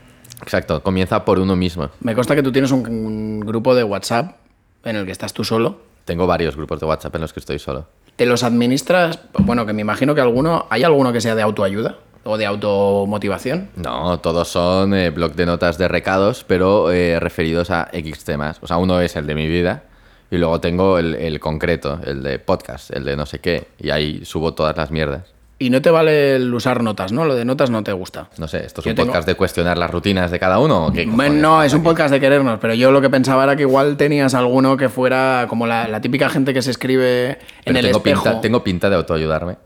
Exacto, 0.42 0.82
comienza 0.82 1.24
por 1.24 1.38
uno 1.38 1.56
mismo. 1.56 1.90
Me 2.00 2.14
consta 2.14 2.34
que 2.34 2.42
tú 2.42 2.52
tienes 2.52 2.70
un, 2.70 2.86
un 2.88 3.40
grupo 3.40 3.74
de 3.74 3.82
WhatsApp 3.84 4.36
en 4.84 4.96
el 4.96 5.04
que 5.04 5.12
estás 5.12 5.32
tú 5.34 5.44
solo. 5.44 5.80
Tengo 6.04 6.26
varios 6.26 6.56
grupos 6.56 6.80
de 6.80 6.86
WhatsApp 6.86 7.14
en 7.16 7.20
los 7.22 7.32
que 7.32 7.40
estoy 7.40 7.58
solo. 7.58 7.86
¿Te 8.16 8.24
los 8.24 8.42
administras? 8.42 9.18
Bueno, 9.38 9.66
que 9.66 9.72
me 9.72 9.82
imagino 9.82 10.14
que 10.14 10.20
alguno. 10.20 10.66
¿Hay 10.70 10.82
alguno 10.82 11.12
que 11.12 11.20
sea 11.20 11.34
de 11.34 11.42
autoayuda? 11.42 11.96
¿O 12.24 12.36
de 12.36 12.46
automotivación? 12.46 13.70
No, 13.76 14.18
todos 14.20 14.48
son 14.48 14.94
eh, 14.94 15.10
blog 15.10 15.34
de 15.34 15.46
notas 15.46 15.78
de 15.78 15.88
recados, 15.88 16.44
pero 16.46 16.90
eh, 16.92 17.18
referidos 17.20 17.70
a 17.70 17.88
X 17.92 18.24
temas. 18.24 18.58
O 18.60 18.66
sea, 18.66 18.76
uno 18.76 19.00
es 19.00 19.16
el 19.16 19.26
de 19.26 19.34
mi 19.34 19.46
vida 19.48 19.84
y 20.30 20.36
luego 20.36 20.60
tengo 20.60 20.98
el, 20.98 21.14
el 21.14 21.40
concreto, 21.40 22.00
el 22.04 22.22
de 22.22 22.38
podcast, 22.38 22.90
el 22.94 23.04
de 23.04 23.16
no 23.16 23.24
sé 23.26 23.38
qué. 23.38 23.68
Y 23.78 23.90
ahí 23.90 24.24
subo 24.24 24.52
todas 24.54 24.76
las 24.76 24.90
mierdas. 24.90 25.22
Y 25.60 25.70
no 25.70 25.82
te 25.82 25.90
vale 25.90 26.36
el 26.36 26.54
usar 26.54 26.84
notas, 26.84 27.10
¿no? 27.10 27.24
Lo 27.24 27.34
de 27.34 27.44
notas 27.44 27.68
no 27.70 27.82
te 27.82 27.92
gusta. 27.92 28.28
No 28.38 28.46
sé, 28.46 28.64
¿esto 28.64 28.80
es 28.80 28.84
Yo 28.84 28.90
un 28.90 28.96
tengo- 28.96 29.06
podcast 29.08 29.26
de 29.26 29.34
cuestionar 29.34 29.76
las 29.76 29.90
rutinas 29.90 30.30
de 30.30 30.38
cada 30.38 30.60
uno 30.60 30.86
o 30.86 30.92
qué? 30.92 31.04
Bueno, 31.04 31.34
no, 31.34 31.62
es 31.64 31.72
un 31.74 31.82
podcast 31.82 32.12
de 32.12 32.20
querernos, 32.20 32.60
pero 32.60 32.74
yo 32.74 32.92
lo 32.92 33.00
que 33.00 33.10
pensaba 33.10 33.42
era 33.42 33.56
que 33.56 33.62
igual 33.62 33.96
tenías 33.96 34.34
alguno 34.34 34.76
que 34.76 34.88
fuera 34.88 35.46
como 35.48 35.66
la, 35.66 35.88
la 35.88 36.00
típica 36.00 36.28
gente 36.28 36.54
que 36.54 36.62
se 36.62 36.70
escribe 36.70 37.38
en 37.64 37.76
el 37.76 37.86
tengo 37.86 37.96
espejo. 37.98 38.22
Pinta, 38.22 38.40
tengo 38.40 38.62
pinta 38.62 38.88
de 38.88 38.96
autoayudarme. 38.96 39.56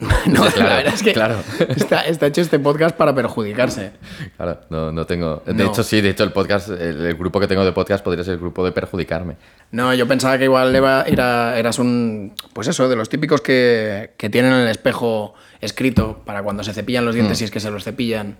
No, 0.26 0.44
Claro, 0.52 0.68
la 0.68 0.76
verdad 0.76 0.94
es 0.94 1.02
que 1.02 1.12
claro. 1.12 1.36
está, 1.74 2.02
está 2.02 2.26
hecho 2.26 2.40
este 2.40 2.58
podcast 2.58 2.96
para 2.96 3.14
perjudicarse. 3.14 3.92
Claro, 4.36 4.60
no, 4.70 4.92
no 4.92 5.06
tengo. 5.06 5.42
De 5.44 5.54
No. 5.54 5.64
hecho, 5.64 5.82
sí, 5.82 6.00
de 6.00 6.10
hecho, 6.10 6.22
el 6.24 6.32
podcast, 6.32 6.68
el, 6.68 7.04
el 7.06 7.14
grupo 7.16 7.40
que 7.40 7.48
tengo 7.48 7.64
de 7.64 7.72
podcast 7.72 8.04
podría 8.04 8.22
ser 8.22 8.34
el 8.34 8.40
grupo 8.40 8.64
de 8.64 8.70
perjudicarme. 8.72 9.36
No, 9.72 9.92
yo 9.94 10.06
pensaba 10.06 10.38
que 10.38 10.44
igual 10.44 10.74
Eva, 10.74 11.02
era, 11.06 11.58
eras 11.58 11.78
un. 11.78 12.32
Pues 12.52 12.68
eso, 12.68 12.88
de 12.88 12.94
los 12.96 13.08
típicos 13.08 13.40
que, 13.40 14.12
que 14.16 14.30
tienen 14.30 14.52
el 14.52 14.68
espejo 14.68 15.34
escrito 15.60 16.22
para 16.24 16.42
cuando 16.42 16.62
se 16.62 16.72
cepillan 16.72 17.04
los 17.04 17.14
dientes, 17.14 17.38
si 17.38 17.44
es 17.44 17.50
que 17.50 17.60
se 17.60 17.70
los 17.70 17.82
cepillan. 17.82 18.36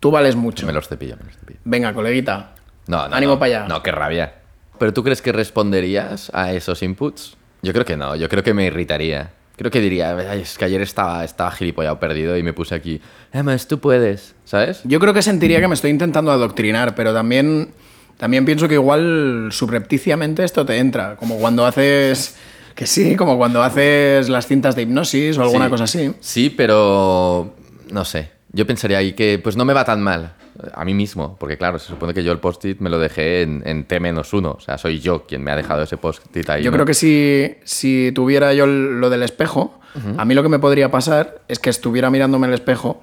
Tú 0.00 0.10
vales 0.10 0.34
mucho. 0.36 0.64
Mm. 0.64 0.68
Me 0.68 0.72
los 0.72 0.88
cepillo, 0.88 1.16
me 1.18 1.24
los 1.24 1.36
cepillo. 1.36 1.60
Venga, 1.64 1.92
coleguita. 1.92 2.54
No, 2.86 3.08
no. 3.08 3.14
Ánimo 3.16 3.34
no. 3.34 3.38
para 3.38 3.58
allá. 3.60 3.68
No, 3.68 3.82
qué 3.82 3.92
rabia. 3.92 4.32
¿Pero 4.78 4.92
tú 4.92 5.02
crees 5.02 5.20
que 5.22 5.32
responderías 5.32 6.30
a 6.34 6.52
esos 6.52 6.82
inputs? 6.82 7.36
Yo 7.62 7.72
creo 7.72 7.84
que 7.84 7.96
no, 7.96 8.14
yo 8.16 8.28
creo 8.28 8.42
que 8.42 8.54
me 8.54 8.64
irritaría. 8.66 9.30
Creo 9.56 9.70
que 9.70 9.80
diría, 9.80 10.14
"Ay, 10.30 10.42
es 10.42 10.58
que 10.58 10.64
ayer 10.66 10.82
estaba, 10.82 11.24
estaba 11.24 11.50
gilipollado 11.50 11.98
perdido 11.98 12.36
y 12.36 12.42
me 12.42 12.52
puse 12.52 12.74
aquí, 12.74 13.00
además 13.32 13.66
tú 13.66 13.78
puedes, 13.80 14.34
¿sabes? 14.44 14.80
Yo 14.84 15.00
creo 15.00 15.14
que 15.14 15.22
sentiría 15.22 15.60
que 15.60 15.68
me 15.68 15.74
estoy 15.74 15.90
intentando 15.90 16.30
adoctrinar, 16.30 16.94
pero 16.94 17.14
también, 17.14 17.70
también 18.18 18.44
pienso 18.44 18.68
que 18.68 18.74
igual 18.74 19.48
subrepticiamente 19.52 20.44
esto 20.44 20.66
te 20.66 20.76
entra. 20.78 21.16
Como 21.16 21.38
cuando 21.38 21.64
haces. 21.66 22.36
Que 22.74 22.86
sí, 22.86 23.16
como 23.16 23.38
cuando 23.38 23.62
haces 23.62 24.28
las 24.28 24.46
cintas 24.46 24.76
de 24.76 24.82
hipnosis 24.82 25.38
o 25.38 25.42
alguna 25.42 25.64
Sí. 25.64 25.70
cosa 25.70 25.84
así. 25.84 26.12
Sí, 26.20 26.50
pero 26.54 27.54
no 27.90 28.04
sé. 28.04 28.30
Yo 28.52 28.66
pensaría 28.66 28.98
ahí 28.98 29.14
que 29.14 29.38
pues 29.42 29.56
no 29.56 29.64
me 29.64 29.72
va 29.72 29.84
tan 29.86 30.02
mal 30.02 30.34
a 30.74 30.84
mí 30.84 30.94
mismo, 30.94 31.36
porque 31.38 31.56
claro, 31.56 31.78
se 31.78 31.88
supone 31.88 32.14
que 32.14 32.22
yo 32.24 32.32
el 32.32 32.38
post-it 32.38 32.80
me 32.80 32.90
lo 32.90 32.98
dejé 32.98 33.42
en, 33.42 33.62
en 33.66 33.84
T-1, 33.84 34.56
o 34.56 34.60
sea, 34.60 34.78
soy 34.78 35.00
yo 35.00 35.26
quien 35.26 35.42
me 35.42 35.50
ha 35.50 35.56
dejado 35.56 35.82
ese 35.82 35.96
post-it 35.96 36.48
ahí. 36.50 36.62
Yo 36.62 36.70
¿no? 36.70 36.76
creo 36.76 36.86
que 36.86 36.94
si, 36.94 37.54
si 37.64 38.12
tuviera 38.14 38.52
yo 38.54 38.66
lo 38.66 39.10
del 39.10 39.22
espejo, 39.22 39.78
a 40.18 40.24
mí 40.26 40.34
lo 40.34 40.42
que 40.42 40.48
me 40.50 40.58
podría 40.58 40.90
pasar 40.90 41.40
es 41.48 41.58
que 41.58 41.70
estuviera 41.70 42.10
mirándome 42.10 42.46
el 42.46 42.52
espejo 42.52 43.00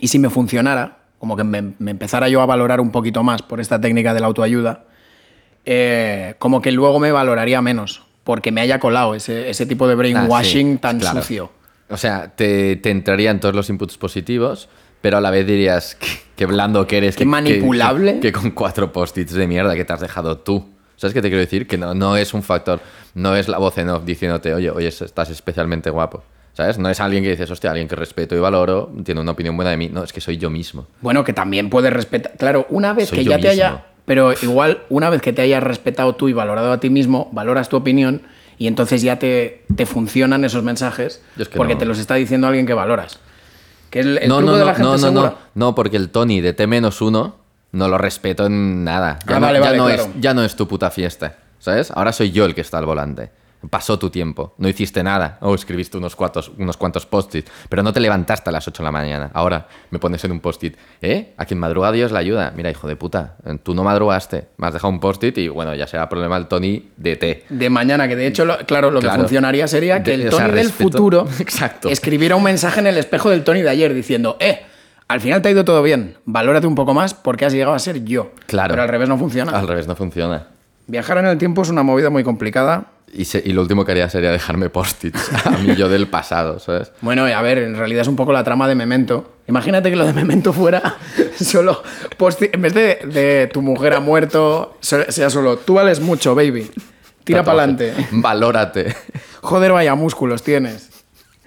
y 0.00 0.08
si 0.08 0.18
me 0.18 0.28
funcionara, 0.28 0.98
como 1.18 1.36
que 1.36 1.44
me, 1.44 1.74
me 1.78 1.90
empezara 1.92 2.28
yo 2.28 2.40
a 2.40 2.46
valorar 2.46 2.80
un 2.80 2.90
poquito 2.90 3.22
más 3.22 3.42
por 3.42 3.60
esta 3.60 3.80
técnica 3.80 4.12
de 4.12 4.20
la 4.20 4.26
autoayuda, 4.26 4.84
eh, 5.64 6.34
como 6.38 6.60
que 6.62 6.72
luego 6.72 6.98
me 6.98 7.12
valoraría 7.12 7.60
menos, 7.62 8.02
porque 8.24 8.50
me 8.52 8.60
haya 8.60 8.78
colado 8.80 9.14
ese, 9.14 9.50
ese 9.50 9.66
tipo 9.66 9.86
de 9.86 9.92
Ah, 9.92 9.96
brainwashing 9.96 10.72
sí, 10.74 10.78
tan 10.78 10.98
claro. 10.98 11.20
sucio. 11.20 11.52
O 11.88 11.96
sea, 11.96 12.28
te, 12.34 12.76
te 12.76 12.90
entrarían 12.90 13.40
todos 13.40 13.54
los 13.54 13.68
inputs 13.68 13.98
positivos, 13.98 14.68
pero 15.00 15.18
a 15.18 15.20
la 15.20 15.30
vez 15.30 15.46
dirías, 15.46 15.94
qué, 16.00 16.06
qué 16.36 16.46
blando 16.46 16.86
que 16.86 16.98
eres. 16.98 17.16
Qué 17.16 17.24
que- 17.24 17.28
manipulable. 17.30 18.14
Que, 18.14 18.20
que 18.20 18.32
con 18.32 18.50
cuatro 18.50 18.92
post-its 18.92 19.32
de 19.32 19.46
mierda 19.46 19.74
que 19.74 19.84
te 19.84 19.92
has 19.92 20.00
dejado 20.00 20.38
tú. 20.38 20.68
¿Sabes 20.96 21.14
qué 21.14 21.22
te 21.22 21.28
quiero 21.28 21.40
decir? 21.40 21.66
Que 21.66 21.78
no, 21.78 21.94
no 21.94 22.16
es 22.16 22.34
un 22.34 22.42
factor, 22.42 22.78
no 23.14 23.34
es 23.34 23.48
la 23.48 23.56
voz 23.56 23.78
en 23.78 23.88
off 23.88 24.04
diciéndote, 24.04 24.52
oye, 24.52 24.70
oye, 24.70 24.88
estás 24.88 25.30
especialmente 25.30 25.88
guapo. 25.88 26.22
¿Sabes? 26.52 26.78
No 26.78 26.90
es 26.90 27.00
alguien 27.00 27.22
que 27.22 27.30
dices, 27.30 27.50
hostia, 27.50 27.70
alguien 27.70 27.88
que 27.88 27.96
respeto 27.96 28.34
y 28.34 28.38
valoro, 28.38 28.92
tiene 29.04 29.20
una 29.20 29.30
opinión 29.32 29.56
buena 29.56 29.70
de 29.70 29.76
mí. 29.78 29.88
No, 29.88 30.02
es 30.04 30.12
que 30.12 30.20
soy 30.20 30.36
yo 30.36 30.50
mismo. 30.50 30.86
Bueno, 31.00 31.24
que 31.24 31.32
también 31.32 31.70
puedes 31.70 31.90
respetar. 31.92 32.32
Claro, 32.36 32.66
una 32.68 32.92
vez 32.92 33.08
Soy 33.08 33.18
que 33.18 33.24
ya 33.24 33.38
te 33.38 33.48
haya. 33.48 33.84
Pero 34.04 34.32
igual, 34.42 34.82
una 34.90 35.08
vez 35.08 35.22
que 35.22 35.32
te 35.32 35.40
hayas 35.40 35.62
respetado 35.62 36.16
tú 36.16 36.28
y 36.28 36.32
valorado 36.32 36.72
a 36.72 36.80
ti 36.80 36.90
mismo, 36.90 37.30
valoras 37.32 37.68
tu 37.68 37.76
opinión 37.76 38.22
y 38.58 38.66
entonces 38.66 39.00
ya 39.00 39.18
te, 39.18 39.62
te 39.74 39.86
funcionan 39.86 40.44
esos 40.44 40.62
mensajes 40.64 41.22
es 41.38 41.48
que 41.48 41.56
porque 41.56 41.74
no. 41.74 41.78
te 41.78 41.84
los 41.86 41.98
está 41.98 42.16
diciendo 42.16 42.48
alguien 42.48 42.66
que 42.66 42.74
valoras. 42.74 43.20
Que 43.90 44.00
es 44.00 44.06
el, 44.06 44.18
el 44.18 44.28
no, 44.28 44.40
no, 44.40 44.54
de 44.56 44.64
la 44.64 44.72
no, 44.72 44.76
gente 44.76 44.82
no, 44.84 44.92
no, 44.92 44.98
segura. 44.98 45.30
no, 45.30 45.66
no, 45.66 45.74
porque 45.74 45.96
el 45.96 46.10
Tony 46.10 46.40
de 46.40 46.52
T-1 46.52 47.32
no 47.72 47.88
lo 47.88 47.98
respeto 47.98 48.46
en 48.46 48.84
nada. 48.84 49.18
Ya, 49.26 49.36
Ah, 49.36 49.40
no, 49.40 49.46
vale, 49.46 49.58
ya 49.58 49.64
vale, 49.64 49.78
no 49.78 49.86
claro. 49.86 50.02
es, 50.04 50.08
ya 50.20 50.34
no 50.34 50.42
es 50.44 50.56
tu 50.56 50.66
puta 50.68 50.90
fiesta, 50.90 51.36
¿sabes? 51.58 51.90
Ahora 51.90 52.12
soy 52.12 52.30
yo 52.30 52.44
el 52.44 52.54
que 52.54 52.60
está 52.60 52.78
al 52.78 52.86
volante. 52.86 53.30
Pasó 53.68 53.98
tu 53.98 54.08
tiempo, 54.08 54.54
no 54.56 54.68
hiciste 54.68 55.02
nada, 55.02 55.36
o 55.42 55.54
escribiste 55.54 55.98
unos 55.98 56.16
cuantos, 56.16 56.50
unos 56.56 56.78
cuantos 56.78 57.04
post-its, 57.04 57.50
pero 57.68 57.82
no 57.82 57.92
te 57.92 58.00
levantaste 58.00 58.48
a 58.48 58.52
las 58.52 58.66
8 58.66 58.82
de 58.82 58.84
la 58.86 58.90
mañana. 58.90 59.30
Ahora 59.34 59.68
me 59.90 59.98
pones 59.98 60.24
en 60.24 60.32
un 60.32 60.40
post-it, 60.40 60.76
¿eh? 61.02 61.34
A 61.36 61.44
quien 61.44 61.60
madruga 61.60 61.92
Dios 61.92 62.10
la 62.10 62.20
ayuda. 62.20 62.54
Mira, 62.56 62.70
hijo 62.70 62.88
de 62.88 62.96
puta, 62.96 63.36
tú 63.62 63.74
no 63.74 63.84
madrugaste, 63.84 64.48
me 64.56 64.66
has 64.68 64.72
dejado 64.72 64.90
un 64.90 64.98
post-it 64.98 65.36
y 65.36 65.48
bueno, 65.48 65.74
ya 65.74 65.86
será 65.86 66.08
problema 66.08 66.38
el 66.38 66.46
Tony 66.46 66.88
de 66.96 67.16
té. 67.16 67.44
De 67.50 67.68
mañana, 67.68 68.08
que 68.08 68.16
de 68.16 68.26
hecho, 68.28 68.46
lo- 68.46 68.56
claro, 68.66 68.90
lo 68.90 69.00
Claro. 69.00 69.16
que 69.16 69.20
funcionaría 69.24 69.68
sería 69.68 70.02
que 70.02 70.16
De- 70.16 70.22
el 70.22 70.28
o 70.28 70.30
sea, 70.30 70.46
Tony 70.46 70.56
del 70.56 70.66
respeto. 70.68 70.90
futuro 70.90 71.28
Exacto. 71.38 71.90
escribiera 71.90 72.36
un 72.36 72.42
mensaje 72.44 72.80
en 72.80 72.86
el 72.86 72.96
espejo 72.96 73.28
del 73.28 73.44
Tony 73.44 73.60
de 73.60 73.68
ayer 73.68 73.92
diciendo, 73.92 74.38
eh, 74.40 74.62
al 75.06 75.20
final 75.20 75.42
te 75.42 75.48
ha 75.48 75.50
ido 75.52 75.66
todo 75.66 75.82
bien, 75.82 76.16
valórate 76.24 76.66
un 76.66 76.74
poco 76.76 76.94
más 76.94 77.12
porque 77.12 77.44
has 77.44 77.52
llegado 77.52 77.74
a 77.74 77.78
ser 77.78 78.04
yo. 78.04 78.32
Claro. 78.46 78.70
Pero 78.72 78.82
al 78.84 78.88
revés 78.88 79.08
no 79.10 79.18
funciona. 79.18 79.52
Al 79.52 79.68
revés, 79.68 79.86
no 79.86 79.96
funciona. 79.96 80.46
Viajar 80.86 81.18
en 81.18 81.26
el 81.26 81.36
tiempo 81.38 81.62
es 81.62 81.68
una 81.68 81.82
movida 81.84 82.08
muy 82.10 82.24
complicada. 82.24 82.86
Y, 83.12 83.24
se- 83.24 83.42
y 83.44 83.52
lo 83.52 83.62
último 83.62 83.84
que 83.84 83.90
haría 83.92 84.08
sería 84.08 84.30
dejarme 84.30 84.70
post-its 84.70 85.30
a 85.46 85.50
mí 85.50 85.74
yo 85.74 85.88
del 85.88 86.06
pasado, 86.06 86.58
¿sabes? 86.60 86.92
Bueno, 87.00 87.24
a 87.24 87.42
ver, 87.42 87.58
en 87.58 87.76
realidad 87.76 88.02
es 88.02 88.08
un 88.08 88.16
poco 88.16 88.32
la 88.32 88.44
trama 88.44 88.68
de 88.68 88.74
Memento. 88.76 89.36
Imagínate 89.48 89.90
que 89.90 89.96
lo 89.96 90.06
de 90.06 90.12
Memento 90.12 90.52
fuera 90.52 90.96
solo 91.40 91.82
post 92.16 92.42
en 92.42 92.62
vez 92.62 92.72
de, 92.74 93.00
de 93.12 93.48
tu 93.52 93.62
mujer 93.62 93.94
ha 93.94 94.00
muerto, 94.00 94.76
se- 94.80 95.10
sea 95.10 95.28
solo 95.30 95.56
tú 95.58 95.74
vales 95.74 95.98
mucho, 96.00 96.34
baby. 96.36 96.70
Tira 97.24 97.42
para 97.44 97.58
adelante. 97.64 97.94
Valórate. 98.12 98.94
Joder, 99.42 99.72
vaya 99.72 99.94
músculos 99.94 100.42
tienes. 100.42 100.88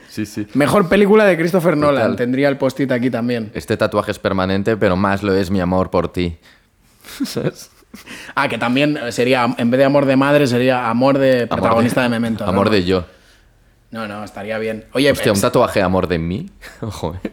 Sí, 0.10 0.26
sí. 0.28 0.46
Mejor 0.54 0.90
película 0.90 1.26
de 1.26 1.36
Christopher 1.38 1.76
Nolan. 1.76 2.04
Total. 2.04 2.16
Tendría 2.18 2.48
el 2.50 2.58
post-it 2.58 2.92
aquí 2.92 3.10
también. 3.10 3.52
Este 3.56 3.76
tatuaje 3.78 4.12
es 4.12 4.20
permanente, 4.20 4.78
pero 4.78 4.96
más 4.96 5.24
lo 5.24 5.34
es 5.34 5.50
mi 5.50 5.60
amor 5.60 5.90
por 5.90 6.12
ti. 6.14 6.38
¿Sabes? 7.26 7.70
Ah, 8.36 8.50
que 8.50 8.58
también 8.58 9.00
sería, 9.12 9.48
en 9.58 9.70
vez 9.70 9.78
de 9.78 9.86
amor 9.86 10.06
de 10.06 10.16
madre, 10.16 10.48
sería 10.48 10.90
amor 10.90 11.20
de 11.20 11.46
protagonista 11.46 12.02
de, 12.02 12.10
Memento. 12.10 12.44
¿no? 12.44 12.50
Amor 12.50 12.70
de 12.72 12.84
yo. 12.84 13.06
No, 13.92 14.08
no, 14.08 14.24
estaría 14.24 14.58
bien. 14.58 14.86
Oye, 14.94 15.12
Hostia, 15.12 15.32
un 15.32 15.40
tatuaje 15.40 15.82
amor 15.82 16.08
de 16.08 16.18
mí. 16.18 16.50
Ojo, 16.82 17.16
eh. 17.24 17.32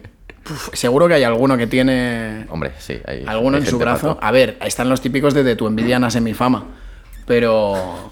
seguro 0.73 1.07
que 1.07 1.15
hay 1.15 1.23
alguno 1.23 1.57
que 1.57 1.65
tiene 1.65 2.45
Hombre, 2.49 2.73
sí. 2.77 2.99
Hay, 3.07 3.23
alguno 3.25 3.57
hay 3.57 3.63
en 3.63 3.69
su 3.69 3.79
brazo. 3.79 4.19
A 4.21 4.31
ver, 4.31 4.57
están 4.61 4.87
los 4.89 5.01
típicos 5.01 5.33
de, 5.33 5.43
de 5.43 5.55
tu 5.55 5.65
envidia 5.65 5.97
nace 5.97 6.21
mi 6.21 6.33
fama. 6.35 6.65
Pero. 7.25 8.11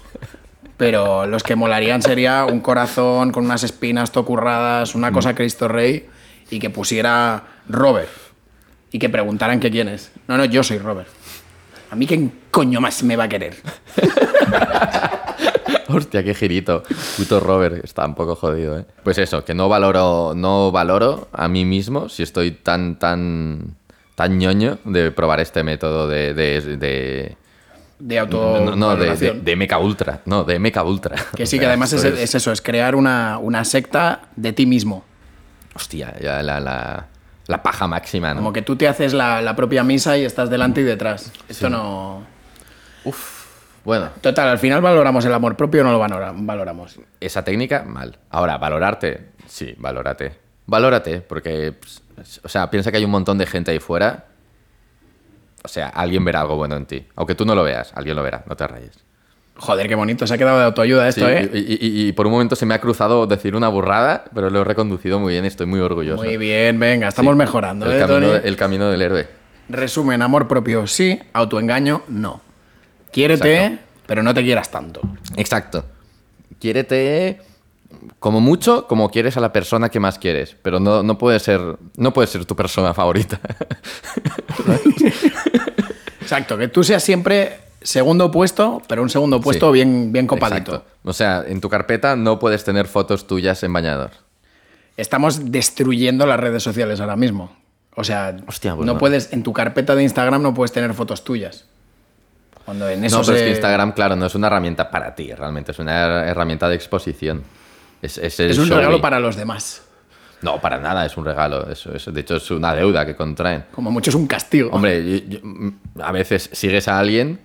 Pero 0.76 1.26
los 1.26 1.42
que 1.42 1.56
molarían 1.56 2.00
sería 2.00 2.46
un 2.46 2.60
corazón 2.60 3.32
con 3.32 3.44
unas 3.44 3.62
espinas 3.62 4.12
tocurradas, 4.12 4.94
Mm. 4.94 4.98
una 4.98 5.12
cosa 5.12 5.34
Cristo 5.34 5.68
Rey 5.68 6.08
y 6.50 6.58
que 6.58 6.70
pusiera 6.70 7.44
Robert. 7.68 8.08
Y 8.90 8.98
que 8.98 9.08
preguntaran 9.10 9.60
que 9.60 9.70
quién 9.70 9.88
es. 9.88 10.10
No, 10.26 10.36
no, 10.38 10.44
yo 10.46 10.64
soy 10.64 10.78
Robert. 10.78 11.06
A 11.90 11.96
mí 11.96 12.06
quién 12.06 12.32
coño 12.50 12.80
más 12.80 13.02
me 13.02 13.16
va 13.16 13.24
a 13.24 13.28
querer. 13.28 13.56
Hostia, 15.88 16.22
qué 16.22 16.34
girito. 16.34 16.82
Puto 17.16 17.40
Robert, 17.40 17.84
está 17.84 18.06
un 18.06 18.14
poco 18.14 18.36
jodido, 18.36 18.78
¿eh? 18.78 18.84
Pues 19.02 19.18
eso, 19.18 19.44
que 19.44 19.54
no 19.54 19.68
valoro, 19.68 20.32
no 20.36 20.70
valoro 20.70 21.28
a 21.32 21.48
mí 21.48 21.64
mismo 21.64 22.08
si 22.08 22.22
estoy 22.22 22.52
tan, 22.52 22.96
tan, 22.98 23.74
tan 24.14 24.38
ñoño 24.38 24.78
de 24.84 25.10
probar 25.10 25.40
este 25.40 25.62
método 25.64 26.06
de... 26.08 26.32
de, 26.34 26.60
de- 26.76 27.36
De 27.98 28.18
auto. 28.18 28.60
no, 28.64 28.76
no, 28.76 28.96
de, 28.96 29.16
de, 29.16 29.32
de 29.32 29.56
Mecha 29.56 29.78
Ultra. 29.78 30.20
No, 30.26 30.44
de 30.44 30.58
Mecha 30.60 30.84
Ultra. 30.84 31.16
Que 31.34 31.44
sí, 31.44 31.56
O 31.56 31.60
que 31.60 31.66
además 31.66 31.92
es, 31.92 32.04
es 32.04 32.34
eso, 32.36 32.52
es 32.52 32.62
crear 32.62 32.94
una, 32.94 33.38
una 33.38 33.64
secta 33.64 34.22
de 34.36 34.52
ti 34.52 34.66
mismo. 34.66 35.04
Hostia, 35.74 36.14
ya 36.20 36.40
la, 36.42 36.60
la, 36.60 37.06
la 37.50 37.62
paja 37.62 37.86
máxima, 37.86 38.30
¿no? 38.32 38.36
Como 38.40 38.52
que 38.52 38.62
tú 38.62 38.76
te 38.76 38.86
haces 38.88 39.12
la, 39.12 39.42
la 39.42 39.54
propia 39.56 39.82
misa 39.84 40.16
y 40.16 40.24
estás 40.24 40.48
delante 40.50 40.80
y 40.80 40.84
detrás. 40.84 41.32
Esto 41.48 41.68
no. 41.68 42.22
Bueno, 43.84 44.10
Total, 44.20 44.48
al 44.48 44.58
final 44.58 44.80
valoramos 44.82 45.24
el 45.24 45.32
amor 45.32 45.56
propio 45.56 45.80
o 45.80 45.84
no 45.84 45.92
lo 45.92 45.98
valora- 45.98 46.32
valoramos. 46.34 46.98
esa 47.18 47.42
técnica, 47.42 47.82
mal. 47.82 48.18
Ahora, 48.30 48.58
valorarte, 48.58 49.30
sí, 49.46 49.74
valórate. 49.78 50.32
Valórate, 50.66 51.20
porque, 51.22 51.72
pues, 51.72 52.02
o 52.44 52.48
sea, 52.48 52.70
piensa 52.70 52.90
que 52.90 52.98
hay 52.98 53.04
un 53.04 53.10
montón 53.10 53.38
de 53.38 53.46
gente 53.46 53.70
ahí 53.70 53.80
fuera. 53.80 54.26
O 55.64 55.68
sea, 55.68 55.88
alguien 55.88 56.24
verá 56.24 56.42
algo 56.42 56.56
bueno 56.56 56.76
en 56.76 56.86
ti. 56.86 57.06
Aunque 57.16 57.34
tú 57.34 57.44
no 57.44 57.54
lo 57.54 57.62
veas, 57.64 57.92
alguien 57.94 58.16
lo 58.16 58.22
verá, 58.22 58.42
no 58.46 58.54
te 58.54 58.66
rayes. 58.66 58.92
Joder, 59.62 59.88
qué 59.88 59.94
bonito, 59.94 60.26
se 60.26 60.32
ha 60.34 60.38
quedado 60.38 60.58
de 60.58 60.64
autoayuda 60.64 61.06
esto, 61.06 61.26
Sí, 61.26 61.32
¿eh? 61.32 61.50
y, 61.52 61.58
y- 61.58 61.78
y- 62.04 62.08
y 62.08 62.12
por 62.12 62.24
un 62.26 62.32
momento 62.32 62.56
se 62.56 62.64
me 62.64 62.72
ha 62.74 62.80
cruzado 62.80 63.26
decir 63.26 63.54
una 63.54 63.68
burrada, 63.68 64.24
pero 64.34 64.48
lo 64.48 64.62
he 64.62 64.64
reconducido 64.64 65.20
muy 65.20 65.34
bien, 65.34 65.44
estoy 65.44 65.66
muy 65.66 65.80
orgulloso. 65.80 66.22
Muy 66.22 66.38
bien, 66.38 66.80
venga, 66.80 67.08
estamos 67.08 67.34
Sí. 67.34 67.38
mejorando, 67.38 67.84
el 67.84 67.92
¿eh, 67.96 68.00
camino, 68.06 68.28
Tony? 68.32 68.40
el 68.42 68.56
camino 68.56 68.90
del 68.90 69.02
héroe. 69.02 69.28
Resumen, 69.68 70.22
amor 70.22 70.48
propio 70.48 70.86
sí, 70.86 71.20
autoengaño 71.34 72.02
no. 72.08 72.40
Quiérete, 73.12 73.64
Exacto. 73.66 73.84
pero 74.06 74.22
no 74.22 74.32
te 74.32 74.42
quieras 74.42 74.70
tanto. 74.70 75.02
Exacto. 75.36 75.84
Quiérete 76.58 77.42
como 78.18 78.40
mucho 78.40 78.86
como 78.86 79.10
quieres 79.10 79.36
a 79.36 79.40
la 79.40 79.52
persona 79.52 79.90
que 79.90 80.00
más 80.00 80.18
quieres, 80.18 80.56
pero 80.62 80.80
no, 80.80 81.02
no 81.02 81.18
puede 81.18 81.38
ser 81.38 81.60
no 81.96 82.12
puede 82.14 82.28
ser 82.28 82.46
tu 82.46 82.56
persona 82.56 82.94
favorita. 82.94 83.38
Exacto, 86.20 86.56
que 86.56 86.68
tú 86.68 86.84
seas 86.84 87.02
siempre 87.02 87.58
segundo 87.82 88.30
puesto, 88.30 88.82
pero 88.88 89.02
un 89.02 89.08
segundo 89.10 89.40
puesto 89.40 89.68
Sí. 89.68 89.72
bien, 89.74 90.12
bien 90.12 90.26
copadito. 90.26 90.72
Exacto. 90.76 90.90
O 91.04 91.12
sea, 91.12 91.44
en 91.46 91.60
tu 91.60 91.68
carpeta 91.68 92.16
no 92.16 92.38
puedes 92.38 92.64
tener 92.64 92.86
fotos 92.86 93.26
tuyas 93.26 93.62
en 93.62 93.72
bañador. 93.72 94.10
Estamos 94.96 95.50
destruyendo 95.50 96.26
las 96.26 96.38
redes 96.38 96.62
sociales 96.62 97.00
ahora 97.00 97.16
mismo. 97.16 97.56
O 97.96 98.04
sea, 98.04 98.36
Hostia, 98.46 98.74
pues 98.76 98.86
no 98.86 98.94
no. 98.94 98.98
puedes, 98.98 99.32
en 99.32 99.42
tu 99.42 99.52
carpeta 99.52 99.94
de 99.94 100.02
Instagram 100.02 100.42
no 100.42 100.54
puedes 100.54 100.72
tener 100.72 100.92
fotos 100.94 101.24
tuyas. 101.24 101.64
Cuando 102.64 102.88
en 102.88 103.02
eso 103.04 103.18
no, 103.18 103.24
pero 103.24 103.36
es 103.38 103.42
que 103.44 103.50
Instagram, 103.50 103.92
claro, 103.92 104.14
no 104.16 104.26
es 104.26 104.34
una 104.34 104.46
herramienta 104.46 104.90
para 104.90 105.14
ti, 105.14 105.32
realmente 105.32 105.72
es 105.72 105.78
una 105.78 106.26
herramienta 106.26 106.68
de 106.68 106.74
exposición. 106.76 107.42
Es, 108.02 108.16
es, 108.18 108.38
el 108.40 108.50
es 108.50 108.58
un 108.58 108.68
regalo 108.68 109.00
para 109.00 109.18
los 109.18 109.36
demás. 109.36 109.82
No, 110.42 110.60
para 110.60 110.78
nada, 110.78 111.04
es 111.04 111.16
un 111.16 111.24
regalo. 111.24 111.70
Eso, 111.70 111.94
eso, 111.94 112.12
de 112.12 112.20
hecho, 112.20 112.36
es 112.36 112.50
una 112.50 112.74
deuda 112.74 113.04
que 113.04 113.14
contraen. 113.16 113.64
Como 113.72 113.90
mucho 113.90 114.10
es 114.10 114.14
un 114.14 114.26
castigo. 114.26 114.70
Hombre, 114.70 115.20
yo- 115.20 115.38
yo- 115.38 115.40
mm, 115.42 115.72
a 116.00 116.12
veces 116.12 116.48
sigues 116.52 116.88
a 116.88 116.98
alguien 116.98 117.40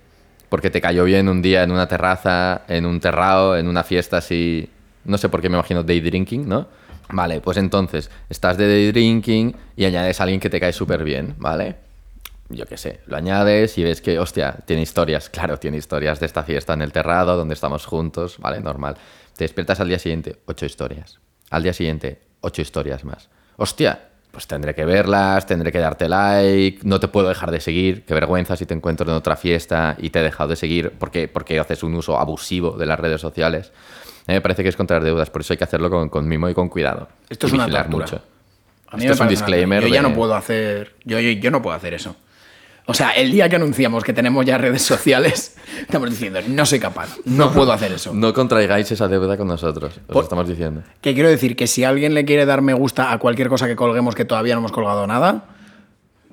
porque 0.56 0.70
te 0.70 0.80
cayó 0.80 1.04
bien 1.04 1.28
un 1.28 1.41
día 1.41 1.63
en 1.63 1.72
una 1.72 1.86
terraza, 1.86 2.62
en 2.70 2.86
un 2.86 3.02
terrao, 3.02 3.58
en 3.58 3.68
una 3.68 3.84
fiesta 3.84 4.20
así. 4.20 4.70
No 5.04 5.18
sé 5.18 5.28
por 5.28 5.41
qué 5.41 5.50
me 5.50 5.58
imagino 5.58 5.84
day 5.84 6.00
drinking, 6.00 6.48
¿no? 6.48 6.70
Vale, 7.10 7.41
pues 7.41 7.58
entonces 7.58 8.10
estás 8.30 8.56
de 8.58 8.65
day 8.65 8.89
drinking 8.94 9.54
y 9.76 9.84
añades 9.84 10.18
a 10.22 10.24
alguien 10.24 10.39
que 10.39 10.50
te 10.50 10.62
cae 10.62 10.72
súper 10.72 11.04
bien, 11.04 11.36
¿vale? 11.39 11.76
Yo 12.48 12.65
qué 12.68 12.78
sé, 12.78 13.02
lo 13.08 13.18
añades 13.18 13.78
y 13.78 13.84
ves 13.84 14.00
que, 14.00 14.18
hostia, 14.18 14.56
tiene 14.65 14.84
historias. 14.84 15.30
Claro, 15.30 15.58
tiene 15.60 15.76
historias 15.76 16.22
de 16.22 16.26
esta 16.26 16.44
fiesta 16.44 16.72
en 16.72 16.84
el 16.84 16.94
terrado, 16.94 17.36
donde 17.36 17.54
estamos 17.54 17.86
juntos, 17.86 18.38
¿vale? 18.39 18.62
Normal. 18.62 18.96
Te 19.36 19.44
despiertas 19.44 19.82
al 19.82 19.89
día 19.89 20.00
siguiente, 20.00 20.38
ocho 20.46 20.65
historias. 20.65 21.20
Al 21.50 21.63
día 21.63 21.74
siguiente, 21.74 22.22
ocho 22.39 22.62
historias 22.62 23.04
más. 23.04 23.28
Hostia, 23.58 24.00
pues 24.36 24.48
tendré 24.48 24.76
que 24.76 24.84
verlas, 24.84 25.45
tendré 25.45 25.71
que 25.71 25.80
darte 25.80 26.10
like, 26.10 26.80
no 26.84 27.00
te 27.00 27.08
puedo 27.08 27.30
dejar 27.30 27.52
de 27.52 27.62
seguir. 27.62 28.04
Qué 28.04 28.13
vergüenza 28.13 28.58
si 28.58 28.65
te 28.65 28.74
encuentro 28.74 29.10
en 29.10 29.15
otra 29.15 29.38
fiesta 29.38 29.95
y 29.98 30.10
te 30.10 30.19
he 30.19 30.24
dejado 30.24 30.50
de 30.50 30.58
seguir 30.58 30.91
porque, 31.00 31.30
porque 31.30 31.58
haces 31.58 31.84
un 31.84 31.95
uso 31.95 32.19
abusivo 32.19 32.71
de 32.71 32.86
las 32.86 33.00
redes 33.00 33.21
sociales. 33.21 33.71
A 34.28 34.32
mí 34.32 34.34
me 34.34 34.41
parece 34.41 34.62
que 34.62 34.67
es 34.67 34.76
contraer 34.76 35.04
deudas, 35.06 35.30
por 35.30 35.39
eso 35.39 35.54
hay 35.54 35.58
que 35.58 35.63
hacerlo 35.63 35.89
con, 35.89 36.10
con 36.10 36.28
mimo 36.28 36.50
y 36.50 36.54
con 36.54 36.67
cuidado. 36.67 37.08
Esto 37.30 37.45
Y 37.45 37.50
es 37.50 37.54
una 37.54 37.65
tortura. 37.69 37.88
mucho. 38.06 38.21
A 38.89 38.98
mí 38.98 39.04
Esto 39.06 39.08
me 39.08 39.13
es 39.13 39.19
un 39.21 39.28
disclaimer. 39.30 39.82
Yo 39.84 39.88
ya 39.88 40.02
de- 40.02 40.10
no 40.10 40.13
puedo 40.13 40.36
hacer. 40.36 40.95
Yo, 41.06 41.17
yo, 41.21 41.32
yo 41.32 41.50
no 41.50 41.62
puedo 41.62 41.78
hacer 41.78 41.93
eso. 41.93 42.17
O 42.88 42.93
sea, 42.93 43.12
el 43.12 43.32
día 43.32 43.50
que 43.50 43.56
anunciamos 43.56 44.04
que 44.04 44.13
tenemos 44.13 44.45
ya 44.45 44.58
redes 44.60 44.84
sociales, 44.84 45.56
estamos 45.82 46.10
diciendo, 46.10 46.39
no 46.48 46.65
soy 46.67 46.80
capaz, 46.80 47.17
no 47.26 47.52
puedo 47.52 47.71
hacer 47.71 47.91
eso. 47.91 48.13
No 48.13 48.32
contraigáis 48.34 48.91
esa 48.91 49.08
deuda 49.08 49.38
con 49.38 49.48
nosotros, 49.48 49.93
os 49.98 50.00
Por- 50.06 50.15
lo 50.17 50.21
estamos 50.21 50.48
diciendo. 50.48 50.84
Que 51.02 51.13
quiero 51.15 51.30
decir 51.30 51.56
que 51.56 51.65
si 51.65 51.84
alguien 51.84 52.13
le 52.13 52.26
quiere 52.26 52.45
dar 52.45 52.62
me 52.62 52.74
gusta 52.76 53.12
a 53.12 53.17
cualquier 53.17 53.50
cosa 53.50 53.67
que 53.67 53.76
colguemos 53.76 54.13
que 54.13 54.24
todavía 54.26 54.54
no 54.54 54.60
hemos 54.60 54.71
colgado 54.71 55.08
nada, 55.08 55.45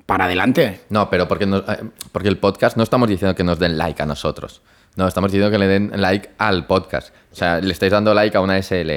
para 0.05 0.25
adelante. 0.25 0.81
No, 0.89 1.09
pero 1.09 1.27
porque, 1.27 1.45
nos- 1.47 1.63
eh, 1.67 1.79
porque 2.11 2.27
el 2.29 2.37
podcast 2.37 2.77
no 2.77 2.83
estamos 2.83 3.09
diciendo 3.09 3.33
que 3.35 3.43
nos 3.43 3.57
den 3.57 3.77
like 3.77 4.03
a 4.03 4.05
nosotros. 4.05 4.61
No, 4.95 5.07
estamos 5.07 5.31
diciendo 5.31 5.49
que 5.49 5.57
le 5.57 5.65
den 5.67 5.91
like 5.95 6.29
al 6.37 6.67
podcast. 6.67 7.15
O 7.31 7.35
sea, 7.35 7.59
le 7.61 7.71
estáis 7.73 7.91
dando 7.91 8.13
like 8.13 8.37
a 8.37 8.41
una 8.41 8.57
SL. 8.61 8.91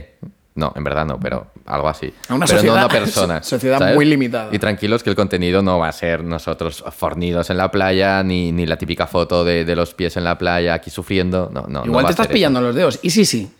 No, 0.57 0.73
en 0.75 0.83
verdad 0.85 1.05
no, 1.07 1.21
pero 1.21 1.49
algo 1.66 1.88
así. 1.88 2.12
A 2.29 2.35
una 2.35 2.47
pero 2.47 2.59
sociedad- 2.59 2.75
no 2.81 2.87
una 2.87 2.88
persona. 2.88 3.42
sociedad 3.45 3.79
¿sabes? 3.79 3.95
muy 3.95 4.07
limitada. 4.07 4.49
Y 4.53 4.59
tranquilos 4.59 5.03
que 5.03 5.11
el 5.11 5.16
contenido 5.16 5.62
no 5.62 5.79
va 5.79 5.88
a 5.88 5.92
ser 5.92 6.25
nosotros 6.25 6.83
fornidos 6.97 7.51
en 7.51 7.59
la 7.59 7.71
playa, 7.71 8.23
ni, 8.23 8.53
ni 8.53 8.64
la 8.66 8.77
típica 8.79 9.07
foto 9.07 9.45
de, 9.45 9.64
de 9.66 9.77
los 9.77 9.92
pies 9.95 10.16
en 10.16 10.25
la 10.25 10.38
playa 10.38 10.75
aquí 10.75 10.88
sufriendo. 10.90 11.51
No, 11.53 11.62
no. 11.69 11.81
no 11.81 11.85
Igual 11.87 12.05
va 12.05 12.09
te 12.09 12.12
estás 12.12 12.27
eso. 12.27 12.33
pillando 12.33 12.61
los 12.61 12.75
dedos. 12.75 12.99
Y 13.03 13.11
sí, 13.11 13.25
sí. 13.27 13.51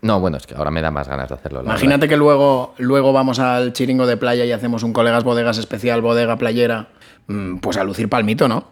No, 0.00 0.20
bueno, 0.20 0.36
es 0.36 0.46
que 0.46 0.54
ahora 0.54 0.70
me 0.70 0.80
da 0.80 0.90
más 0.90 1.08
ganas 1.08 1.28
de 1.28 1.34
hacerlo. 1.34 1.60
Imagínate 1.62 2.08
que 2.08 2.16
luego, 2.16 2.74
luego 2.78 3.12
vamos 3.12 3.38
al 3.40 3.72
chiringo 3.72 4.06
de 4.06 4.16
playa 4.16 4.44
y 4.44 4.52
hacemos 4.52 4.84
un 4.84 4.92
colegas 4.92 5.24
bodegas 5.24 5.58
especial, 5.58 6.00
bodega 6.02 6.36
playera. 6.36 6.88
Mm, 7.26 7.56
Pues 7.58 7.76
a 7.76 7.84
lucir 7.84 8.08
palmito, 8.08 8.48
¿no? 8.48 8.68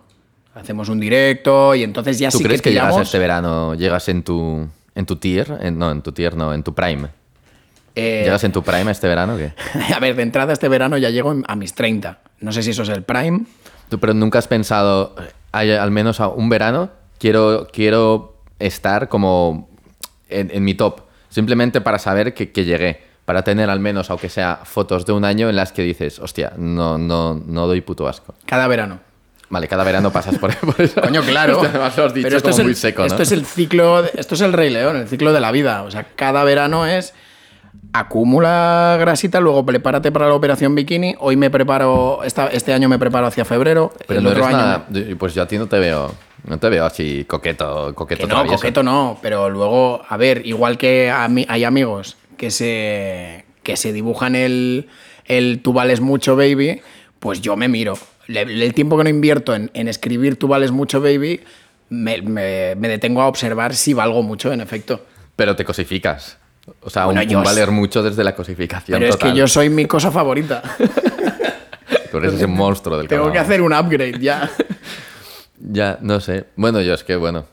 Hacemos 0.54 0.88
un 0.88 1.00
directo 1.00 1.74
y 1.74 1.82
entonces 1.82 2.18
ya 2.18 2.30
¿Tú 2.30 2.38
sí 2.38 2.44
crees 2.44 2.62
que 2.62 2.70
que, 2.70 2.74
llegas 2.76 2.96
este 2.96 3.18
verano, 3.18 3.74
llegas 3.74 4.08
en 4.08 4.22
tu, 4.22 4.66
en 4.96 5.06
tu 5.06 5.14
tier? 5.16 5.58
En- 5.60 5.78
no, 5.78 5.92
en 5.92 6.02
tu 6.02 6.10
tier 6.10 6.34
no, 6.34 6.52
en 6.52 6.64
tu 6.64 6.74
prime. 6.74 7.08
Eh, 7.94 8.22
¿Llegas 8.24 8.42
en 8.44 8.52
tu 8.52 8.62
prime 8.62 8.90
este 8.90 9.06
verano 9.06 9.34
o 9.34 9.38
qué? 9.38 9.52
a 9.94 10.00
ver, 10.00 10.16
de 10.16 10.22
entrada 10.22 10.52
este 10.52 10.68
verano 10.68 10.98
ya 10.98 11.10
llego 11.10 11.34
a 11.46 11.54
mis 11.54 11.74
30. 11.74 12.18
No 12.40 12.50
sé 12.52 12.62
si 12.62 12.70
eso 12.70 12.82
es 12.82 12.88
el 12.88 13.04
prime. 13.04 13.46
Tú, 13.88 14.00
pero 14.00 14.12
nunca 14.14 14.38
has 14.40 14.48
pensado, 14.48 15.14
al 15.52 15.90
menos 15.92 16.20
a 16.20 16.28
un 16.28 16.48
verano, 16.48 16.90
quiero, 17.18 17.68
quiero 17.72 18.36
estar 18.58 19.08
como 19.08 19.68
en, 20.28 20.50
en 20.52 20.64
mi 20.64 20.74
top, 20.74 21.02
simplemente 21.28 21.80
para 21.80 21.98
saber 21.98 22.34
que, 22.34 22.50
que 22.50 22.64
llegué, 22.64 23.00
para 23.24 23.42
tener 23.42 23.70
al 23.70 23.80
menos, 23.80 24.10
aunque 24.10 24.28
sea, 24.28 24.60
fotos 24.64 25.06
de 25.06 25.12
un 25.12 25.24
año 25.24 25.48
en 25.48 25.56
las 25.56 25.72
que 25.72 25.82
dices, 25.82 26.18
hostia, 26.18 26.52
no, 26.56 26.98
no, 26.98 27.34
no 27.34 27.66
doy 27.66 27.80
puto 27.80 28.08
asco. 28.08 28.34
Cada 28.44 28.66
verano. 28.66 29.00
Vale, 29.48 29.68
cada 29.68 29.84
verano 29.84 30.10
pasas 30.12 30.38
por, 30.38 30.54
por 30.56 30.80
eso. 30.80 31.00
Coño, 31.00 31.22
claro. 31.22 31.60
Además 31.64 31.96
lo 31.96 32.04
has 32.06 32.14
dicho 32.14 32.26
Pero 32.26 32.36
esto 32.38 32.48
como 32.50 32.54
es 32.54 32.58
el, 32.60 32.64
muy 32.66 32.74
seco, 32.74 33.02
¿no? 33.02 33.06
Esto 33.06 33.22
es 33.22 33.32
el 33.32 33.46
ciclo, 33.46 34.02
de- 34.02 34.10
esto 34.14 34.34
es 34.34 34.40
el 34.40 34.52
Rey 34.52 34.70
León, 34.70 34.96
el 34.96 35.08
ciclo 35.08 35.32
de 35.32 35.40
la 35.40 35.52
vida. 35.52 35.82
O 35.84 35.90
sea, 35.90 36.04
cada 36.16 36.42
verano 36.44 36.86
es 36.86 37.14
acumula 37.92 38.96
grasita, 38.98 39.40
luego 39.40 39.64
prepárate 39.64 40.12
para 40.12 40.26
la 40.28 40.34
operación 40.34 40.74
bikini. 40.74 41.14
Hoy 41.18 41.36
me 41.36 41.50
preparo, 41.50 42.22
esta- 42.24 42.48
este 42.48 42.72
año 42.72 42.88
me 42.88 42.98
preparo 42.98 43.26
hacia 43.26 43.44
febrero. 43.44 43.92
Pero 44.06 44.18
el 44.18 44.24
no 44.24 44.30
otro 44.30 44.44
año 44.46 44.56
nada... 44.56 44.86
Pues 45.18 45.34
yo 45.34 45.42
a 45.42 45.46
ti 45.48 45.58
no 45.58 45.66
te 45.66 45.78
veo... 45.78 46.14
No 46.44 46.58
te 46.58 46.68
veo 46.68 46.84
así 46.84 47.24
coqueto, 47.24 47.92
coqueto 47.96 48.20
Que 48.20 48.26
no, 48.28 48.34
travieso. 48.34 48.56
coqueto 48.56 48.82
no, 48.84 49.18
pero 49.20 49.50
luego, 49.50 50.02
a 50.08 50.16
ver, 50.16 50.46
igual 50.46 50.78
que 50.78 51.10
a 51.10 51.26
mí- 51.26 51.46
hay 51.48 51.64
amigos 51.64 52.16
que 52.36 52.52
se, 52.52 53.44
que 53.64 53.76
se 53.76 53.92
dibujan 53.92 54.36
el, 54.36 54.88
el 55.24 55.60
tú 55.60 55.72
vales 55.72 56.00
mucho, 56.00 56.36
baby, 56.36 56.82
pues 57.18 57.40
yo 57.40 57.56
me 57.56 57.66
miro. 57.66 57.98
Le- 58.28 58.42
el 58.42 58.74
tiempo 58.74 58.96
que 58.98 59.04
no 59.04 59.10
invierto 59.10 59.54
en, 59.54 59.70
en 59.74 59.88
escribir 59.88 60.36
tú 60.38 60.48
vales 60.48 60.70
mucho, 60.72 61.00
baby, 61.00 61.40
me, 61.90 62.20
me- 62.22 62.74
me 62.76 62.88
detengo 62.88 63.22
a 63.22 63.26
observar 63.28 63.74
si 63.74 63.94
valgo 63.94 64.22
mucho, 64.22 64.52
en 64.52 64.60
efecto. 64.60 65.04
Pero 65.36 65.54
te 65.56 65.64
cosificas. 65.64 66.38
O 66.80 66.90
sea, 66.90 67.04
Bueno, 67.04 67.20
un, 67.20 67.44
valer 67.44 67.70
mucho 67.70 68.02
desde 68.02 68.24
la 68.24 68.34
cosificación 68.34 68.98
Pero 68.98 69.10
es 69.10 69.16
que 69.16 69.32
yo 69.34 69.46
soy 69.46 69.68
mi 69.70 69.86
cosa 69.86 70.10
favorita. 70.10 70.62
Tú 72.10 72.18
eres 72.18 72.34
ese 72.34 72.46
monstruo 72.48 72.98
del 72.98 73.06
Tengo 73.08 73.30
que 73.30 73.38
hacer 73.38 73.60
un 73.62 73.72
upgrade 73.72 74.18
ya. 74.20 74.50
Ya, 75.58 75.98
no 76.02 76.20
sé. 76.20 76.44
Bueno, 76.56 76.82
yo 76.82 76.92
es 76.92 77.02
que, 77.02 77.16
bueno, 77.16 77.46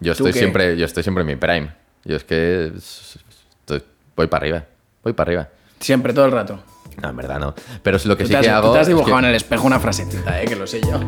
yo 0.00 0.14
¿Tú 0.14 0.24
estoy 0.26 0.32
qué? 0.32 0.38
siempre, 0.38 0.76
yo 0.78 0.86
estoy 0.86 1.02
siempre 1.02 1.20
en 1.22 1.26
mi 1.26 1.36
prime. 1.36 1.70
Yo 2.04 2.16
es 2.16 2.24
que 2.24 2.72
estoy- 2.74 3.82
voy 4.16 4.26
para 4.28 4.42
arriba, 4.42 4.64
voy 5.04 5.12
para 5.12 5.28
arriba. 5.28 5.48
Siempre, 5.78 6.14
todo 6.14 6.24
el 6.24 6.32
rato. 6.32 6.62
No, 7.02 7.08
en 7.10 7.16
verdad 7.16 7.38
no. 7.40 7.54
Pero 7.82 7.96
es 7.96 8.06
lo 8.06 8.16
que 8.16 8.24
Tú 8.24 8.28
sí 8.30 8.34
has, 8.34 8.42
que 8.42 8.48
tú 8.48 8.54
hago. 8.54 8.72
te 8.72 8.78
has 8.78 8.82
es 8.82 8.88
dibujado 8.88 9.14
que- 9.16 9.18
en 9.20 9.24
el 9.30 9.34
espejo 9.34 9.66
una 9.66 9.80
frasecita, 9.80 10.42
eh, 10.42 10.46
que 10.46 10.56
lo 10.56 10.66
sé 10.66 10.80
yo. 10.80 10.98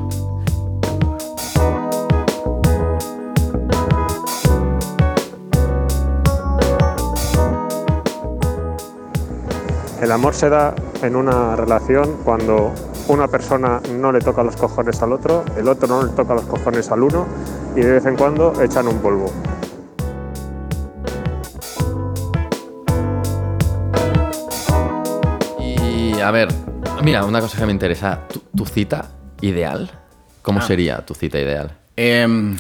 El 10.01 10.11
amor 10.11 10.35
se 10.35 10.49
da 10.49 10.75
en 11.03 11.15
una 11.15 11.55
relación 11.55 12.17
cuando 12.25 12.73
una 13.09 13.29
persona 13.29 13.81
no 13.99 14.11
le 14.11 14.19
toca 14.21 14.43
los 14.43 14.57
cojones 14.57 15.01
al 15.03 15.13
otro, 15.13 15.45
el 15.57 15.69
otro 15.69 15.87
no 15.89 16.03
le 16.05 16.11
toca 16.13 16.35
los 16.35 16.45
cojones 16.45 16.91
al 16.91 17.03
uno 17.03 17.27
y 17.77 17.81
de 17.81 17.93
vez 17.93 18.07
en 18.07 18.17
cuando 18.17 18.61
echan 18.63 18.89
un 18.89 18.99
polvo. 18.99 19.31
A 26.23 26.31
ver, 26.31 26.49
mira, 27.03 27.25
una 27.25 27.41
cosa 27.41 27.59
que 27.59 27.67
me 27.67 27.73
interesa. 27.73 28.21
¿Tu, 28.33 28.41
tu 28.57 28.65
cita 28.67 29.11
ideal? 29.41 29.91
¿Cómo 30.43 30.59
Ah. 30.61 30.63
sería 30.63 31.05
tu 31.05 31.15
cita 31.15 31.39
ideal? 31.39 31.77
Em, 31.97 32.57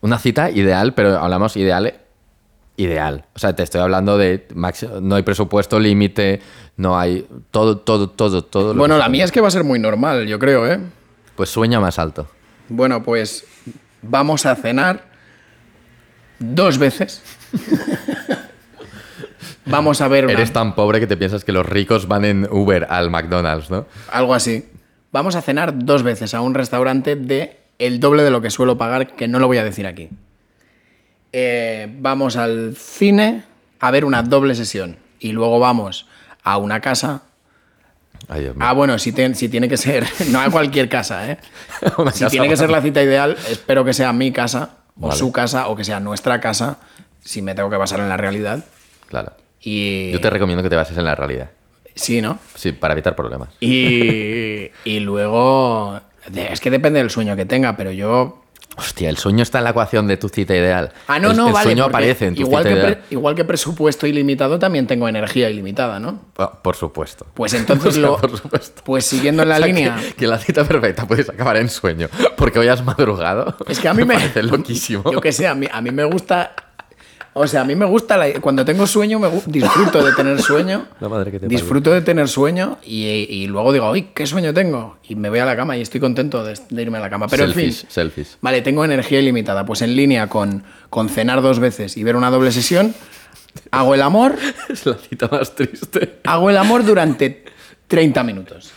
Una 0.00 0.18
cita 0.18 0.50
ideal, 0.50 0.92
pero 0.94 1.18
hablamos 1.18 1.56
ideal. 1.56 1.94
Ideal. 2.76 3.24
O 3.34 3.38
sea, 3.38 3.54
te 3.54 3.62
estoy 3.62 3.80
hablando 3.80 4.18
de 4.18 4.46
máximo, 4.54 5.00
no 5.00 5.14
hay 5.14 5.22
presupuesto, 5.22 5.78
límite, 5.78 6.42
no 6.76 6.98
hay. 6.98 7.26
Todo, 7.50 7.78
todo, 7.78 8.10
todo, 8.10 8.42
todo. 8.44 8.74
bueno, 8.74 8.98
la 8.98 9.08
mía 9.08 9.24
es 9.24 9.32
que 9.32 9.40
va 9.40 9.48
a 9.48 9.50
ser 9.52 9.64
muy 9.64 9.78
normal, 9.78 10.26
yo 10.26 10.38
creo, 10.38 10.66
¿eh? 10.70 10.80
Pues 11.36 11.50
sueña 11.50 11.78
más 11.80 11.98
alto. 11.98 12.28
Bueno, 12.68 13.02
pues 13.02 13.44
vamos 14.02 14.44
a 14.44 14.56
cenar 14.56 15.04
dos 16.38 16.76
veces. 16.78 17.22
vamos 19.66 20.00
a 20.00 20.08
ver 20.08 20.24
una- 20.24 20.34
Eres 20.34 20.52
tan 20.52 20.74
pobre 20.74 21.00
que 21.00 21.06
te 21.06 21.16
piensas 21.16 21.44
que 21.44 21.52
los 21.52 21.66
ricos 21.66 22.08
van 22.08 22.24
en 22.24 22.48
Uber 22.50 22.86
al 22.90 23.10
McDonald's, 23.10 23.70
¿no? 23.70 23.86
algo 24.10 24.34
así. 24.34 24.64
Vamos 25.12 25.36
a 25.36 25.42
cenar 25.42 25.84
dos 25.84 26.02
veces 26.02 26.34
a 26.34 26.40
un 26.40 26.54
restaurante 26.54 27.14
de 27.16 27.60
el 27.78 28.00
doble 28.00 28.22
de 28.24 28.30
lo 28.30 28.40
que 28.40 28.50
suelo 28.50 28.76
pagar, 28.78 29.14
que 29.14 29.28
no 29.28 29.38
lo 29.38 29.46
voy 29.46 29.58
a 29.58 29.64
decir 29.64 29.86
aquí. 29.86 30.10
Eh, 31.32 31.88
vamos 31.98 32.36
al 32.36 32.76
cine 32.76 33.42
a 33.80 33.90
ver 33.90 34.04
una 34.04 34.22
doble 34.22 34.54
sesión 34.54 34.96
y 35.18 35.32
luego 35.32 35.58
vamos 35.58 36.06
a 36.42 36.58
una 36.58 36.80
casa. 36.80 37.22
Ay. 38.28 38.50
Ah, 38.60 38.72
bueno, 38.72 38.98
si, 38.98 39.12
tiene 39.12 39.68
que 39.68 39.76
ser, 39.76 40.06
no 40.30 40.40
a 40.40 40.50
cualquier 40.50 40.88
casa, 40.88 41.30
¿eh? 41.30 41.38
Una 41.98 42.10
Si 42.12 42.20
casa 42.20 42.30
tiene 42.30 42.48
que 42.48 42.56
ser 42.56 42.70
la 42.70 42.80
cita 42.80 43.02
ideal, 43.02 43.36
espero 43.50 43.84
que 43.84 43.92
sea 43.92 44.12
mi 44.12 44.32
casa, 44.32 44.76
o 44.98 45.08
Vale. 45.08 45.18
su 45.18 45.30
casa, 45.32 45.68
o 45.68 45.76
que 45.76 45.84
sea 45.84 46.00
nuestra 46.00 46.40
casa, 46.40 46.78
si 47.22 47.42
me 47.42 47.54
tengo 47.54 47.68
que 47.68 47.76
basar 47.76 48.00
en 48.00 48.08
la 48.08 48.16
realidad. 48.16 48.64
Claro. 49.08 49.32
Y. 49.64 50.12
Yo 50.12 50.20
te 50.20 50.30
recomiendo 50.30 50.62
que 50.62 50.70
te 50.70 50.76
bases 50.76 50.96
en 50.96 51.04
la 51.04 51.14
realidad. 51.14 51.50
Sí, 51.94 52.20
¿no? 52.20 52.38
Sí, 52.54 52.72
para 52.72 52.92
evitar 52.92 53.16
problemas. 53.16 53.48
Y, 53.60 54.70
y 54.84 55.00
luego. 55.00 56.00
Es 56.34 56.60
que 56.60 56.70
depende 56.70 56.98
del 57.00 57.10
sueño 57.10 57.36
que 57.36 57.44
tenga, 57.46 57.76
pero 57.76 57.90
yo. 57.92 58.40
Hostia, 58.76 59.08
el 59.08 59.16
sueño 59.16 59.44
está 59.44 59.58
en 59.58 59.64
la 59.64 59.70
ecuación 59.70 60.08
de 60.08 60.16
tu 60.16 60.28
cita 60.28 60.52
ideal. 60.56 60.90
Ah, 61.06 61.20
no, 61.20 61.30
el, 61.30 61.36
no, 61.36 61.46
el 61.46 61.52
vale. 61.52 61.64
sueño 61.64 61.84
aparece 61.84 62.26
en 62.26 62.34
tu 62.34 62.40
igual 62.40 62.64
cita 62.64 62.74
que, 62.74 62.80
ideal. 62.80 63.02
igual 63.10 63.34
que 63.36 63.44
presupuesto 63.44 64.04
ilimitado, 64.08 64.58
también 64.58 64.88
tengo 64.88 65.06
energía 65.08 65.48
ilimitada, 65.48 66.00
¿no? 66.00 66.22
Ah, 66.38 66.60
por 66.60 66.74
supuesto. 66.74 67.24
Pues 67.34 67.54
entonces 67.54 67.86
O 67.90 67.92
sea, 67.92 68.02
lo. 68.02 68.16
por 68.16 68.36
supuesto. 68.36 68.82
Pues 68.84 69.06
siguiendo 69.06 69.44
en 69.44 69.50
la 69.50 69.54
O 69.56 69.58
sea, 69.58 69.66
línea. 69.68 69.96
Que, 69.96 70.14
que 70.14 70.26
la 70.26 70.38
cita 70.38 70.64
perfecta 70.64 71.06
puedes 71.06 71.28
acabar 71.28 71.56
en 71.58 71.68
sueño. 71.68 72.08
Porque 72.36 72.58
hoy 72.58 72.66
has 72.66 72.84
madrugado. 72.84 73.56
Es 73.68 73.78
que 73.78 73.86
a 73.88 73.94
mí 73.94 74.04
me. 74.06 74.14
parece 74.14 74.42
loquísimo. 74.42 75.08
Yo 75.12 75.20
qué 75.20 75.30
sé, 75.30 75.46
a 75.46 75.54
mí, 75.54 75.68
a 75.70 75.80
mí 75.80 75.92
me 75.92 76.02
gusta. 76.04 76.52
O 77.36 77.46
sea, 77.48 77.62
a 77.62 77.64
mí 77.64 77.74
me 77.74 77.84
gusta. 77.84 78.16
la- 78.16 78.40
cuando 78.40 78.64
tengo 78.64 78.86
sueño, 78.86 79.18
me 79.18 79.28
disfruto 79.46 80.04
de 80.04 80.12
tener 80.12 80.40
sueño. 80.40 80.86
La 81.00 81.08
madre 81.08 81.32
que 81.32 81.40
te 81.40 81.46
parió. 81.46 81.58
disfruto 81.58 81.90
de 81.90 82.00
tener 82.00 82.28
sueño 82.28 82.78
y, 82.84 83.04
y 83.28 83.46
luego 83.48 83.72
digo, 83.72 83.90
uy, 83.90 84.10
¿qué 84.14 84.24
sueño 84.26 84.54
tengo? 84.54 84.98
Y 85.08 85.16
me 85.16 85.30
voy 85.30 85.40
a 85.40 85.44
la 85.44 85.56
cama 85.56 85.76
y 85.76 85.80
estoy 85.82 86.00
contento 86.00 86.44
de, 86.44 86.58
de 86.70 86.82
irme 86.82 86.98
a 86.98 87.00
la 87.00 87.10
cama. 87.10 87.26
Pero 87.28 87.44
en 87.44 87.50
selfies, 87.52 87.80
fin. 87.80 87.90
selfies. 87.90 88.38
Vale, 88.40 88.62
tengo 88.62 88.84
energía 88.84 89.18
ilimitada. 89.20 89.66
Pues 89.66 89.82
en 89.82 89.96
línea 89.96 90.28
con, 90.28 90.62
con 90.90 91.08
cenar 91.08 91.42
dos 91.42 91.58
veces 91.58 91.96
y 91.96 92.04
ver 92.04 92.14
una 92.14 92.30
doble 92.30 92.52
sesión, 92.52 92.94
hago 93.72 93.94
el 93.94 94.02
amor, 94.02 94.36
Es 94.68 94.86
la 94.86 94.94
cita 94.94 95.28
más 95.30 95.54
triste. 95.56 96.20
hago 96.24 96.50
el 96.50 96.56
amor 96.56 96.84
durante 96.84 97.44
30 97.88 98.22
minutos. 98.22 98.70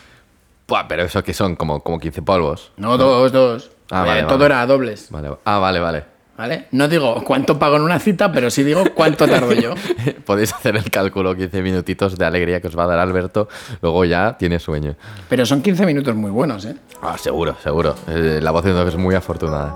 Buah, 0.67 0.87
pero 0.87 1.03
eso 1.03 1.23
que 1.23 1.33
son 1.33 1.55
como, 1.55 1.81
como 1.83 1.99
15 1.99 2.23
polvos. 2.23 2.71
No, 2.77 2.97
dos, 2.97 3.31
dos. 3.31 3.69
Ah, 3.91 4.03
Eh, 4.03 4.07
vale, 4.07 4.23
todo 4.23 4.37
vale. 4.39 4.45
era 4.45 4.65
dobles. 4.65 5.07
Vale. 5.11 5.29
Ah, 5.45 5.59
vale, 5.59 5.79
vale. 5.79 6.03
¿Vale? 6.37 6.67
No 6.71 6.87
digo 6.87 7.23
cuánto 7.23 7.57
pago 7.57 7.77
en 7.77 7.81
una 7.81 7.97
cita, 7.99 8.31
pero 8.31 8.51
sí 8.51 8.63
digo 8.63 8.83
cuánto 8.93 9.27
tardo 9.27 9.53
yo. 9.53 9.73
Podéis 10.25 10.53
hacer 10.53 10.77
el 10.77 10.91
cálculo, 10.91 11.35
15 11.35 11.63
minutitos 11.63 12.15
de 12.15 12.25
alegría 12.25 12.61
que 12.61 12.67
os 12.67 12.77
va 12.77 12.83
a 12.83 12.87
dar 12.87 12.99
Alberto. 12.99 13.49
Luego 13.81 14.05
ya 14.05 14.37
tiene 14.37 14.59
sueño. 14.59 14.95
Pero 15.29 15.47
son 15.47 15.63
15 15.63 15.85
minutos 15.87 16.15
muy 16.15 16.29
buenos, 16.29 16.65
¿eh? 16.65 16.75
Ah, 17.01 17.17
seguro, 17.17 17.57
seguro. 17.63 17.95
Eh, 18.07 18.39
la 18.41 18.51
voz 18.51 18.63
de 18.63 18.71
Enoch 18.71 18.87
es 18.87 18.95
muy 18.95 19.15
afortunada. 19.15 19.75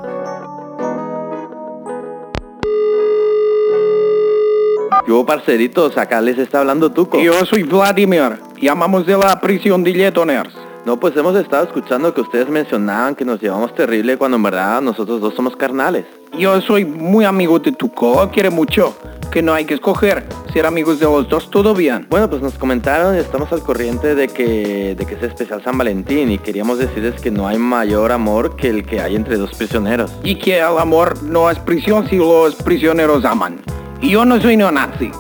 Yo, 5.08 5.26
parceritos, 5.26 5.98
acá 5.98 6.22
les 6.22 6.38
está 6.38 6.60
hablando 6.60 6.92
Tuco. 6.92 7.20
Yo 7.20 7.44
soy 7.44 7.64
Vladimir. 7.64 8.40
Llamamos 8.62 9.08
de 9.08 9.18
la 9.18 9.42
prisión 9.42 9.84
de 9.84 9.94
Letoners. 9.94 10.54
No, 10.84 11.00
pues 11.00 11.16
hemos 11.16 11.36
estado 11.36 11.66
escuchando 11.66 12.12
que 12.12 12.22
ustedes 12.22 12.50
mencionaban 12.50 13.14
que 13.14 13.24
nos 13.24 13.40
llevamos 13.40 13.76
terrible 13.76 14.18
cuando 14.18 14.38
en 14.38 14.44
verdad 14.44 14.82
nosotros 14.82 15.22
dos 15.22 15.36
somos 15.36 15.56
carnales. 15.56 16.06
Yo 16.36 16.60
soy 16.62 16.86
muy 16.86 17.24
amigo 17.24 17.60
de 17.60 17.72
Tuco, 17.72 18.28
quiere 18.32 18.50
mucho. 18.50 18.96
Que 19.32 19.44
no 19.44 19.54
hay 19.54 19.66
que 19.66 19.76
escoger. 19.76 20.26
Ser 20.52 20.66
amigos 20.66 21.00
de 21.00 21.06
los 21.06 21.30
dos, 21.30 21.52
todo 21.52 21.76
bien. 21.76 22.08
Bueno, 22.10 22.30
pues 22.30 22.42
nos 22.42 22.56
comentaron 22.56 23.16
y 23.16 23.20
estamos 23.20 23.52
al 23.54 23.62
corriente 23.62 24.16
de 24.16 24.28
que, 24.28 24.96
de 24.96 25.06
que 25.06 25.14
es 25.14 25.24
especial 25.24 25.64
San 25.64 25.78
Valentín 25.78 26.32
y 26.32 26.40
queríamos 26.40 26.80
decirles 26.80 27.22
que 27.22 27.30
no 27.30 27.48
hay 27.48 27.60
mayor 27.60 28.12
amor 28.12 28.56
que 28.56 28.70
el 28.70 28.84
que 28.84 29.02
hay 29.02 29.16
entre 29.16 29.38
dos 29.38 29.54
prisioneros. 29.54 30.12
Y 30.24 30.36
que 30.36 30.58
el 30.58 30.78
amor 30.80 31.22
no 31.22 31.50
es 31.52 31.60
prisión 31.60 32.10
si 32.10 32.18
los 32.18 32.56
prisioneros 32.56 33.24
aman. 33.24 33.62
Y 34.02 34.10
yo 34.10 34.26
no 34.26 34.42
soy 34.42 34.58
neonazi. 34.58 35.12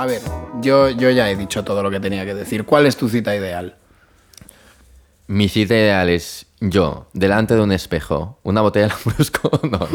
A 0.00 0.06
ver, 0.06 0.20
yo, 0.62 0.88
yo 0.90 1.10
ya 1.10 1.30
he 1.30 1.36
dicho 1.36 1.62
todo 1.62 1.82
lo 1.82 1.90
que 1.90 2.00
tenía 2.00 2.24
que 2.24 2.34
decir. 2.34 2.64
¿Cuál 2.64 2.86
es 2.86 2.96
tu 2.96 3.08
cita 3.08 3.34
ideal? 3.36 3.76
Mi 5.26 5.48
cita 5.48 5.74
ideal 5.74 6.08
es 6.08 6.46
yo, 6.60 7.08
delante 7.12 7.54
de 7.54 7.60
un 7.60 7.70
espejo, 7.72 8.38
una 8.42 8.62
botella 8.62 8.86
de 8.88 8.92
Lambrusco, 8.94 9.50
no, 9.62 9.78
no. 9.78 9.88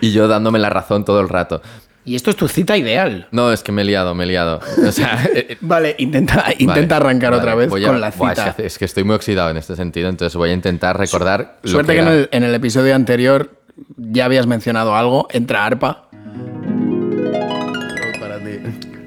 y 0.00 0.12
yo 0.12 0.26
dándome 0.28 0.58
la 0.58 0.70
razón 0.70 1.04
todo 1.04 1.20
el 1.20 1.28
rato. 1.28 1.60
Y 2.06 2.16
esto 2.16 2.30
es 2.30 2.36
tu 2.36 2.48
cita 2.48 2.76
ideal. 2.76 3.28
No, 3.30 3.50
es 3.52 3.62
que 3.62 3.72
me 3.72 3.82
he 3.82 3.84
liado, 3.84 4.14
me 4.14 4.24
he 4.24 4.26
liado. 4.26 4.60
O 4.86 4.92
sea, 4.92 5.24
eh, 5.34 5.46
eh, 5.50 5.56
Vale, 5.60 5.94
intenta, 5.98 6.46
intenta 6.58 6.96
vale, 6.98 7.06
arrancar 7.06 7.30
vale, 7.30 7.40
otra 7.42 7.54
vez 7.54 7.68
a- 7.68 7.86
con 7.88 8.00
la 8.00 8.10
cita. 8.10 8.48
es, 8.48 8.54
que, 8.54 8.66
es 8.66 8.78
que 8.78 8.84
estoy 8.86 9.04
muy 9.04 9.14
oxidado 9.16 9.50
en 9.50 9.56
este 9.58 9.76
sentido, 9.76 10.08
entonces 10.08 10.36
voy 10.36 10.50
a 10.50 10.52
intentar 10.54 10.98
recordar 10.98 11.58
lo 11.62 11.70
Suerte 11.70 11.92
que, 11.94 12.00
en, 12.00 12.06
era. 12.08 12.14
el, 12.16 12.28
en 12.32 12.42
el 12.44 12.54
episodio 12.54 12.94
anterior 12.94 13.50
ya 13.96 14.24
habías 14.26 14.46
mencionado 14.46 14.94
algo. 14.96 15.28
Entra 15.30 15.64
arpa. 15.64 16.03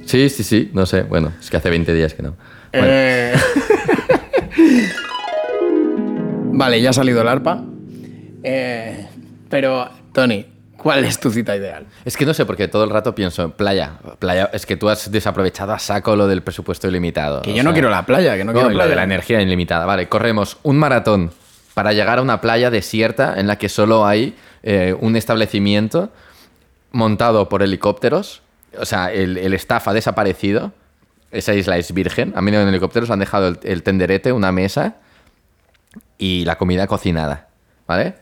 Sí, 0.08 0.30
sí, 0.30 0.43
sí, 0.43 0.72
no 0.74 0.86
sé. 0.86 1.04
Bueno, 1.04 1.34
es 1.39 1.50
que 1.50 1.58
hace 1.58 1.70
20 1.70 1.93
días 1.93 2.13
que 2.13 2.24
no. 2.24 2.36
Bueno, 2.72 2.88
Eh, 2.89 3.34
Vale, 6.54 6.82
ya 6.82 6.89
ha 6.89 6.93
salido 6.93 7.22
el 7.22 7.28
arpa. 7.28 7.63
Eh, 8.43 9.08
pero, 9.50 9.89
Tony, 10.13 10.46
¿cuál 10.78 11.06
es 11.06 11.20
tu 11.20 11.30
cita 11.30 11.56
ideal? 11.56 11.86
Es 12.06 12.17
que 12.17 12.26
no 12.26 12.34
sé, 12.34 12.46
porque 12.46 12.67
todo 12.67 12.84
el 12.84 12.89
rato 12.89 13.13
pienso 13.13 13.43
en 13.43 13.52
playa. 13.52 13.93
Playa, 14.20 14.50
es 14.54 14.65
que 14.65 14.76
tú 14.78 14.89
has 14.89 15.12
desaprovechado 15.12 15.74
a 15.74 15.80
saco 15.80 16.15
lo 16.15 16.28
del 16.28 16.41
presupuesto 16.41 16.88
ilimitado. 16.88 17.41
Que 17.43 17.54
yo 17.54 17.63
no 17.63 17.74
quiero 17.74 17.89
la 17.89 18.06
playa, 18.06 18.36
que 18.38 18.43
no, 18.43 18.54
No, 18.54 18.60
quiero 18.60 18.70
lo 18.70 18.76
playa. 18.76 18.89
de 18.89 18.96
la 18.96 19.04
energía 19.04 19.41
ilimitada. 19.41 19.86
Vale, 19.86 20.08
corremos 20.10 20.58
un 20.63 20.78
maratón 20.78 21.32
para 21.74 21.93
llegar 21.93 22.17
a 22.20 22.22
una 22.24 22.41
playa 22.41 22.72
desierta 22.72 23.39
en 23.39 23.46
la 23.46 23.58
que 23.58 23.70
solo 23.70 24.06
hay 24.08 24.36
eh, 24.63 24.96
un 25.00 25.15
establecimiento 25.15 26.12
montado 26.91 27.50
por 27.50 27.62
helicópteros. 27.62 28.41
O 28.80 28.86
sea, 28.86 29.12
el, 29.12 29.38
el 29.38 29.54
staff 29.56 29.88
ha 29.88 29.94
desaparecido. 29.94 30.72
Esa 31.32 31.54
isla 31.54 31.78
es 31.78 31.94
virgen. 31.94 32.34
Han 32.36 32.46
venido 32.46 32.63
en 32.63 32.70
helicópteros, 32.70 33.10
han 33.10 33.20
dejado 33.20 33.48
el, 33.50 33.60
el 33.63 33.84
tenderete, 33.84 34.32
una 34.32 34.52
mesa 34.52 34.96
y 36.18 36.46
la 36.46 36.58
comida 36.58 36.88
cocinada. 36.88 37.48
¿Vale? 37.88 38.16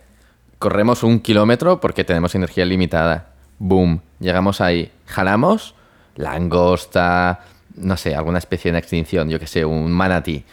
Corremos 0.60 1.04
un 1.04 1.20
kilómetro 1.20 1.80
porque 1.80 2.04
tenemos 2.04 2.34
energía 2.36 2.66
limitada. 2.66 3.28
Boom. 3.60 4.02
Llegamos 4.20 4.62
ahí. 4.62 4.92
Jalamos 5.06 5.76
langosta, 6.16 7.42
no 7.76 7.98
sé, 7.98 8.16
alguna 8.16 8.38
especie 8.40 8.70
en 8.70 8.76
extinción, 8.78 9.30
yo 9.30 9.40
que 9.40 9.48
sé, 9.48 9.66
un 9.66 9.92
manatí. 9.92 10.44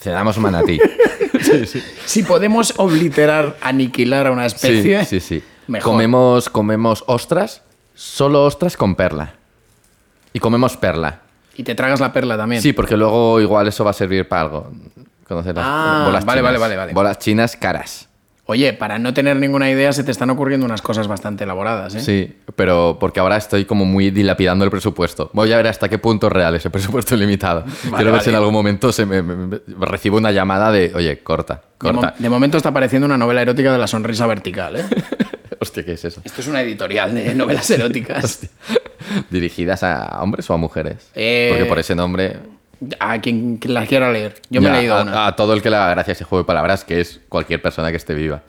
Cenamos 0.00 0.38
manatí. 0.38 0.78
Si 2.06 2.22
podemos 2.22 2.74
obliterar, 2.78 3.56
aniquilar 3.60 4.26
a 4.26 4.32
una 4.32 4.46
especie, 4.46 5.04
Sí, 5.04 5.20
sí, 5.20 5.38
sí. 5.38 5.44
mejor. 5.68 5.92
Comemos, 5.92 6.48
comemos 6.48 7.04
ostras, 7.06 7.62
solo 7.94 8.44
ostras 8.44 8.76
con 8.76 8.94
perla. 8.96 9.34
Y 10.36 10.38
comemos 10.38 10.76
perla. 10.76 11.20
y 11.56 11.62
te 11.62 11.74
tragas 11.74 11.98
la 12.00 12.12
perla 12.12 12.36
también. 12.36 12.60
Sí, 12.60 12.74
porque 12.74 12.96
luego 12.96 13.40
igual 13.40 13.66
eso 13.68 13.82
va 13.84 13.90
a 13.90 13.94
servir 13.94 14.28
para 14.28 14.42
algo. 14.42 14.70
¿Conoces 15.26 15.54
las 15.54 15.64
Ah, 15.66 16.02
bolas 16.04 16.24
vale, 16.26 16.40
chinas? 16.40 16.52
vale, 16.52 16.58
vale, 16.58 16.76
vale. 16.76 16.92
Bolas 16.92 17.18
chinas 17.18 17.56
caras. 17.56 18.08
Oye, 18.48 18.74
para 18.74 18.98
no 19.00 19.12
tener 19.14 19.38
ninguna 19.38 19.68
idea, 19.70 19.92
se 19.92 20.04
te 20.04 20.12
están 20.12 20.30
ocurriendo 20.30 20.66
unas 20.66 20.80
cosas 20.82 21.08
bastante 21.08 21.42
elaboradas, 21.44 21.94
¿eh? 21.96 22.00
Sí, 22.00 22.36
pero 22.54 22.96
porque 23.00 23.18
ahora 23.18 23.36
estoy 23.38 23.64
como 23.64 23.84
muy 23.86 24.10
dilapidando 24.10 24.64
el 24.64 24.70
presupuesto. 24.70 25.30
Voy 25.32 25.52
a 25.52 25.56
ver 25.56 25.66
hasta 25.66 25.88
qué 25.88 25.98
punto 25.98 26.28
es 26.28 26.32
real 26.32 26.54
ese 26.54 26.68
presupuesto 26.70 27.14
ilimitado. 27.16 27.64
Quiero 27.64 27.96
ver 27.96 28.10
vale. 28.12 28.22
si 28.22 28.30
en 28.30 28.36
algún 28.36 28.52
momento 28.52 28.92
se 28.92 29.04
me, 29.06 29.22
me- 29.22 29.34
me- 29.46 29.60
recibo 29.80 30.18
una 30.18 30.30
llamada 30.30 30.70
de, 30.70 30.92
oye, 30.94 31.18
corta, 31.24 31.62
De, 31.80 31.90
mo- 31.92 32.02
corta. 32.02 32.14
de 32.18 32.28
momento 32.30 32.56
está 32.58 32.70
pareciendo 32.72 33.06
una 33.06 33.16
novela 33.18 33.42
erótica 33.42 33.72
de 33.72 33.78
la 33.78 33.86
sonrisa 33.88 34.26
vertical, 34.28 34.76
¿eh? 34.76 34.84
Hostia, 35.60 35.84
¿qué 35.84 35.92
es 35.92 36.04
eso? 36.04 36.20
Esto 36.24 36.40
es 36.40 36.46
una 36.46 36.60
editorial 36.62 37.14
de 37.14 37.34
novelas 37.34 37.68
eróticas. 37.70 38.48
¿Dirigidas 39.30 39.82
a 39.82 40.20
hombres 40.22 40.48
o 40.50 40.54
a 40.54 40.56
mujeres? 40.56 41.08
Eh, 41.14 41.48
Porque 41.50 41.64
por 41.66 41.78
ese 41.78 41.94
nombre... 41.94 42.38
A 43.00 43.18
quien, 43.20 43.56
quien 43.56 43.72
las 43.72 43.88
quiera 43.88 44.12
leer. 44.12 44.34
Yo 44.50 44.60
me 44.60 44.68
ya, 44.68 44.74
he 44.74 44.78
leído 44.80 44.96
a, 44.96 45.02
una. 45.02 45.26
a 45.28 45.34
todo 45.36 45.54
el 45.54 45.62
que 45.62 45.70
le 45.70 45.76
haga 45.76 45.90
gracia 45.92 46.12
ese 46.12 46.24
juego 46.24 46.42
de 46.42 46.46
palabras, 46.46 46.84
que 46.84 47.00
es 47.00 47.20
cualquier 47.30 47.62
persona 47.62 47.90
que 47.90 47.96
esté 47.96 48.12
viva. 48.12 48.42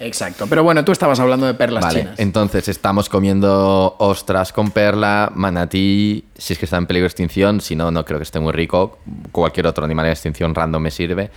Exacto. 0.00 0.46
Pero 0.48 0.64
bueno, 0.64 0.84
tú 0.84 0.90
estabas 0.92 1.18
hablando 1.20 1.46
de 1.46 1.54
perlas 1.54 1.84
Vale, 1.84 2.00
chinas. 2.00 2.18
entonces 2.18 2.68
estamos 2.68 3.08
comiendo 3.08 3.94
ostras 3.98 4.52
con 4.52 4.70
perla, 4.72 5.30
manatí, 5.34 6.24
si 6.36 6.52
es 6.54 6.58
que 6.58 6.64
está 6.66 6.76
en 6.76 6.86
peligro 6.86 7.04
de 7.04 7.08
extinción, 7.08 7.60
si 7.60 7.76
no, 7.76 7.90
no 7.92 8.04
creo 8.04 8.18
que 8.18 8.24
esté 8.24 8.40
muy 8.40 8.52
rico. 8.52 8.98
Cualquier 9.32 9.66
otro 9.68 9.84
animal 9.84 10.06
de 10.06 10.12
extinción 10.12 10.54
random 10.54 10.82
me 10.82 10.90
sirve. 10.90 11.30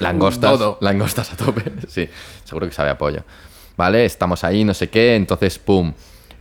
Langostas, 0.00 0.58
Dodo. 0.58 0.78
langostas 0.80 1.32
a 1.32 1.36
tope, 1.36 1.62
sí, 1.88 2.08
seguro 2.44 2.66
que 2.66 2.72
sabe 2.72 2.90
a 2.90 2.98
pollo. 2.98 3.22
Vale, 3.76 4.04
estamos 4.04 4.44
ahí, 4.44 4.64
no 4.64 4.74
sé 4.74 4.90
qué, 4.90 5.16
entonces, 5.16 5.58
pum. 5.58 5.92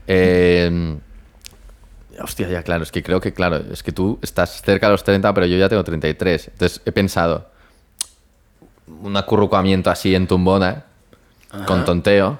Eh, 0.07 0.97
hostia, 2.21 2.47
ya 2.47 2.63
claro, 2.63 2.83
es 2.83 2.91
que 2.91 3.03
creo 3.03 3.19
que, 3.21 3.33
claro, 3.33 3.57
es 3.71 3.83
que 3.83 3.91
tú 3.91 4.19
estás 4.21 4.61
cerca 4.61 4.87
de 4.87 4.91
los 4.93 5.03
30, 5.03 5.33
pero 5.33 5.45
yo 5.45 5.57
ya 5.57 5.69
tengo 5.69 5.83
33. 5.83 6.49
Entonces 6.49 6.81
he 6.85 6.91
pensado, 6.91 7.49
un 9.01 9.15
acurrucamiento 9.17 9.89
así 9.89 10.13
en 10.15 10.27
tumbona, 10.27 10.85
con 11.65 11.85
tonteo. 11.85 12.39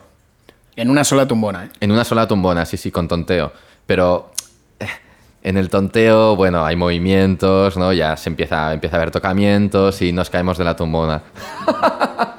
En 0.75 0.89
una 0.89 1.03
sola 1.03 1.27
tumbona, 1.27 1.65
¿eh? 1.65 1.69
En 1.79 1.91
una 1.91 2.03
sola 2.03 2.27
tumbona, 2.27 2.65
sí, 2.65 2.77
sí, 2.77 2.91
con 2.91 3.07
tonteo. 3.07 3.51
Pero 3.85 4.31
eh, 4.79 4.87
en 5.43 5.57
el 5.57 5.69
tonteo, 5.69 6.35
bueno, 6.35 6.65
hay 6.65 6.75
movimientos, 6.75 7.77
¿no? 7.77 7.91
Ya 7.93 8.15
se 8.15 8.29
empieza, 8.29 8.73
empieza 8.73 8.95
a 8.95 8.99
haber 8.99 9.11
tocamientos 9.11 10.01
y 10.01 10.11
nos 10.11 10.29
caemos 10.29 10.57
de 10.57 10.63
la 10.63 10.75
tumbona. 10.75 11.23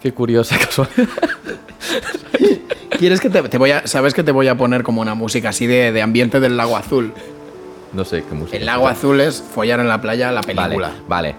Qué 0.00 0.12
curiosa 0.12 0.58
casualidad. 0.58 1.08
¿Quieres 2.98 3.20
que 3.20 3.30
te, 3.30 3.42
te 3.42 3.58
voy 3.58 3.70
a... 3.70 3.86
¿Sabes 3.86 4.14
que 4.14 4.24
te 4.24 4.32
voy 4.32 4.48
a 4.48 4.56
poner 4.56 4.82
como 4.82 5.00
una 5.00 5.14
música 5.14 5.50
así 5.50 5.66
de, 5.66 5.92
de 5.92 6.02
ambiente 6.02 6.40
del 6.40 6.56
lago 6.56 6.76
azul? 6.76 7.12
No 7.92 8.04
sé 8.04 8.24
qué 8.28 8.34
música. 8.34 8.56
El 8.56 8.66
lago 8.66 8.88
azul 8.88 9.20
es 9.20 9.42
follar 9.42 9.80
en 9.80 9.88
la 9.88 10.00
playa, 10.00 10.32
la 10.32 10.42
película. 10.42 10.92
Vale, 11.06 11.34
vale. 11.34 11.36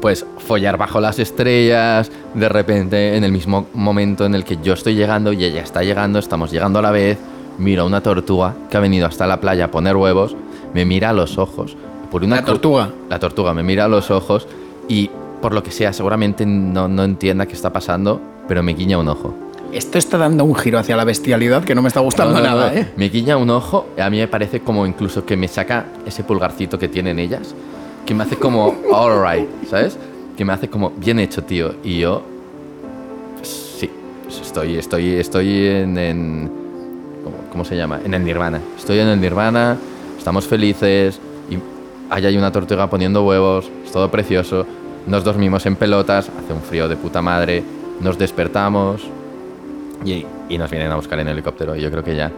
Pues 0.00 0.24
follar 0.46 0.76
bajo 0.76 1.00
las 1.00 1.18
estrellas, 1.18 2.10
de 2.34 2.48
repente, 2.48 3.16
en 3.16 3.24
el 3.24 3.32
mismo 3.32 3.66
momento 3.74 4.24
en 4.24 4.34
el 4.34 4.44
que 4.44 4.58
yo 4.62 4.74
estoy 4.74 4.94
llegando 4.94 5.32
y 5.32 5.44
ella 5.44 5.62
está 5.62 5.82
llegando, 5.82 6.18
estamos 6.18 6.50
llegando 6.50 6.78
a 6.78 6.82
la 6.82 6.90
vez, 6.90 7.18
miro 7.58 7.82
a 7.82 7.86
una 7.86 8.02
tortuga 8.02 8.54
que 8.70 8.76
ha 8.76 8.80
venido 8.80 9.06
hasta 9.06 9.26
la 9.26 9.40
playa 9.40 9.66
a 9.66 9.70
poner 9.70 9.96
huevos, 9.96 10.36
me 10.74 10.84
mira 10.84 11.10
a 11.10 11.12
los 11.12 11.38
ojos. 11.38 11.76
Por 12.10 12.22
una 12.22 12.36
¿La 12.36 12.44
tortuga? 12.44 12.90
La 13.10 13.18
tortuga 13.18 13.52
me 13.54 13.62
mira 13.62 13.86
a 13.86 13.88
los 13.88 14.10
ojos 14.10 14.46
y, 14.88 15.10
por 15.40 15.54
lo 15.54 15.62
que 15.62 15.70
sea, 15.70 15.92
seguramente 15.92 16.44
no, 16.46 16.88
no 16.88 17.04
entienda 17.04 17.46
qué 17.46 17.54
está 17.54 17.72
pasando, 17.72 18.20
pero 18.46 18.62
me 18.62 18.74
guiña 18.74 18.98
un 18.98 19.08
ojo. 19.08 19.34
Esto 19.72 19.98
está 19.98 20.16
dando 20.16 20.44
un 20.44 20.54
giro 20.54 20.78
hacia 20.78 20.96
la 20.96 21.04
bestialidad 21.04 21.62
que 21.62 21.74
no 21.74 21.82
me 21.82 21.88
está 21.88 22.00
gustando 22.00 22.32
No, 22.34 22.40
no, 22.40 22.46
nada. 22.46 22.74
¿eh? 22.74 22.90
Me 22.96 23.10
guiña 23.10 23.36
un 23.36 23.50
ojo, 23.50 23.86
a 23.98 24.08
mí 24.08 24.18
me 24.18 24.28
parece 24.28 24.60
como 24.60 24.86
incluso 24.86 25.26
que 25.26 25.36
me 25.36 25.46
saca 25.46 25.86
ese 26.06 26.24
pulgarcito 26.24 26.78
que 26.78 26.88
tienen 26.88 27.18
ellas, 27.18 27.54
que 28.06 28.14
me 28.14 28.24
hace 28.24 28.36
como, 28.36 28.74
alright, 28.92 29.48
¿sabes? 29.68 29.98
Que 30.36 30.44
me 30.44 30.54
hace 30.54 30.68
como, 30.68 30.90
bien 30.90 31.18
hecho, 31.18 31.44
tío. 31.44 31.74
Y 31.84 31.98
yo, 31.98 32.22
sí, 33.42 33.90
estoy, 34.28 34.76
estoy, 34.76 35.16
estoy 35.16 35.66
en, 35.66 35.98
en 35.98 36.50
¿cómo, 37.22 37.36
cómo 37.52 37.64
se 37.64 37.76
llama? 37.76 38.00
En 38.02 38.14
el 38.14 38.24
nirvana. 38.24 38.60
Estoy 38.78 39.00
en 39.00 39.08
el 39.08 39.20
nirvana, 39.20 39.76
estamos 40.16 40.46
felices, 40.46 41.20
y 41.50 41.58
allá 42.08 42.28
hay 42.28 42.38
una 42.38 42.50
tortuga 42.50 42.88
poniendo 42.88 43.22
huevos, 43.22 43.70
es 43.84 43.92
todo 43.92 44.10
precioso. 44.10 44.66
Nos 45.08 45.24
dormimos 45.24 45.64
en 45.64 45.76
pelotas, 45.76 46.28
hace 46.28 46.52
un 46.52 46.60
frío 46.60 46.86
de 46.86 46.96
puta 46.96 47.22
madre, 47.22 47.64
nos 48.00 48.18
despertamos, 48.18 49.02
y, 50.04 50.26
y 50.50 50.58
nos 50.58 50.70
vienen 50.70 50.92
a 50.92 50.96
buscar 50.96 51.18
en 51.18 51.28
helicóptero. 51.28 51.74
Y 51.74 51.80
yo 51.80 51.90
creo 51.90 52.04
que 52.04 52.14
ya. 52.14 52.30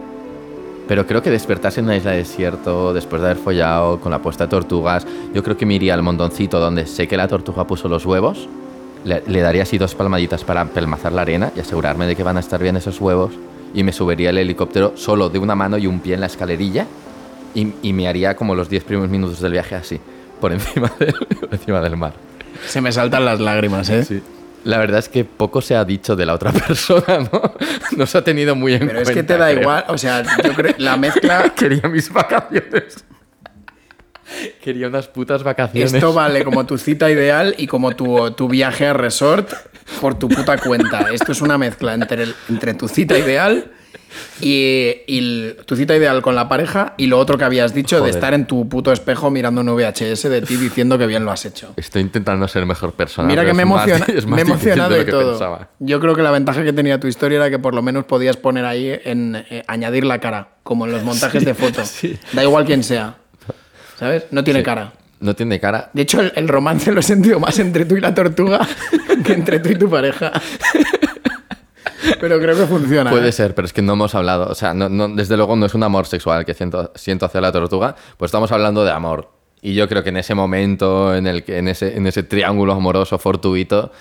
Pero 0.87 1.05
creo 1.05 1.21
que 1.21 1.29
despertarse 1.29 1.81
en 1.81 1.87
una 1.87 1.97
isla 1.97 2.11
de 2.11 2.17
desierto, 2.17 2.93
después 2.93 3.21
de 3.21 3.29
haber 3.29 3.43
follado 3.43 3.99
con 3.99 4.09
la 4.09 4.21
puesta 4.21 4.45
de 4.45 4.49
tortugas, 4.49 5.05
yo 5.33 5.43
creo 5.43 5.57
que 5.57 5.65
me 5.65 5.73
iría 5.73 5.93
al 5.93 6.01
mondoncito 6.01 6.59
donde 6.59 6.85
sé 6.85 7.09
que 7.09 7.17
la 7.17 7.27
tortuga 7.27 7.67
puso 7.67 7.89
los 7.89 8.05
huevos. 8.05 8.47
Le, 9.03 9.21
le 9.27 9.41
daría 9.41 9.63
así 9.63 9.77
dos 9.77 9.93
palmaditas 9.93 10.43
para 10.43 10.63
pelmazar 10.65 11.11
la 11.11 11.23
arena 11.23 11.51
y 11.55 11.59
asegurarme 11.59 12.05
de 12.05 12.15
que 12.15 12.23
van 12.23 12.37
a 12.37 12.39
estar 12.39 12.61
bien 12.61 12.77
esos 12.77 13.01
huevos. 13.01 13.33
Y 13.73 13.83
me 13.83 13.91
subiría 13.91 14.29
el 14.29 14.37
helicóptero 14.37 14.93
solo 14.95 15.29
de 15.29 15.39
una 15.39 15.55
mano 15.55 15.77
y 15.77 15.87
un 15.87 15.99
pie 15.99 16.13
en 16.13 16.21
la 16.21 16.27
escalerilla. 16.27 16.87
Y, 17.53 17.73
y 17.81 17.91
me 17.91 18.07
haría 18.07 18.35
como 18.37 18.55
los 18.55 18.69
10 18.69 18.85
primeros 18.85 19.09
minutos 19.09 19.41
del 19.41 19.51
viaje 19.51 19.75
así, 19.75 19.99
por 20.39 20.53
encima 20.53 20.89
del, 20.99 21.13
por 21.13 21.53
encima 21.53 21.81
del 21.81 21.97
mar. 21.97 22.30
Se 22.67 22.81
me 22.81 22.91
saltan 22.91 23.25
las 23.25 23.39
lágrimas, 23.39 23.89
¿eh? 23.89 24.03
Sí. 24.05 24.21
La 24.63 24.77
verdad 24.77 24.99
es 24.99 25.09
que 25.09 25.25
poco 25.25 25.61
se 25.61 25.75
ha 25.75 25.83
dicho 25.85 26.15
de 26.15 26.25
la 26.25 26.33
otra 26.35 26.51
persona, 26.67 27.27
¿no? 27.31 27.53
No 27.97 28.05
se 28.05 28.17
ha 28.17 28.23
tenido 28.23 28.55
muy 28.55 28.73
en 28.73 28.87
Pero 28.87 28.99
es 28.99 29.05
cuenta. 29.09 29.13
que 29.21 29.27
te 29.27 29.37
da 29.37 29.47
creo. 29.49 29.61
igual, 29.61 29.85
o 29.87 29.97
sea, 29.97 30.23
yo 30.43 30.53
creo 30.53 30.75
la 30.77 30.97
mezcla... 30.97 31.51
Quería 31.55 31.89
mis 31.89 32.11
vacaciones. 32.13 33.03
Quería 34.63 34.87
unas 34.87 35.07
putas 35.07 35.43
vacaciones. 35.43 35.93
Esto 35.93 36.13
vale 36.13 36.43
como 36.45 36.65
tu 36.65 36.77
cita 36.77 37.09
ideal 37.11 37.53
y 37.57 37.67
como 37.67 37.95
tu, 37.95 38.31
tu 38.31 38.47
viaje 38.47 38.85
a 38.87 38.93
resort 38.93 39.51
por 39.99 40.17
tu 40.17 40.29
puta 40.29 40.57
cuenta. 40.57 41.07
Esto 41.11 41.31
es 41.33 41.41
una 41.41 41.57
mezcla 41.57 41.93
entre, 41.93 42.23
el- 42.23 42.35
entre 42.47 42.73
tu 42.73 42.87
cita 42.87 43.17
ideal 43.17 43.71
y, 44.39 44.91
y 45.07 45.53
tu 45.65 45.75
cita 45.75 45.95
ideal 45.95 46.21
con 46.21 46.35
la 46.35 46.49
pareja 46.49 46.93
y 46.97 47.07
lo 47.07 47.17
otro 47.19 47.37
que 47.37 47.43
habías 47.43 47.73
dicho 47.73 47.95
de 47.97 48.01
Joder. 48.01 48.15
estar 48.15 48.33
en 48.33 48.45
tu 48.45 48.67
puto 48.67 48.91
espejo 48.91 49.29
mirando 49.31 49.61
un 49.61 49.67
VHS 49.75 50.23
de 50.23 50.41
ti 50.41 50.55
diciendo 50.57 50.97
que 50.97 51.07
bien 51.07 51.25
lo 51.25 51.31
has 51.31 51.45
hecho. 51.45 51.73
Estoy 51.77 52.01
intentando 52.01 52.47
ser 52.47 52.65
mejor 52.65 52.93
persona. 52.93 53.27
Mira 53.27 53.45
que 53.45 53.53
me, 53.53 53.63
emociona, 53.63 54.05
más 54.15 54.25
me 54.25 54.37
he 54.37 54.41
emocionado 54.41 54.93
de 54.95 55.01
y 55.01 55.05
todo. 55.05 55.31
pensaba. 55.31 55.69
Yo 55.79 55.99
creo 55.99 56.15
que 56.15 56.21
la 56.21 56.31
ventaja 56.31 56.63
que 56.63 56.73
tenía 56.73 56.99
tu 56.99 57.07
historia 57.07 57.37
era 57.37 57.49
que 57.49 57.59
por 57.59 57.73
lo 57.75 57.81
menos 57.81 58.05
podías 58.05 58.37
poner 58.37 58.65
ahí 58.65 58.99
en 59.05 59.35
eh, 59.49 59.63
añadir 59.67 60.03
la 60.05 60.19
cara, 60.19 60.49
como 60.63 60.85
en 60.85 60.91
los 60.91 61.03
montajes 61.03 61.45
de 61.45 61.53
fotos. 61.53 61.87
sí. 61.87 62.17
Da 62.33 62.43
igual 62.43 62.65
quién 62.65 62.83
sea. 62.83 63.15
¿Sabes? 63.99 64.23
No 64.31 64.43
tiene 64.43 64.59
Sí. 64.61 64.65
cara. 64.65 64.93
No 65.19 65.35
tiene 65.35 65.59
cara. 65.59 65.91
De 65.93 66.01
hecho, 66.01 66.19
el, 66.19 66.33
el 66.35 66.47
romance 66.47 66.91
lo 66.91 66.99
he 66.99 67.03
sentido 67.03 67.39
más 67.39 67.59
entre 67.59 67.85
tú 67.85 67.95
y 67.95 68.01
la 68.01 68.11
tortuga 68.15 68.67
que 69.23 69.33
entre 69.33 69.59
tú 69.59 69.69
y 69.69 69.75
tu 69.75 69.87
pareja. 69.87 70.31
Pero 72.19 72.39
creo 72.39 72.55
que 72.55 72.65
funciona. 72.65 73.09
Puede 73.09 73.29
¿eh? 73.29 73.31
ser, 73.31 73.53
pero 73.55 73.65
es 73.65 73.73
que 73.73 73.81
no 73.81 73.93
hemos 73.93 74.15
hablado. 74.15 74.47
O 74.49 74.55
sea, 74.55 74.73
no, 74.73 74.89
no- 74.89 75.09
desde 75.09 75.37
luego 75.37 75.55
no 75.55 75.65
es 75.65 75.73
un 75.73 75.83
amor 75.83 76.05
sexual 76.07 76.45
que 76.45 76.53
siento, 76.53 76.91
siento 76.95 77.25
hacia 77.25 77.41
la 77.41 77.51
tortuga, 77.51 77.95
pues 78.17 78.29
estamos 78.29 78.51
hablando 78.51 78.83
de 78.83 78.91
amor. 78.91 79.29
Y 79.61 79.75
yo 79.75 79.87
creo 79.87 80.01
que 80.03 80.09
en 80.09 80.17
ese 80.17 80.33
momento, 80.33 81.13
en, 81.15 81.27
el 81.27 81.43
que, 81.43 81.57
en, 81.59 81.67
ese, 81.67 81.95
en 81.95 82.07
ese 82.07 82.23
triángulo 82.23 82.73
amoroso 82.73 83.19
fortuito, 83.19 83.91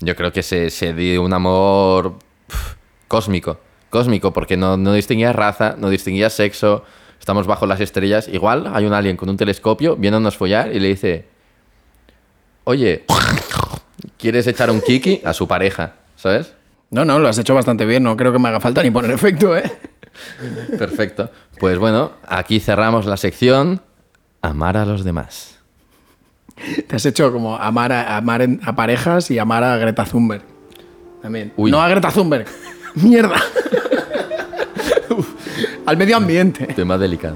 yo 0.00 0.14
creo 0.14 0.30
que 0.32 0.42
se, 0.42 0.68
se 0.70 0.92
dio 0.92 1.22
un 1.22 1.32
amor 1.32 2.18
pf, 2.46 2.76
cósmico. 3.08 3.58
Cósmico, 3.88 4.32
porque 4.32 4.56
no, 4.58 4.76
no 4.76 4.92
distinguía 4.92 5.32
raza, 5.32 5.74
no 5.78 5.88
distinguía 5.88 6.28
sexo. 6.28 6.84
Estamos 7.18 7.46
bajo 7.46 7.64
las 7.64 7.80
estrellas. 7.80 8.28
Igual 8.28 8.70
hay 8.74 8.84
un 8.84 8.92
alien 8.92 9.16
con 9.16 9.30
un 9.30 9.38
telescopio 9.38 9.96
viéndonos 9.96 10.36
follar 10.36 10.74
y 10.74 10.80
le 10.80 10.88
dice: 10.88 11.24
Oye, 12.64 13.04
quieres 14.18 14.46
echar 14.46 14.70
un 14.70 14.80
kiki 14.80 15.22
a 15.24 15.32
su 15.32 15.48
pareja, 15.48 15.94
¿sabes? 16.16 16.52
No, 16.90 17.04
no, 17.04 17.18
lo 17.18 17.28
has 17.28 17.38
hecho 17.38 17.54
bastante 17.54 17.84
bien. 17.84 18.02
No 18.02 18.16
creo 18.16 18.32
que 18.32 18.38
me 18.38 18.48
haga 18.48 18.60
falta 18.60 18.82
ni 18.82 18.90
poner 18.90 19.10
efecto, 19.10 19.56
¿eh? 19.56 19.70
Perfecto. 20.78 21.30
Pues 21.58 21.78
bueno, 21.78 22.12
aquí 22.26 22.60
cerramos 22.60 23.06
la 23.06 23.16
sección 23.16 23.82
Amar 24.42 24.76
a 24.76 24.86
los 24.86 25.04
demás. 25.04 25.58
Te 26.86 26.96
has 26.96 27.04
hecho 27.04 27.32
como 27.32 27.56
amar 27.56 27.92
a, 27.92 28.16
amar 28.16 28.40
en- 28.42 28.60
a 28.64 28.74
parejas 28.76 29.30
y 29.30 29.38
amar 29.38 29.64
a 29.64 29.76
Greta 29.76 30.04
Thunberg. 30.04 30.42
También. 31.20 31.52
Uy. 31.56 31.70
No 31.70 31.82
a 31.82 31.88
Greta 31.88 32.10
Thunberg. 32.10 32.46
Mierda. 32.94 33.36
Al 35.86 35.96
medio 35.96 36.16
ambiente. 36.16 36.66
Tema 36.68 36.96
delicado. 36.96 37.34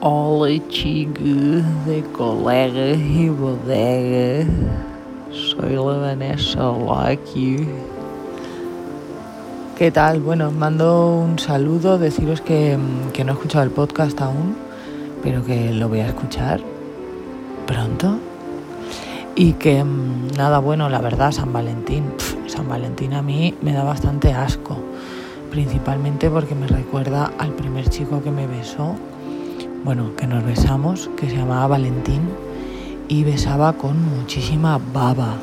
Hola 0.00 0.60
chicos 0.68 1.62
de 1.86 2.04
colega 2.12 2.90
y 2.90 3.28
bodega. 3.28 4.46
Soy 5.36 5.74
la 5.74 5.82
Vanessa 5.82 6.60
Lucky. 6.62 7.68
¿Qué 9.76 9.90
tal? 9.90 10.20
Bueno, 10.20 10.48
os 10.48 10.54
mando 10.54 11.14
un 11.14 11.38
saludo, 11.38 11.98
deciros 11.98 12.40
que, 12.40 12.78
mm, 12.78 13.12
que 13.12 13.22
no 13.22 13.32
he 13.32 13.34
escuchado 13.34 13.62
el 13.64 13.70
podcast 13.70 14.18
aún, 14.22 14.56
pero 15.22 15.44
que 15.44 15.74
lo 15.74 15.90
voy 15.90 16.00
a 16.00 16.06
escuchar 16.06 16.60
pronto. 17.66 18.18
Y 19.34 19.52
que 19.54 19.84
mm, 19.84 20.28
nada, 20.38 20.58
bueno, 20.58 20.88
la 20.88 21.02
verdad, 21.02 21.32
San 21.32 21.52
Valentín. 21.52 22.04
San 22.46 22.66
Valentín 22.66 23.12
a 23.12 23.20
mí 23.20 23.54
me 23.60 23.74
da 23.74 23.84
bastante 23.84 24.32
asco, 24.32 24.78
principalmente 25.50 26.30
porque 26.30 26.54
me 26.54 26.66
recuerda 26.66 27.30
al 27.38 27.50
primer 27.50 27.90
chico 27.90 28.22
que 28.22 28.30
me 28.30 28.46
besó 28.46 28.94
bueno, 29.84 30.16
que 30.16 30.26
nos 30.26 30.44
besamos, 30.44 31.10
que 31.16 31.30
se 31.30 31.36
llamaba 31.36 31.68
Valentín 31.68 32.22
y 33.08 33.24
besaba 33.24 33.72
con 33.74 33.96
muchísima 34.16 34.80
baba. 34.92 35.34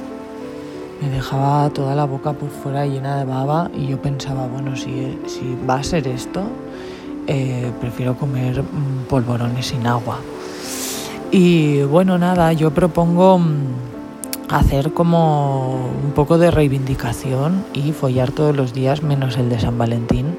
Me 1.02 1.10
dejaba 1.10 1.70
toda 1.70 1.96
la 1.96 2.06
boca 2.06 2.34
por 2.34 2.50
fuera 2.50 2.86
llena 2.86 3.18
de 3.18 3.26
baba 3.26 3.70
y 3.76 3.88
yo 3.88 4.02
pensaba, 4.02 4.48
bueno, 4.48 4.76
si, 4.76 5.18
va 5.70 5.76
a 5.76 5.84
ser 5.84 6.08
esto, 6.08 6.44
eh, 7.28 7.72
prefiero 7.82 8.16
comer 8.16 8.62
mm, 8.64 9.06
polvorones 9.10 9.68
sin 9.68 9.86
agua. 9.88 10.20
Y 11.32 11.82
bueno, 11.84 12.18
nada, 12.18 12.54
yo 12.54 12.72
propongo 12.72 13.40
mm, 13.40 13.54
hacer 14.50 14.94
como 14.94 15.90
un 16.04 16.12
poco 16.12 16.38
de 16.38 16.52
reivindicación 16.52 17.66
y 17.74 17.92
follar 17.92 18.32
todos 18.32 18.56
los 18.56 18.74
días 18.74 19.04
menos 19.04 19.38
el 19.38 19.50
de 19.50 19.60
San 19.60 19.78
Valentín 19.78 20.38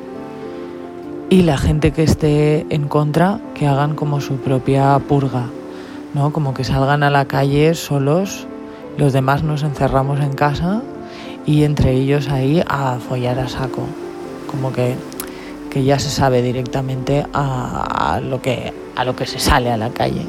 y 1.31 1.43
la 1.43 1.57
gente 1.57 1.93
que 1.93 2.05
esté 2.05 2.67
en 2.71 2.87
contra 2.87 3.41
que 3.55 3.67
hagan 3.67 3.97
como 3.97 4.21
su 4.21 4.37
propia 4.37 4.99
purga, 5.01 5.47
¿no? 6.15 6.33
Como 6.33 6.55
que 6.55 6.65
salgan 6.65 7.03
a 7.03 7.11
la 7.11 7.27
calle 7.27 7.75
solos, 7.75 8.47
los 8.97 9.13
demás 9.13 9.43
nos 9.43 9.63
encerramos 9.63 10.21
en 10.21 10.33
casa 10.33 10.83
y 11.45 11.65
entre 11.65 11.93
ellos 11.93 12.29
ahí 12.29 12.63
a 12.67 12.99
follar 12.99 13.39
a 13.41 13.49
saco, 13.49 13.83
como 14.51 14.73
que, 14.73 14.95
que 15.71 15.85
ya 15.85 15.99
se 15.99 16.09
sabe 16.09 16.41
directamente 16.41 17.27
a, 17.33 18.15
a 18.15 18.21
lo 18.21 18.41
que, 18.41 18.73
a 18.97 19.05
lo 19.05 19.15
que 19.17 19.27
se 19.27 19.39
sale 19.39 19.71
a 19.71 19.77
la 19.77 19.91
calle. 19.91 20.25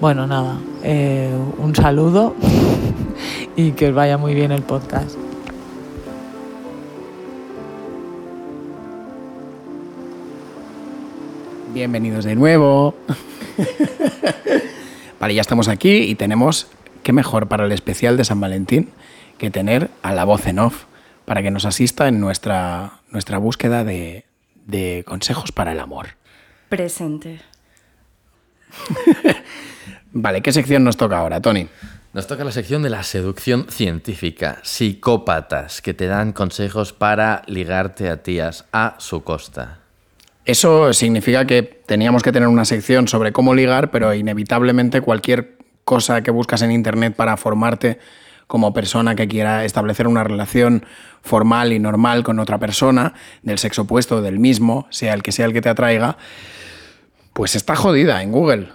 Bueno, 0.00 0.26
nada, 0.26 0.58
eh, 0.82 1.34
un 1.58 1.74
saludo 1.74 2.34
y 3.56 3.72
que 3.72 3.88
os 3.88 3.94
vaya 3.94 4.18
muy 4.18 4.34
bien 4.34 4.52
el 4.52 4.62
podcast. 4.62 5.16
Bienvenidos 11.72 12.24
de 12.24 12.34
nuevo. 12.34 12.94
vale, 15.20 15.34
ya 15.34 15.40
estamos 15.40 15.68
aquí 15.68 15.98
y 15.98 16.14
tenemos, 16.14 16.68
qué 17.02 17.12
mejor 17.12 17.48
para 17.48 17.64
el 17.66 17.72
especial 17.72 18.16
de 18.16 18.24
San 18.24 18.40
Valentín 18.40 18.90
que 19.38 19.50
tener 19.50 19.90
a 20.02 20.12
la 20.12 20.24
voz 20.24 20.46
en 20.46 20.58
off 20.58 20.84
para 21.24 21.42
que 21.42 21.50
nos 21.50 21.64
asista 21.64 22.08
en 22.08 22.20
nuestra, 22.20 23.00
nuestra 23.10 23.38
búsqueda 23.38 23.84
de, 23.84 24.24
de 24.66 25.04
consejos 25.06 25.52
para 25.52 25.72
el 25.72 25.80
amor. 25.80 26.08
Presente. 26.68 27.40
Vale, 30.12 30.40
¿qué 30.42 30.52
sección 30.52 30.84
nos 30.84 30.96
toca 30.96 31.18
ahora, 31.18 31.40
Tony? 31.40 31.68
Nos 32.12 32.26
toca 32.26 32.44
la 32.44 32.52
sección 32.52 32.82
de 32.82 32.90
la 32.90 33.02
seducción 33.02 33.66
científica. 33.68 34.60
Psicópatas 34.62 35.82
que 35.82 35.92
te 35.92 36.06
dan 36.06 36.32
consejos 36.32 36.92
para 36.92 37.42
ligarte 37.46 38.08
a 38.08 38.22
tías 38.22 38.64
a 38.72 38.96
su 38.98 39.22
costa. 39.22 39.85
Eso 40.46 40.92
significa 40.92 41.44
que 41.44 41.64
teníamos 41.64 42.22
que 42.22 42.30
tener 42.30 42.48
una 42.48 42.64
sección 42.64 43.08
sobre 43.08 43.32
cómo 43.32 43.52
ligar, 43.52 43.90
pero 43.90 44.14
inevitablemente 44.14 45.00
cualquier 45.00 45.58
cosa 45.84 46.22
que 46.22 46.30
buscas 46.30 46.62
en 46.62 46.70
Internet 46.70 47.14
para 47.16 47.36
formarte 47.36 47.98
como 48.46 48.72
persona 48.72 49.16
que 49.16 49.26
quiera 49.26 49.64
establecer 49.64 50.06
una 50.06 50.22
relación 50.22 50.86
formal 51.20 51.72
y 51.72 51.80
normal 51.80 52.22
con 52.22 52.38
otra 52.38 52.58
persona, 52.58 53.14
del 53.42 53.58
sexo 53.58 53.82
opuesto, 53.82 54.22
del 54.22 54.38
mismo, 54.38 54.86
sea 54.90 55.14
el 55.14 55.24
que 55.24 55.32
sea 55.32 55.46
el 55.46 55.52
que 55.52 55.60
te 55.60 55.68
atraiga, 55.68 56.16
pues 57.32 57.56
está 57.56 57.74
jodida 57.74 58.22
en 58.22 58.30
Google. 58.30 58.68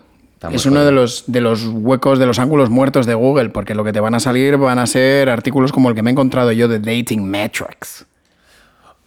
Es 0.52 0.66
uno 0.66 0.84
de 0.84 0.92
los, 0.92 1.24
de 1.28 1.40
los 1.40 1.66
huecos, 1.68 2.20
de 2.20 2.26
los 2.26 2.40
ángulos 2.40 2.70
muertos 2.70 3.06
de 3.06 3.14
Google, 3.14 3.50
porque 3.50 3.76
lo 3.76 3.86
que 3.86 3.94
te 3.94 4.00
van 4.02 4.16
a 4.16 4.20
salir 4.20 4.58
van 4.58 4.80
a 4.80 4.88
ser 4.88 5.30
artículos 5.30 5.72
como 5.72 5.88
el 5.88 5.96
que 5.96 6.02
me 6.02 6.10
he 6.10 6.14
encontrado 6.14 6.52
yo 6.52 6.68
de 6.68 6.80
Dating 6.80 7.24
Metrics. 7.24 8.06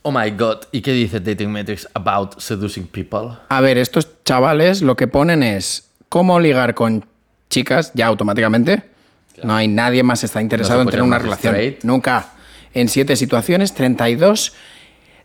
Oh 0.07 0.13
my 0.13 0.31
god, 0.33 0.59
¿y 0.71 0.83
qué 0.83 0.93
dice 0.93 1.19
Dating 1.19 1.51
Metrics 1.51 1.89
about 1.95 2.39
seducing 2.39 2.87
people? 2.87 3.39
A 3.49 3.63
ver, 3.63 3.79
estos 3.79 4.07
chavales 4.25 4.83
lo 4.83 4.97
que 4.97 5.07
ponen 5.09 5.43
es 5.43 5.89
cómo 6.11 6.39
ligar 6.41 6.75
con 6.75 7.07
chicas 7.49 7.91
ya 7.95 8.07
automáticamente. 8.07 8.83
No 9.43 9.55
hay 9.55 9.67
nadie 9.67 10.03
más 10.03 10.23
está 10.23 10.43
interesado 10.43 10.83
en 10.83 10.89
tener 10.89 11.03
una 11.03 11.19
relación. 11.19 11.55
straight. 11.55 11.85
Nunca. 11.85 12.33
En 12.75 12.89
siete 12.91 13.17
situaciones, 13.17 13.73
32, 13.73 14.53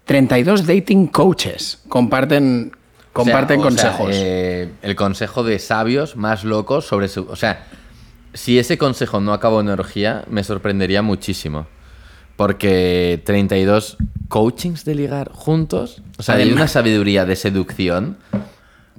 32 0.05 0.65
dating 0.65 1.07
coaches 1.07 1.79
comparten, 1.89 2.71
comparten 3.11 3.59
O 3.59 3.63
sea, 3.63 3.69
consejos. 3.91 4.09
eh, 4.13 4.71
el 4.81 4.95
consejo 4.95 5.43
de 5.43 5.59
sabios 5.59 6.15
más 6.15 6.45
locos 6.45 6.85
sobre 6.85 7.09
su... 7.09 7.27
O 7.29 7.35
sea, 7.35 7.65
si 8.33 8.57
ese 8.57 8.77
consejo 8.77 9.19
no 9.19 9.33
acabó 9.33 9.59
en 9.59 9.67
orgía, 9.67 10.23
me 10.29 10.43
sorprendería 10.45 11.01
muchísimo. 11.01 11.67
Porque 12.39 13.21
32 13.25 13.97
coachings 14.29 14.85
de 14.85 14.95
ligar 14.95 15.29
juntos, 15.33 16.01
o 16.17 16.23
sea, 16.23 16.35
hay 16.35 16.49
una 16.53 16.69
sabiduría 16.69 17.25
de 17.25 17.35
seducción. 17.35 18.15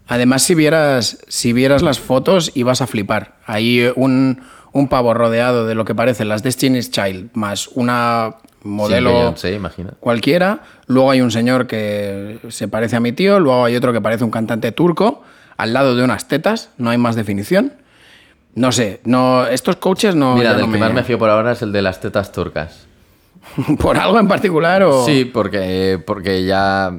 Además, 0.09 0.43
si 0.43 0.55
vieras, 0.55 1.17
si 1.27 1.55
vieras 1.55 1.81
las 1.81 1.99
fotos, 2.01 2.53
ibas 2.55 2.83
a 2.83 2.87
flipar. 2.87 3.37
Hay 3.47 3.91
un, 3.97 4.43
un 4.73 4.89
pavo 4.89 5.15
rodeado 5.15 5.67
de 5.67 5.75
lo 5.75 5.87
que 5.87 5.95
parecen 5.95 6.29
las 6.29 6.43
Destiny's 6.43 6.91
Child, 6.91 7.31
más 7.33 7.69
una 7.69 8.35
modelo 8.63 9.15
Beyoncé, 9.15 9.55
imagina. 9.55 9.95
cualquiera. 10.01 10.61
Luego 10.87 11.11
hay 11.11 11.23
un 11.23 11.31
señor 11.31 11.67
que 11.67 12.41
se 12.51 12.69
parece 12.69 12.97
a 12.97 13.01
mi 13.01 13.13
tío, 13.13 13.41
luego 13.41 13.65
hay 13.65 13.75
otro 13.75 13.95
que 13.95 14.03
parece 14.03 14.23
un 14.23 14.31
cantante 14.31 14.71
turco, 14.71 15.23
al 15.57 15.73
lado 15.73 15.97
de 15.97 16.05
unas 16.05 16.29
tetas, 16.29 16.69
no 16.77 16.91
hay 16.91 16.99
más 16.99 17.17
definición. 17.17 17.73
No 18.55 18.71
sé, 18.71 19.01
no, 19.05 19.47
estos 19.47 19.77
coaches 19.77 20.15
no. 20.15 20.37
Mira, 20.37 20.51
del 20.53 20.61
no 20.61 20.67
que 20.67 20.73
me- 20.73 20.79
más 20.81 20.93
me 20.93 21.05
fío 21.05 21.19
por 21.19 21.31
ahora 21.31 21.53
es 21.53 21.63
el 21.63 21.73
de 21.73 21.81
las 21.81 22.01
tetas 22.01 22.33
turcas. 22.33 22.87
¿Por 23.79 23.99
algo 23.99 24.19
en 24.19 24.29
particular 24.29 24.83
o.? 24.83 25.05
Sí, 25.05 25.25
porque, 25.25 26.03
porque 26.07 26.45
ya, 26.45 26.93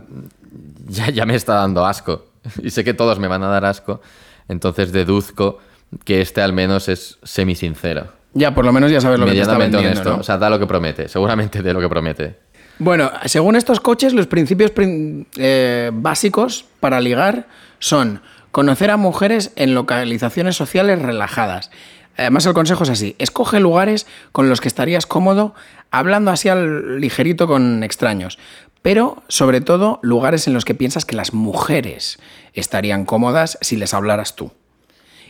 ya, 0.87 1.09
ya 1.09 1.25
me 1.25 1.35
está 1.35 1.55
dando 1.55 1.85
asco. 1.85 2.25
Y 2.63 2.69
sé 2.71 2.83
que 2.83 2.93
todos 2.93 3.19
me 3.19 3.27
van 3.27 3.43
a 3.43 3.47
dar 3.47 3.65
asco. 3.65 4.01
Entonces 4.47 4.91
deduzco 4.91 5.59
que 6.03 6.21
este 6.21 6.41
al 6.41 6.53
menos 6.53 6.89
es 6.89 7.19
semisincero. 7.23 8.07
Ya, 8.33 8.55
por 8.55 8.65
lo 8.65 8.71
menos 8.73 8.89
ya 8.91 9.01
sabes 9.01 9.19
lo 9.19 9.25
que 9.25 9.33
te 9.33 9.41
está 9.41 9.57
vendiendo, 9.57 9.89
honesto. 9.89 10.09
¿no? 10.11 10.17
O 10.17 10.23
sea, 10.23 10.37
da 10.37 10.49
lo 10.49 10.57
que 10.57 10.65
promete. 10.65 11.07
Seguramente 11.09 11.61
de 11.61 11.73
lo 11.73 11.79
que 11.81 11.89
promete. 11.89 12.37
Bueno, 12.79 13.11
según 13.25 13.55
estos 13.55 13.79
coches, 13.79 14.13
los 14.13 14.25
principios 14.27 14.71
prin- 14.71 15.27
eh, 15.37 15.91
básicos 15.93 16.65
para 16.79 16.99
ligar 17.01 17.47
son 17.79 18.21
conocer 18.51 18.89
a 18.89 18.97
mujeres 18.97 19.51
en 19.55 19.75
localizaciones 19.75 20.55
sociales 20.55 21.01
relajadas. 21.01 21.69
Además, 22.21 22.45
el 22.45 22.53
consejo 22.53 22.83
es 22.83 22.89
así: 22.89 23.15
escoge 23.19 23.59
lugares 23.59 24.07
con 24.31 24.49
los 24.49 24.61
que 24.61 24.67
estarías 24.67 25.05
cómodo 25.05 25.53
hablando 25.91 26.31
así 26.31 26.49
al 26.49 26.99
ligerito 26.99 27.47
con 27.47 27.83
extraños. 27.83 28.39
Pero, 28.81 29.21
sobre 29.27 29.61
todo, 29.61 29.99
lugares 30.01 30.47
en 30.47 30.53
los 30.53 30.65
que 30.65 30.73
piensas 30.73 31.05
que 31.05 31.15
las 31.15 31.33
mujeres 31.33 32.19
estarían 32.53 33.05
cómodas 33.05 33.57
si 33.61 33.75
les 33.75 33.93
hablaras 33.93 34.35
tú. 34.35 34.51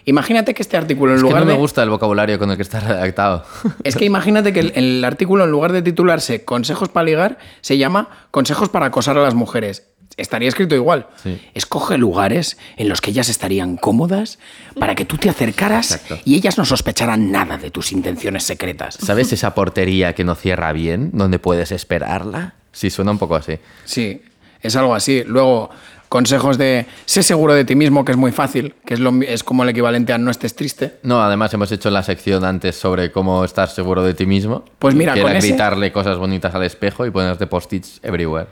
Imagínate 0.06 0.54
que 0.54 0.62
este 0.64 0.78
artículo, 0.78 1.12
en 1.12 1.18
Es 1.18 1.24
que 1.24 1.30
lugar 1.30 1.46
no 1.46 1.52
me 1.52 1.58
gusta 1.58 1.84
el 1.84 1.90
vocabulario 1.90 2.40
con 2.40 2.50
el 2.50 2.56
que 2.56 2.64
está 2.64 2.80
redactado. 2.80 3.46
Es 3.84 3.96
que 3.96 4.06
imagínate 4.06 4.54
que 4.54 4.62
el, 4.62 4.72
el 4.76 5.04
artículo, 5.04 5.44
en 5.44 5.52
lugar 5.52 5.74
de 5.74 5.82
titularse 5.82 6.44
Consejos 6.44 6.90
para 6.90 7.04
ligar, 7.04 7.38
se 7.62 7.78
llama 7.78 8.10
Consejos 8.32 8.70
para 8.70 8.88
acosar 8.88 9.18
a 9.18 9.22
las 9.22 9.36
mujeres. 9.36 9.91
Estaría 10.18 10.50
escrito 10.50 10.76
igual. 10.76 11.08
Sí. 11.24 11.42
Escoge 11.54 11.98
lugares 11.98 12.58
en 12.78 12.90
los 12.90 13.02
que 13.02 13.12
ellas 13.12 13.30
estarían 13.30 13.78
cómodas 13.78 14.40
para 14.80 14.94
que 14.96 15.06
tú 15.06 15.18
te 15.18 15.30
acercaras 15.30 15.92
Exacto. 15.94 16.20
y 16.26 16.36
ellas 16.36 16.58
no 16.58 16.66
sospecharan 16.66 17.32
nada 17.32 17.58
de 17.58 17.72
tus 17.72 17.92
intenciones 17.92 18.44
secretas. 18.44 18.96
¿Sabes 19.02 19.32
esa 19.34 19.56
portería 19.56 20.14
que 20.14 20.24
no 20.24 20.36
cierra 20.36 20.74
bien? 20.74 21.12
¿Dónde 21.14 21.40
puedes 21.40 21.72
esperarla? 21.72 22.56
Sí, 22.72 22.90
suena 22.90 23.12
un 23.12 23.18
poco 23.20 23.36
así. 23.36 23.58
Sí, 23.86 24.22
es 24.62 24.76
algo 24.76 24.94
así. 24.96 25.24
Luego, 25.26 25.70
consejos 26.10 26.58
de 26.58 26.86
sé 27.06 27.24
seguro 27.24 27.54
de 27.54 27.64
ti 27.66 27.76
mismo, 27.76 28.04
que 28.06 28.12
es 28.12 28.18
muy 28.18 28.32
fácil, 28.32 28.76
que 28.86 28.94
es, 28.96 29.00
lo, 29.00 29.12
es 29.22 29.44
como 29.44 29.64
el 29.64 29.70
equivalente 29.70 30.14
a 30.14 30.18
no 30.18 30.30
estés 30.30 30.56
triste. 30.56 30.98
No, 31.04 31.22
además 31.24 31.54
hemos 31.54 31.72
hecho 31.72 31.90
la 31.90 32.04
sección 32.04 32.44
antes 32.46 32.76
sobre 32.76 33.12
cómo 33.12 33.44
estar 33.46 33.70
seguro 33.70 34.04
de 34.04 34.14
ti 34.14 34.26
mismo. 34.26 34.66
Pues 34.78 34.94
mira, 34.94 35.14
que 35.14 35.22
con 35.22 35.30
era 35.32 35.40
ese- 35.40 35.48
gritarle 35.50 35.92
cosas 35.92 36.18
bonitas 36.18 36.54
al 36.54 36.64
espejo 36.64 37.06
y 37.06 37.12
ponerte 37.12 37.48
post-its 37.48 38.00
everywhere. 38.04 38.48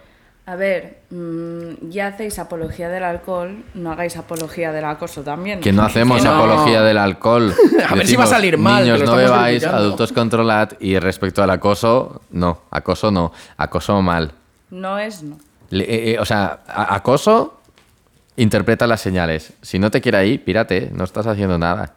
A 0.50 0.56
ver, 0.56 1.02
mm, 1.12 1.90
ya 1.92 2.08
hacéis 2.08 2.40
apología 2.40 2.90
del 2.90 3.04
alcohol, 3.04 3.64
no 3.76 3.92
hagáis 3.92 4.18
apología 4.18 4.72
del 4.72 4.86
acoso 4.86 5.22
también. 5.22 5.60
Que 5.60 5.72
no 5.72 5.84
hacemos 5.84 6.18
Que 6.18 6.28
no. 6.28 6.36
apología 6.36 6.82
del 6.82 6.98
alcohol. 6.98 7.54
A 7.88 7.94
ver 7.94 8.08
si 8.08 8.16
va 8.16 8.24
a 8.24 8.28
salir 8.28 8.58
mal, 8.58 8.84
Niños, 8.84 9.04
no 9.04 9.16
bebáis, 9.16 9.58
criticando". 9.60 9.78
adultos 9.78 10.12
controlad 10.12 10.72
y 10.80 10.98
respecto 10.98 11.44
al 11.44 11.52
acoso, 11.52 12.24
no. 12.32 12.62
Acoso 12.72 13.12
no. 13.12 13.32
Acoso 13.58 14.02
mal. 14.02 14.32
No 14.72 14.98
es 14.98 15.22
no. 15.22 15.38
Le- 15.70 15.84
eh, 15.84 16.12
eh, 16.14 16.20
o 16.20 16.26
sea, 16.26 16.62
a- 16.68 16.96
acoso, 16.96 17.62
interpreta 18.36 18.88
las 18.88 19.02
señales. 19.02 19.54
Si 19.62 19.78
no 19.78 19.92
te 19.92 20.02
quiere 20.02 20.18
ahí, 20.18 20.40
pírate, 20.40 20.90
no 20.92 21.04
estás 21.04 21.28
haciendo 21.28 21.60
nada. 21.60 21.94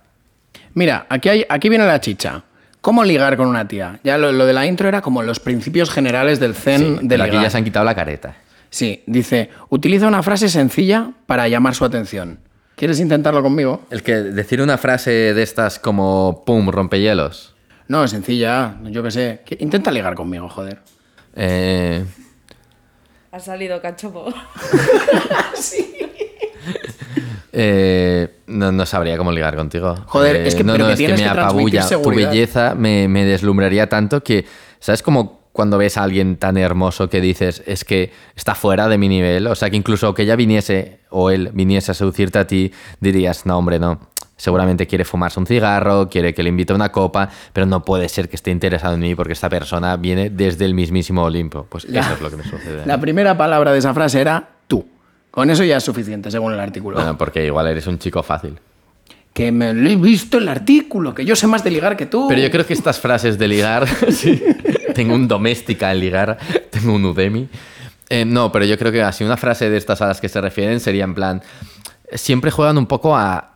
Mira, 0.75 1.07
aquí, 1.09 1.29
hay, 1.31 1.47
aquí 1.49 1.71
viene 1.71 1.87
la 1.87 2.01
chicha. 2.03 2.43
¿Cómo 2.83 3.05
ligar 3.05 3.37
con 3.37 3.47
una 3.47 3.67
tía? 3.69 4.01
Ya 4.03 4.19
lo, 4.19 4.33
lo 4.33 4.45
de 4.45 4.53
la 4.53 4.67
intro 4.67 4.89
era 4.89 5.01
como 5.01 5.23
los 5.23 5.39
principios 5.39 5.89
generales 5.91 6.41
del 6.41 6.55
zen 6.55 6.81
Sí, 6.81 7.07
de 7.07 7.09
pero 7.17 7.25
aquí 7.25 7.37
ya 7.41 7.49
se 7.49 7.57
han 7.57 7.65
quitado 7.65 7.85
la 7.85 7.95
careta. 7.95 8.35
Sí, 8.73 9.03
dice, 9.07 9.51
utiliza 9.69 10.09
una 10.09 10.23
frase 10.23 10.49
sencilla 10.49 11.13
para 11.27 11.47
llamar 11.47 11.75
su 11.75 11.85
atención. 11.85 12.39
¿Quieres 12.75 13.01
intentarlo 13.01 13.43
conmigo? 13.43 13.83
El 13.91 14.03
que 14.03 14.15
decir 14.15 14.63
una 14.63 14.79
frase 14.79 15.11
de 15.11 15.43
estas 15.43 15.79
como 15.79 16.43
pum, 16.47 16.71
rompehielos. 16.71 17.55
No, 17.89 18.09
sencilla, 18.09 18.77
yo 18.85 19.03
qué 19.03 19.11
sé. 19.11 19.43
Intenta 19.59 19.91
ligar 19.91 20.15
conmigo, 20.15 20.49
joder. 20.49 20.79
Eh, 21.37 22.03
Ha 23.31 23.41
salido 23.41 23.79
cachopo. 23.83 24.33
eh, 27.53 28.29
no, 28.47 28.73
no 28.73 28.87
sabría 28.87 29.19
cómo 29.19 29.33
ligar 29.33 29.55
contigo. 29.55 29.97
Joder, 30.07 30.37
Eh, 30.37 30.49
es 30.49 30.55
que- 30.55 30.65
no, 30.65 30.73
pero 30.73 30.85
no, 30.85 30.89
que 30.89 30.95
es 30.95 31.01
que 31.11 31.17
me 31.17 31.23
que 31.23 31.29
apabulla. 31.29 31.87
Tu 31.89 32.11
belleza 32.11 32.75
me, 32.75 33.07
me 33.09 33.25
deslumbraría 33.27 33.87
tanto 33.89 34.23
que, 34.23 34.47
¿sabes 34.81 35.03
cómo 35.03 35.42
cuando 35.53 35.77
ves 35.79 35.97
a 35.99 36.03
alguien 36.03 36.37
tan 36.37 36.57
hermoso 36.57 37.09
que 37.11 37.21
dices, 37.21 37.63
es 37.67 37.85
que 37.85 38.11
está 38.37 38.55
fuera 38.55 38.89
de 38.89 38.97
mi 38.99 39.09
nivel? 39.09 39.47
O 39.47 39.55
sea, 39.55 39.69
que 39.71 39.77
incluso 39.77 40.15
que 40.15 40.23
ella 40.23 40.37
viniese 40.37 41.01
o 41.11 41.31
él 41.31 41.51
viniese 41.53 41.91
a 41.91 41.95
seducirte 41.95 42.39
a 42.39 42.47
ti, 42.47 42.73
dirías, 43.01 43.45
no, 43.47 43.59
hombre, 43.59 43.79
no. 43.79 44.01
Seguramente 44.37 44.87
quiere 44.89 45.05
fumarse 45.05 45.39
un 45.39 45.47
cigarro, 45.47 46.09
quiere 46.09 46.35
que 46.35 46.43
le 46.43 46.49
invite 46.49 46.73
a 46.73 46.77
una 46.77 46.91
copa, 46.91 47.29
pero 47.53 47.65
no 47.67 47.85
puede 47.85 48.09
ser 48.09 48.29
que 48.29 48.35
esté 48.37 48.51
interesado 48.51 48.95
en 48.95 49.01
mí 49.01 49.15
porque 49.15 49.35
esta 49.35 49.49
persona 49.49 49.97
viene 49.97 50.31
desde 50.31 50.65
el 50.65 50.75
mismísimo 50.75 51.23
Olimpo. 51.23 51.67
Pues 51.69 51.85
La- 51.85 52.01
eso 52.01 52.15
es 52.15 52.21
lo 52.23 52.31
que 52.31 52.37
me 52.39 52.45
sucede. 52.45 52.83
La 52.87 52.99
primera 53.01 53.37
palabra 53.37 53.73
de 53.73 53.79
esa 53.79 53.95
frase 53.95 54.21
era 54.21 54.49
tú. 54.67 54.85
Con 55.31 55.49
eso 55.51 55.63
ya 55.65 55.77
es 55.77 55.85
suficiente, 55.85 56.31
según 56.31 56.53
el 56.55 56.61
artículo. 56.61 56.97
Bueno, 56.97 57.17
porque 57.17 57.45
igual 57.47 57.69
eres 57.69 57.87
un 57.87 57.99
chico 57.99 58.23
fácil. 58.23 58.59
Que 59.33 59.51
me 59.53 59.73
lo 59.73 59.89
he 59.89 59.97
visto 59.97 60.37
en 60.39 60.43
el 60.43 60.49
artículo, 60.51 61.15
que 61.15 61.25
yo 61.25 61.37
sé 61.37 61.47
más 61.47 61.63
de 61.65 61.71
ligar 61.71 61.97
que 61.97 62.05
tú. 62.07 62.27
Pero 62.29 62.41
yo 62.43 62.51
creo 62.51 62.67
que 62.67 62.75
estas 62.75 62.99
frases 63.01 63.39
de 63.39 63.49
ligar, 63.49 63.87
sí, 64.11 64.43
tengo 64.95 65.15
un 65.15 65.29
doméstica 65.29 65.93
en 65.93 66.01
ligar, 66.01 66.39
tengo 66.71 66.95
un 66.95 67.05
Udemy. 67.05 67.49
Eh, 68.09 68.25
no, 68.25 68.53
pero 68.53 68.65
yo 68.65 68.79
creo 68.79 68.93
que 68.93 69.03
así 69.03 69.25
una 69.25 69.37
frase 69.37 69.71
de 69.71 69.77
estas 69.77 70.03
a 70.03 70.07
las 70.07 70.21
que 70.21 70.29
se 70.29 70.41
refieren 70.41 70.81
sería 70.81 71.05
en 71.05 71.15
plan, 71.15 71.43
siempre 72.13 72.51
juegan 72.51 72.77
un 72.79 72.87
poco 72.87 73.17
a 73.17 73.53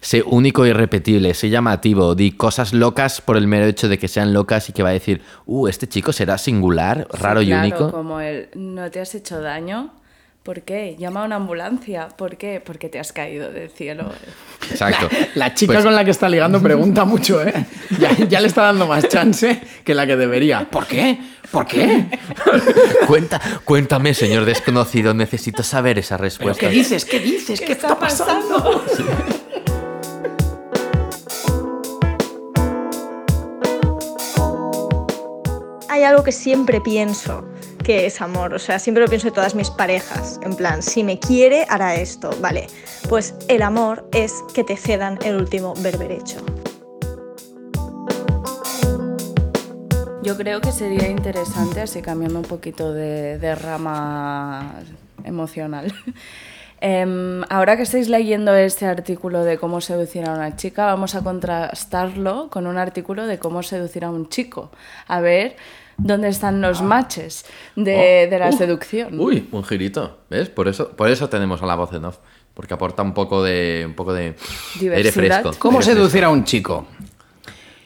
ser 0.00 0.24
único 0.26 0.66
y 0.66 0.70
irrepetible, 0.70 1.34
ser 1.34 1.50
llamativo, 1.50 2.14
di 2.14 2.32
cosas 2.32 2.72
locas 2.72 3.20
por 3.20 3.36
el 3.36 3.46
mero 3.46 3.66
hecho 3.66 3.88
de 3.88 3.98
que 3.98 4.08
sean 4.08 4.32
locas 4.32 4.68
y 4.68 4.72
que 4.72 4.82
va 4.82 4.88
a 4.88 4.92
decir, 4.92 5.22
uh, 5.46 5.68
este 5.68 5.88
chico 5.88 6.12
será 6.12 6.38
singular, 6.38 7.06
raro 7.12 7.42
Sí, 7.42 7.48
y 7.48 7.52
único. 7.52 7.90
Como 7.90 8.20
el 8.20 8.48
no 8.54 8.90
te 8.90 9.00
has 9.00 9.14
hecho 9.14 9.40
daño. 9.40 9.92
¿Por 10.42 10.62
qué? 10.62 10.96
Llama 10.98 11.22
a 11.22 11.26
una 11.26 11.36
ambulancia. 11.36 12.08
¿Por 12.08 12.36
qué? 12.36 12.60
Porque 12.64 12.88
te 12.88 12.98
has 12.98 13.12
caído 13.12 13.52
del 13.52 13.70
cielo. 13.70 14.10
Exacto. 14.68 15.08
La 15.36 15.54
chica 15.54 15.74
Pues- 15.74 15.84
con 15.84 15.94
la 15.94 16.04
que 16.04 16.10
está 16.10 16.28
ligando 16.28 16.60
pregunta 16.60 17.04
mucho, 17.04 17.40
¿eh? 17.46 17.64
Ya, 18.00 18.16
ya 18.28 18.40
le 18.40 18.48
está 18.48 18.62
dando 18.62 18.88
más 18.88 19.06
chance 19.08 19.60
que 19.84 19.94
la 19.94 20.04
que 20.04 20.16
debería. 20.16 20.68
¿Por 20.68 20.86
qué? 20.88 21.16
¿Por 21.52 21.64
qué? 21.66 22.06
Cuenta, 23.06 23.40
cuéntame, 23.64 24.14
señor 24.14 24.44
desconocido, 24.44 25.14
necesito 25.14 25.62
saber 25.62 26.00
esa 26.00 26.16
¿Pero 26.16 26.24
respuesta. 26.24 26.60
qué 26.68 26.70
dices? 26.74 27.04
¿Qué 27.04 27.20
dices? 27.20 27.60
¿Qué, 27.60 27.72
está 27.72 27.96
pasando? 27.96 28.82
Hay 35.88 36.04
algo 36.04 36.22
que 36.24 36.32
siempre 36.32 36.80
pienso 36.80 37.44
que 37.82 38.06
es 38.06 38.20
amor, 38.20 38.54
o 38.54 38.58
sea, 38.58 38.78
siempre 38.78 39.02
lo 39.02 39.08
pienso 39.08 39.28
de 39.28 39.32
todas 39.32 39.54
mis 39.54 39.70
parejas, 39.70 40.38
en 40.42 40.54
plan, 40.54 40.82
si 40.82 41.02
me 41.02 41.18
quiere, 41.18 41.66
hará 41.68 41.94
esto, 41.94 42.30
vale. 42.40 42.66
Pues 43.08 43.34
el 43.48 43.62
amor 43.62 44.08
es 44.12 44.32
que 44.54 44.64
te 44.64 44.76
cedan 44.76 45.18
el 45.24 45.36
último 45.36 45.74
berberecho. 45.78 46.38
Yo 50.22 50.36
creo 50.36 50.60
que 50.60 50.70
sería 50.70 51.08
interesante, 51.08 51.80
así 51.80 52.00
cambiando 52.00 52.38
un 52.38 52.44
poquito 52.44 52.92
de, 52.92 53.38
de 53.38 53.54
rama 53.54 54.74
emocional. 55.24 55.92
Em, 56.84 57.44
ahora 57.48 57.76
que 57.76 57.84
estáis 57.84 58.08
leyendo 58.08 58.52
este 58.56 58.86
artículo 58.86 59.44
de 59.44 59.56
cómo 59.56 59.80
seducir 59.80 60.28
a 60.28 60.32
una 60.32 60.56
chica, 60.56 60.84
vamos 60.86 61.14
a 61.14 61.22
contrastarlo 61.22 62.50
con 62.50 62.66
un 62.66 62.76
artículo 62.76 63.28
de 63.28 63.38
cómo 63.38 63.62
seducir 63.62 64.04
a 64.04 64.10
un 64.10 64.28
chico. 64.28 64.72
A 65.06 65.20
ver 65.20 65.54
dónde 66.02 66.28
están 66.28 66.60
los 66.60 66.82
matches 66.82 67.44
de, 67.76 68.26
Oh, 68.26 68.30
de 68.30 68.38
la 68.38 68.48
uh, 68.48 68.52
seducción. 68.56 69.18
Uy, 69.18 69.48
un 69.52 69.64
girito. 69.64 70.18
¿Ves? 70.30 70.48
Por 70.48 70.68
eso, 70.68 70.90
por 70.90 71.08
eso 71.10 71.28
tenemos 71.28 71.62
a 71.62 71.66
la 71.66 71.74
voz 71.74 71.92
en 71.92 72.04
off. 72.04 72.18
Porque 72.54 72.74
aporta 72.74 73.02
un 73.02 73.14
poco 73.14 73.42
de. 73.42 73.84
un 73.86 73.94
poco 73.94 74.12
de. 74.12 74.34
aire 74.80 75.10
fresco. 75.12 75.52
¿Cómo 75.58 75.78
aire 75.78 75.92
seducir 75.92 76.10
fresco. 76.20 76.26
a 76.26 76.30
un 76.30 76.44
chico? 76.44 76.86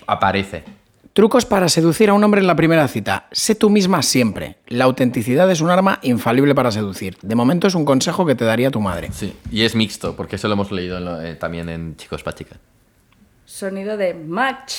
Aparece. 0.06 0.64
Trucos 1.12 1.46
para 1.46 1.68
seducir 1.70 2.10
a 2.10 2.14
un 2.14 2.22
hombre 2.24 2.42
en 2.42 2.46
la 2.46 2.56
primera 2.56 2.86
cita. 2.88 3.26
Sé 3.32 3.54
tú 3.54 3.70
misma 3.70 4.02
siempre. 4.02 4.58
La 4.66 4.84
autenticidad 4.84 5.50
es 5.50 5.62
un 5.62 5.70
arma 5.70 5.98
infalible 6.02 6.54
para 6.54 6.70
seducir. 6.70 7.16
De 7.22 7.34
momento 7.34 7.66
es 7.68 7.74
un 7.74 7.86
consejo 7.86 8.26
que 8.26 8.34
te 8.34 8.44
daría 8.44 8.70
tu 8.70 8.80
madre. 8.82 9.08
Sí. 9.12 9.34
Y 9.50 9.62
es 9.62 9.74
mixto, 9.74 10.14
porque 10.14 10.36
eso 10.36 10.46
lo 10.48 10.54
hemos 10.54 10.70
leído 10.72 10.98
en 10.98 11.04
lo- 11.06 11.22
eh, 11.22 11.34
también 11.36 11.70
en 11.70 11.96
Chicos 11.96 12.22
pa' 12.22 12.34
Chica. 12.34 12.56
Sonido 13.46 13.96
de 13.96 14.12
match. 14.12 14.74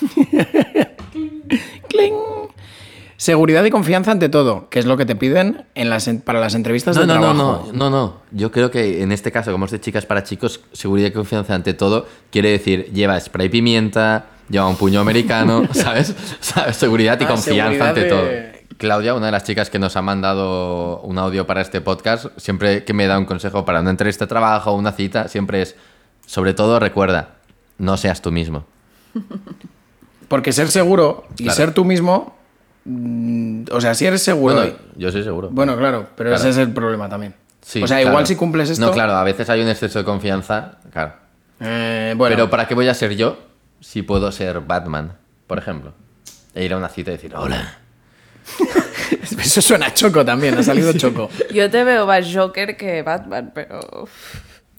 ¡Cling! 1.88 2.14
Seguridad 3.18 3.64
y 3.64 3.70
confianza 3.70 4.10
ante 4.12 4.28
todo, 4.28 4.68
que 4.68 4.78
es 4.78 4.84
lo 4.84 4.98
que 4.98 5.06
te 5.06 5.16
piden 5.16 5.64
en 5.74 5.88
las 5.88 6.06
en- 6.06 6.20
para 6.20 6.38
las 6.38 6.54
entrevistas 6.54 6.96
No, 6.96 7.02
de 7.02 7.06
no, 7.06 7.14
no, 7.14 7.20
trabajo. 7.20 7.70
no, 7.72 7.90
no, 7.90 7.90
no. 7.90 8.14
Yo 8.30 8.50
creo 8.50 8.70
que 8.70 9.02
en 9.02 9.10
este 9.10 9.32
caso, 9.32 9.52
como 9.52 9.64
es 9.64 9.70
de 9.70 9.80
chicas 9.80 10.04
para 10.04 10.22
chicos, 10.22 10.60
seguridad 10.72 11.08
y 11.08 11.12
confianza 11.12 11.54
ante 11.54 11.72
todo 11.72 12.06
quiere 12.30 12.50
decir 12.50 12.92
lleva 12.92 13.18
spray 13.18 13.48
pimienta, 13.48 14.26
lleva 14.50 14.68
un 14.68 14.76
puño 14.76 15.00
americano, 15.00 15.66
¿sabes? 15.72 16.14
¿Sabes? 16.40 16.76
Seguridad 16.76 17.18
y 17.18 17.24
Ah, 17.24 17.28
confianza 17.28 17.72
seguridad 17.72 17.88
ante 17.88 18.00
de- 18.02 18.08
todo. 18.10 18.56
Claudia, 18.76 19.14
una 19.14 19.26
de 19.26 19.32
las 19.32 19.44
chicas 19.44 19.70
que 19.70 19.78
nos 19.78 19.96
ha 19.96 20.02
mandado 20.02 21.00
un 21.00 21.16
audio 21.18 21.46
para 21.46 21.62
este 21.62 21.80
podcast, 21.80 22.26
siempre 22.36 22.84
que 22.84 22.92
me 22.92 23.06
da 23.06 23.18
un 23.18 23.24
consejo 23.24 23.64
para 23.64 23.80
una 23.80 23.88
entrevista 23.88 24.26
de 24.26 24.28
trabajo 24.28 24.72
o 24.72 24.74
una 24.76 24.92
cita, 24.92 25.28
siempre 25.28 25.62
es, 25.62 25.74
sobre 26.26 26.52
todo 26.52 26.78
recuerda, 26.78 27.36
no 27.78 27.96
seas 27.96 28.20
tú 28.20 28.30
mismo. 28.30 28.66
Porque 30.28 30.52
ser 30.52 30.68
seguro 30.68 31.24
y 31.38 31.44
Claro. 31.44 31.56
ser 31.56 31.72
tú 31.74 31.84
mismo. 31.84 32.36
mm, 32.84 33.64
O 33.72 33.80
sea, 33.80 33.94
si 33.94 34.06
eres 34.06 34.22
seguro. 34.22 34.54
Bueno, 34.56 34.72
yo 34.96 35.10
soy 35.12 35.22
seguro. 35.24 35.48
Bueno, 35.50 35.76
claro, 35.76 36.08
pero 36.16 36.30
Claro. 36.30 36.40
ese 36.40 36.50
es 36.50 36.56
el 36.58 36.72
problema 36.72 37.08
también. 37.08 37.34
Sí, 37.62 37.82
o 37.82 37.86
sea, 37.86 37.96
claro. 37.98 38.10
igual 38.10 38.26
si 38.26 38.36
cumples 38.36 38.70
esto. 38.70 38.86
No, 38.86 38.92
claro, 38.92 39.12
a 39.14 39.24
veces 39.24 39.48
hay 39.50 39.60
un 39.60 39.68
exceso 39.68 39.98
de 39.98 40.04
confianza, 40.04 40.78
claro. 40.92 41.14
eh, 41.60 42.14
bueno, 42.16 42.34
Pero 42.36 42.48
¿para 42.50 42.68
qué 42.68 42.74
voy 42.74 42.86
a 42.88 42.94
ser 42.94 43.16
yo 43.16 43.38
si 43.80 44.02
puedo 44.02 44.30
ser 44.30 44.60
Batman, 44.60 45.16
por 45.48 45.58
ejemplo? 45.58 45.92
E 46.54 46.64
ir 46.64 46.72
a 46.72 46.76
una 46.76 46.88
cita 46.88 47.10
y 47.10 47.14
decir, 47.14 47.34
hola. 47.34 47.78
eso 49.40 49.60
suena 49.60 49.86
a 49.86 49.94
choco 49.94 50.24
también, 50.24 50.56
ha 50.56 50.62
salido 50.62 50.92
choco. 50.92 51.28
Yo 51.52 51.68
te 51.70 51.82
veo 51.84 52.06
más 52.06 52.26
Joker 52.32 52.76
que 52.76 53.02
Batman, 53.02 53.50
pero... 53.54 53.80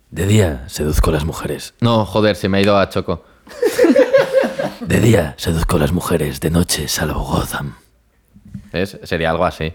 De 0.09 0.25
día 0.25 0.63
seduzco 0.69 1.09
a 1.09 1.13
las 1.13 1.25
mujeres. 1.25 1.73
No, 1.81 2.05
joder, 2.05 2.37
se 2.37 2.47
me 2.47 2.59
ha 2.59 2.61
ido 2.61 2.77
a 2.77 2.87
Choco. 2.89 3.25
De 4.82 4.99
día 4.99 5.34
seduzco 5.38 5.78
a 5.78 5.80
las 5.80 5.91
mujeres, 5.91 6.39
de 6.39 6.49
noche 6.51 6.88
salvo 6.88 7.21
Gotham. 7.23 7.75
¿Ves? 8.71 8.97
Sería 9.03 9.32
algo 9.32 9.45
así. 9.45 9.73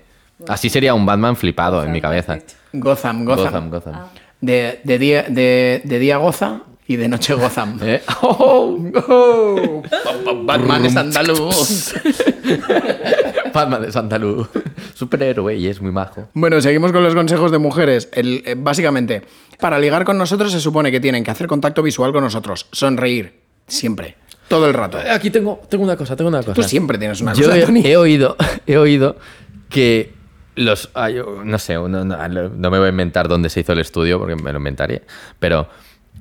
Así 0.48 0.68
sería 0.70 0.94
un 0.94 1.06
Batman 1.06 1.36
flipado 1.36 1.82
en 1.84 1.92
mi 1.92 2.00
cabeza. 2.00 2.38
Gotham, 2.72 3.24
Gotham. 3.24 3.44
Gotham, 3.44 3.70
Gotham. 3.70 3.94
De, 4.40 4.80
de 4.84 4.98
día, 4.98 5.22
de, 5.28 5.82
de 5.84 5.98
día 5.98 6.16
goza 6.16 6.62
y 6.86 6.96
de 6.96 7.08
noche 7.08 7.34
Gotham. 7.34 7.78
¿Eh? 7.82 8.02
¡Oh! 8.22 8.78
oh. 9.08 9.82
Batman 10.44 10.84
es 10.86 10.96
andaluz. 10.96 11.94
Batman 13.52 13.82
de 13.82 13.92
Santa 13.92 14.18
Luz. 14.18 14.48
Superhéroe 14.94 15.54
y 15.56 15.66
es 15.66 15.80
muy 15.80 15.92
majo. 15.92 16.28
Bueno, 16.32 16.60
seguimos 16.60 16.90
con 16.92 17.02
los 17.02 17.14
consejos 17.14 17.50
de 17.52 17.58
mujeres. 17.58 18.08
El- 18.12 18.42
eh, 18.46 18.54
básicamente, 18.56 19.22
para 19.60 19.78
ligar 19.78 20.04
con 20.04 20.16
nosotros 20.16 20.50
se 20.52 20.60
supone 20.60 20.90
que 20.90 21.00
tienen 21.00 21.22
que 21.22 21.30
hacer 21.30 21.46
contacto 21.46 21.82
visual 21.82 22.12
con 22.12 22.24
nosotros, 22.24 22.66
sonreír, 22.72 23.40
siempre, 23.66 24.16
todo 24.56 24.66
el 24.66 24.74
rato. 24.74 24.98
Aquí 25.10 25.30
tengo, 25.30 25.62
tengo 25.70 25.82
una 25.82 25.96
cosa, 25.96 26.14
tengo 26.14 26.28
una 26.28 26.40
cosa. 26.42 26.52
Tú 26.52 26.62
siempre 26.62 26.98
tienes 26.98 27.20
una 27.22 27.32
Yo 27.32 27.44
cosa, 27.46 27.56
he, 27.58 27.62
Tony. 27.64 27.82
he 27.86 27.96
oído, 27.96 28.36
he 28.66 28.76
oído 28.76 29.16
que 29.70 30.12
Los, 30.56 30.90
hay- 30.92 31.16
no 31.44 31.58
sé, 31.58 31.74
no, 31.76 31.88
no 31.88 32.70
me 32.70 32.78
voy 32.78 32.86
a 32.86 32.90
inventar 32.90 33.28
dónde 33.28 33.48
se 33.48 33.60
hizo 33.60 33.72
el 33.72 33.78
estudio 33.78 34.18
porque 34.18 34.36
me 34.36 34.52
lo 34.52 34.58
inventaría, 34.58 35.00
pero 35.38 35.68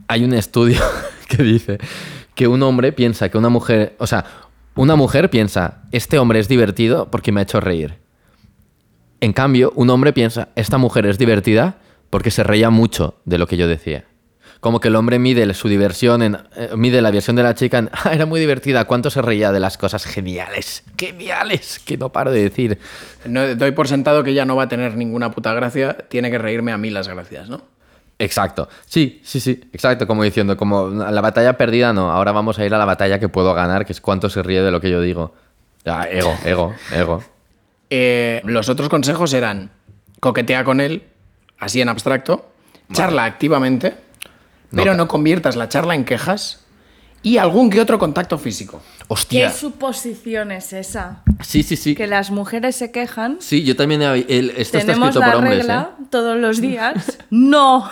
hay 0.07 0.23
un 0.23 0.33
estudio 0.33 0.79
que 1.27 1.43
dice 1.43 1.77
que 2.33 2.47
un 2.47 2.63
hombre 2.63 2.93
piensa 2.93 3.27
que 3.27 3.37
una 3.37 3.49
mujer, 3.49 3.95
o 3.99 4.07
sea, 4.07 4.23
una 4.75 4.95
mujer 4.95 5.29
piensa, 5.29 5.81
este 5.91 6.17
hombre 6.17 6.39
es 6.39 6.47
divertido 6.47 7.11
porque 7.11 7.33
me 7.33 7.41
ha 7.41 7.43
hecho 7.43 7.59
reír. 7.59 7.95
En 9.19 9.33
cambio, 9.33 9.73
un 9.75 9.89
hombre 9.89 10.13
piensa, 10.13 10.47
esta 10.55 10.77
mujer 10.77 11.05
es 11.05 11.17
divertida 11.17 11.75
porque 12.09 12.31
se 12.31 12.43
reía 12.43 12.69
mucho 12.69 13.15
de 13.25 13.37
lo 13.37 13.47
que 13.47 13.57
yo 13.57 13.67
decía. 13.67 14.05
Como 14.61 14.79
que 14.79 14.87
el 14.87 14.95
hombre 14.95 15.19
mide 15.19 15.53
su 15.53 15.67
diversión, 15.67 16.21
en, 16.21 16.37
eh, 16.55 16.69
mide 16.75 17.01
la 17.01 17.09
diversión 17.11 17.35
de 17.35 17.43
la 17.43 17.55
chica 17.55 17.79
en, 17.79 17.89
"Ah, 17.91 18.11
era 18.13 18.25
muy 18.25 18.39
divertida, 18.39 18.85
cuánto 18.85 19.09
se 19.09 19.21
reía 19.21 19.51
de 19.51 19.59
las 19.59 19.77
cosas 19.77 20.05
geniales, 20.05 20.83
geniales, 20.97 21.79
que 21.83 21.97
no 21.97 22.09
paro 22.09 22.31
de 22.31 22.43
decir. 22.43 22.77
No, 23.25 23.55
doy 23.55 23.71
por 23.71 23.87
sentado 23.89 24.23
que 24.23 24.33
ya 24.33 24.45
no 24.45 24.55
va 24.55 24.63
a 24.63 24.67
tener 24.69 24.95
ninguna 24.95 25.31
puta 25.31 25.53
gracia, 25.53 25.97
tiene 26.09 26.31
que 26.31 26.37
reírme 26.37 26.71
a 26.71 26.77
mí 26.77 26.89
las 26.91 27.07
gracias, 27.09 27.49
¿no? 27.49 27.61
Exacto, 28.19 28.69
sí, 28.85 29.19
sí, 29.23 29.39
sí, 29.39 29.59
exacto, 29.73 30.05
como 30.05 30.23
diciendo, 30.23 30.55
como 30.55 30.89
la 30.89 31.21
batalla 31.21 31.57
perdida 31.57 31.91
no, 31.91 32.11
ahora 32.11 32.31
vamos 32.31 32.59
a 32.59 32.65
ir 32.65 32.71
a 32.71 32.77
la 32.77 32.85
batalla 32.85 33.17
que 33.19 33.29
puedo 33.29 33.51
ganar, 33.55 33.83
que 33.83 33.93
es 33.93 33.99
cuánto 33.99 34.29
se 34.29 34.43
ríe 34.43 34.61
de 34.61 34.69
lo 34.69 34.79
que 34.79 34.91
yo 34.91 35.01
digo. 35.01 35.33
Ah, 35.87 36.05
ego, 36.07 36.35
ego, 36.45 36.75
ego. 36.95 37.23
Eh, 37.93 38.41
los 38.45 38.69
otros 38.69 38.87
consejos 38.87 39.33
eran 39.33 39.69
coquetea 40.21 40.63
con 40.63 40.79
él, 40.79 41.03
así 41.59 41.81
en 41.81 41.89
abstracto, 41.89 42.49
charla 42.93 43.25
activamente, 43.25 43.95
pero 44.71 44.93
no 44.95 45.07
conviertas 45.07 45.55
la 45.55 45.69
charla 45.69 45.95
en 45.95 46.05
quejas 46.05 46.59
y 47.23 47.37
algún 47.37 47.69
que 47.69 47.79
otro 47.79 47.99
contacto 47.99 48.37
físico. 48.37 48.81
¿Qué 48.97 49.05
Hostia. 49.09 49.51
suposición 49.51 50.51
es 50.51 50.73
esa? 50.73 51.21
Sí, 51.41 51.61
sí, 51.63 51.75
sí. 51.75 51.93
Que 51.95 52.07
las 52.07 52.31
mujeres 52.31 52.75
se 52.75 52.91
quejan. 52.91 53.37
Sí, 53.39 53.63
yo 53.63 53.75
también 53.75 54.01
he- 54.01 54.25
el- 54.27 54.49
esto 54.51 54.77
está 54.77 54.79
Tenemos 54.79 55.09
escrito 55.09 55.19
la 55.19 55.25
por 55.27 55.35
hombres, 55.35 55.57
regla 55.59 55.89
¿eh? 55.99 56.03
todos 56.09 56.37
los 56.37 56.59
días. 56.61 57.17
No. 57.29 57.89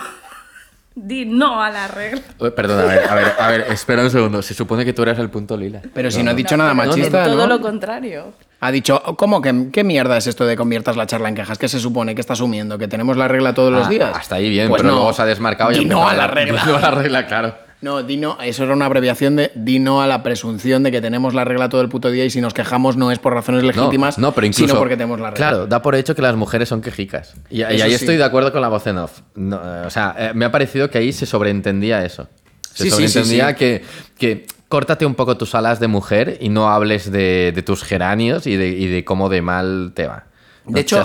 Di 0.94 1.24
no 1.24 1.62
a 1.62 1.70
la 1.70 1.86
regla. 1.88 2.20
Perdona, 2.56 2.82
a 2.82 2.86
ver, 2.86 3.08
a 3.08 3.14
ver, 3.14 3.32
a 3.38 3.48
ver, 3.48 3.60
espera 3.70 4.02
un 4.02 4.10
segundo. 4.10 4.42
Se 4.42 4.54
supone 4.54 4.84
que 4.84 4.92
tú 4.92 5.02
eres 5.02 5.18
el 5.18 5.30
punto 5.30 5.56
lila. 5.56 5.80
Pero 5.94 6.10
si 6.10 6.22
no 6.22 6.32
ha 6.32 6.34
dicho 6.34 6.56
nada 6.56 6.74
machista, 6.74 7.24
Todo 7.24 7.36
¿no? 7.36 7.46
lo 7.46 7.60
contrario. 7.60 8.32
Ha 8.62 8.70
dicho, 8.72 9.00
¿cómo 9.16 9.40
que 9.40 9.68
qué 9.72 9.84
mierda 9.84 10.16
es 10.18 10.26
esto 10.26 10.44
de 10.46 10.54
conviertas 10.56 10.96
la 10.96 11.06
charla 11.06 11.28
en 11.30 11.34
quejas? 11.34 11.56
¿Qué 11.58 11.68
se 11.68 11.78
supone? 11.80 12.14
¿Que 12.14 12.20
está 12.20 12.34
asumiendo? 12.34 12.76
¿Que 12.76 12.88
tenemos 12.88 13.16
la 13.16 13.26
regla 13.28 13.54
todos 13.54 13.72
los 13.72 13.86
Ah, 13.86 13.90
días? 13.90 14.10
Hasta 14.14 14.34
ahí 14.34 14.50
bien, 14.50 14.68
Pues 14.68 14.82
pero 14.82 14.90
no. 14.92 14.96
luego 14.98 15.12
se 15.14 15.22
ha 15.22 15.24
desmarcado 15.26 15.72
y 15.72 15.84
no 15.86 16.06
a 16.08 16.12
la 16.14 16.26
regla. 16.28 16.60
di 16.64 16.70
no 16.70 16.76
a 16.76 16.80
la 16.80 16.90
regla, 16.90 17.26
claro. 17.26 17.54
No, 17.82 18.02
di 18.02 18.18
no, 18.18 18.36
eso 18.42 18.64
era 18.64 18.74
una 18.74 18.84
abreviación 18.84 19.36
de 19.36 19.52
di 19.54 19.78
no 19.78 20.02
a 20.02 20.06
la 20.06 20.22
presunción 20.22 20.82
de 20.82 20.90
que 20.90 21.00
tenemos 21.00 21.32
la 21.32 21.44
regla 21.44 21.70
todo 21.70 21.80
el 21.80 21.88
puto 21.88 22.10
día 22.10 22.26
y 22.26 22.30
si 22.30 22.40
nos 22.42 22.52
quejamos 22.52 22.96
no 22.96 23.10
es 23.10 23.18
por 23.18 23.32
razones 23.32 23.62
legítimas, 23.62 24.18
no, 24.18 24.32
pero 24.32 24.46
incluso, 24.46 24.68
sino 24.68 24.78
porque 24.78 24.96
tenemos 24.96 25.18
la 25.18 25.30
regla. 25.30 25.48
Claro, 25.48 25.66
da 25.66 25.80
por 25.80 25.94
hecho 25.94 26.14
que 26.14 26.20
las 26.20 26.36
mujeres 26.36 26.68
son 26.68 26.82
quejicas. 26.82 27.34
Y, 27.48 27.62
ahí 27.62 27.80
sí. 27.80 27.94
estoy 27.94 28.16
de 28.16 28.24
acuerdo 28.24 28.52
con 28.52 28.60
la 28.60 28.68
voz 28.68 28.86
en 28.86 28.98
off. 28.98 29.20
No, 29.34 29.56
eh, 29.56 29.86
o 29.86 29.90
sea, 29.90 30.14
eh, 30.18 30.32
me 30.34 30.44
ha 30.44 30.50
parecido 30.50 30.90
que 30.90 30.98
ahí 30.98 31.12
se 31.12 31.24
sobreentendía 31.24 32.04
eso. 32.04 32.28
Se 32.74 32.84
Sí, 32.84 32.90
sobreentendía 32.90 33.48
sí. 33.48 33.54
Que, 33.54 33.84
que 34.18 34.46
córtate 34.68 35.06
un 35.06 35.14
poco 35.14 35.38
tus 35.38 35.54
alas 35.54 35.80
de 35.80 35.88
mujer 35.88 36.36
y 36.40 36.50
no 36.50 36.68
hables 36.68 37.10
de, 37.10 37.52
de 37.54 37.62
tus 37.62 37.82
geranios 37.82 38.46
y 38.46 38.56
de, 38.56 38.68
y 38.68 38.88
de 38.88 39.04
cómo 39.04 39.30
de 39.30 39.40
mal 39.40 39.92
te 39.94 40.06
va. 40.06 40.26
No 40.66 40.74
De 40.74 40.82
hecho, 40.82 41.02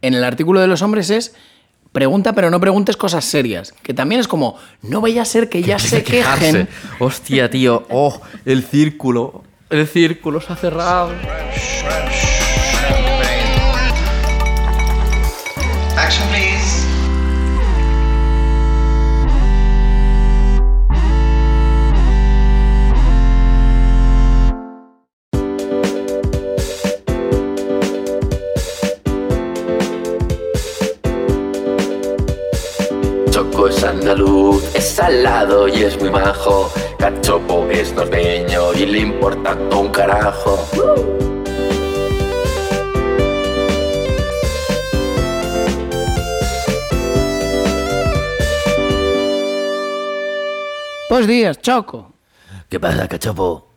en 0.00 0.14
el 0.14 0.24
artículo 0.24 0.60
de 0.60 0.66
los 0.66 0.80
hombres 0.80 1.10
es 1.10 1.34
pregunta 1.94 2.32
pero 2.34 2.50
no 2.50 2.60
preguntes 2.60 2.96
cosas 2.98 3.24
serias, 3.24 3.72
que 3.82 3.94
también 3.94 4.20
es 4.20 4.28
como 4.28 4.58
no 4.82 5.00
vaya 5.00 5.22
a 5.22 5.24
ser 5.24 5.48
que 5.48 5.62
ya 5.62 5.78
se 5.78 6.02
Quejarse. 6.02 6.44
quejen. 6.52 6.68
Hostia, 6.98 7.48
tío. 7.48 7.86
Oh, 7.88 8.20
el 8.44 8.62
círculo. 8.64 9.44
El 9.70 9.86
círculo 9.88 10.40
se 10.42 10.52
ha 10.52 10.56
cerrado. 10.56 11.12
Action, 15.96 16.28
es 33.68 33.82
andaluz, 33.84 34.74
es 34.74 34.88
salado 34.88 35.68
y 35.68 35.82
es 35.82 35.98
muy 36.00 36.10
majo. 36.10 36.72
Cachopo 36.98 37.66
es 37.70 37.92
norteño 37.94 38.72
y 38.74 38.86
le 38.86 38.98
importa 38.98 39.56
todo 39.68 39.80
un 39.80 39.88
carajo. 39.88 40.58
Buenos 51.08 51.28
días, 51.28 51.60
Choco. 51.60 52.12
¿Qué 52.68 52.80
pasa, 52.80 53.06
cachopo? 53.06 53.70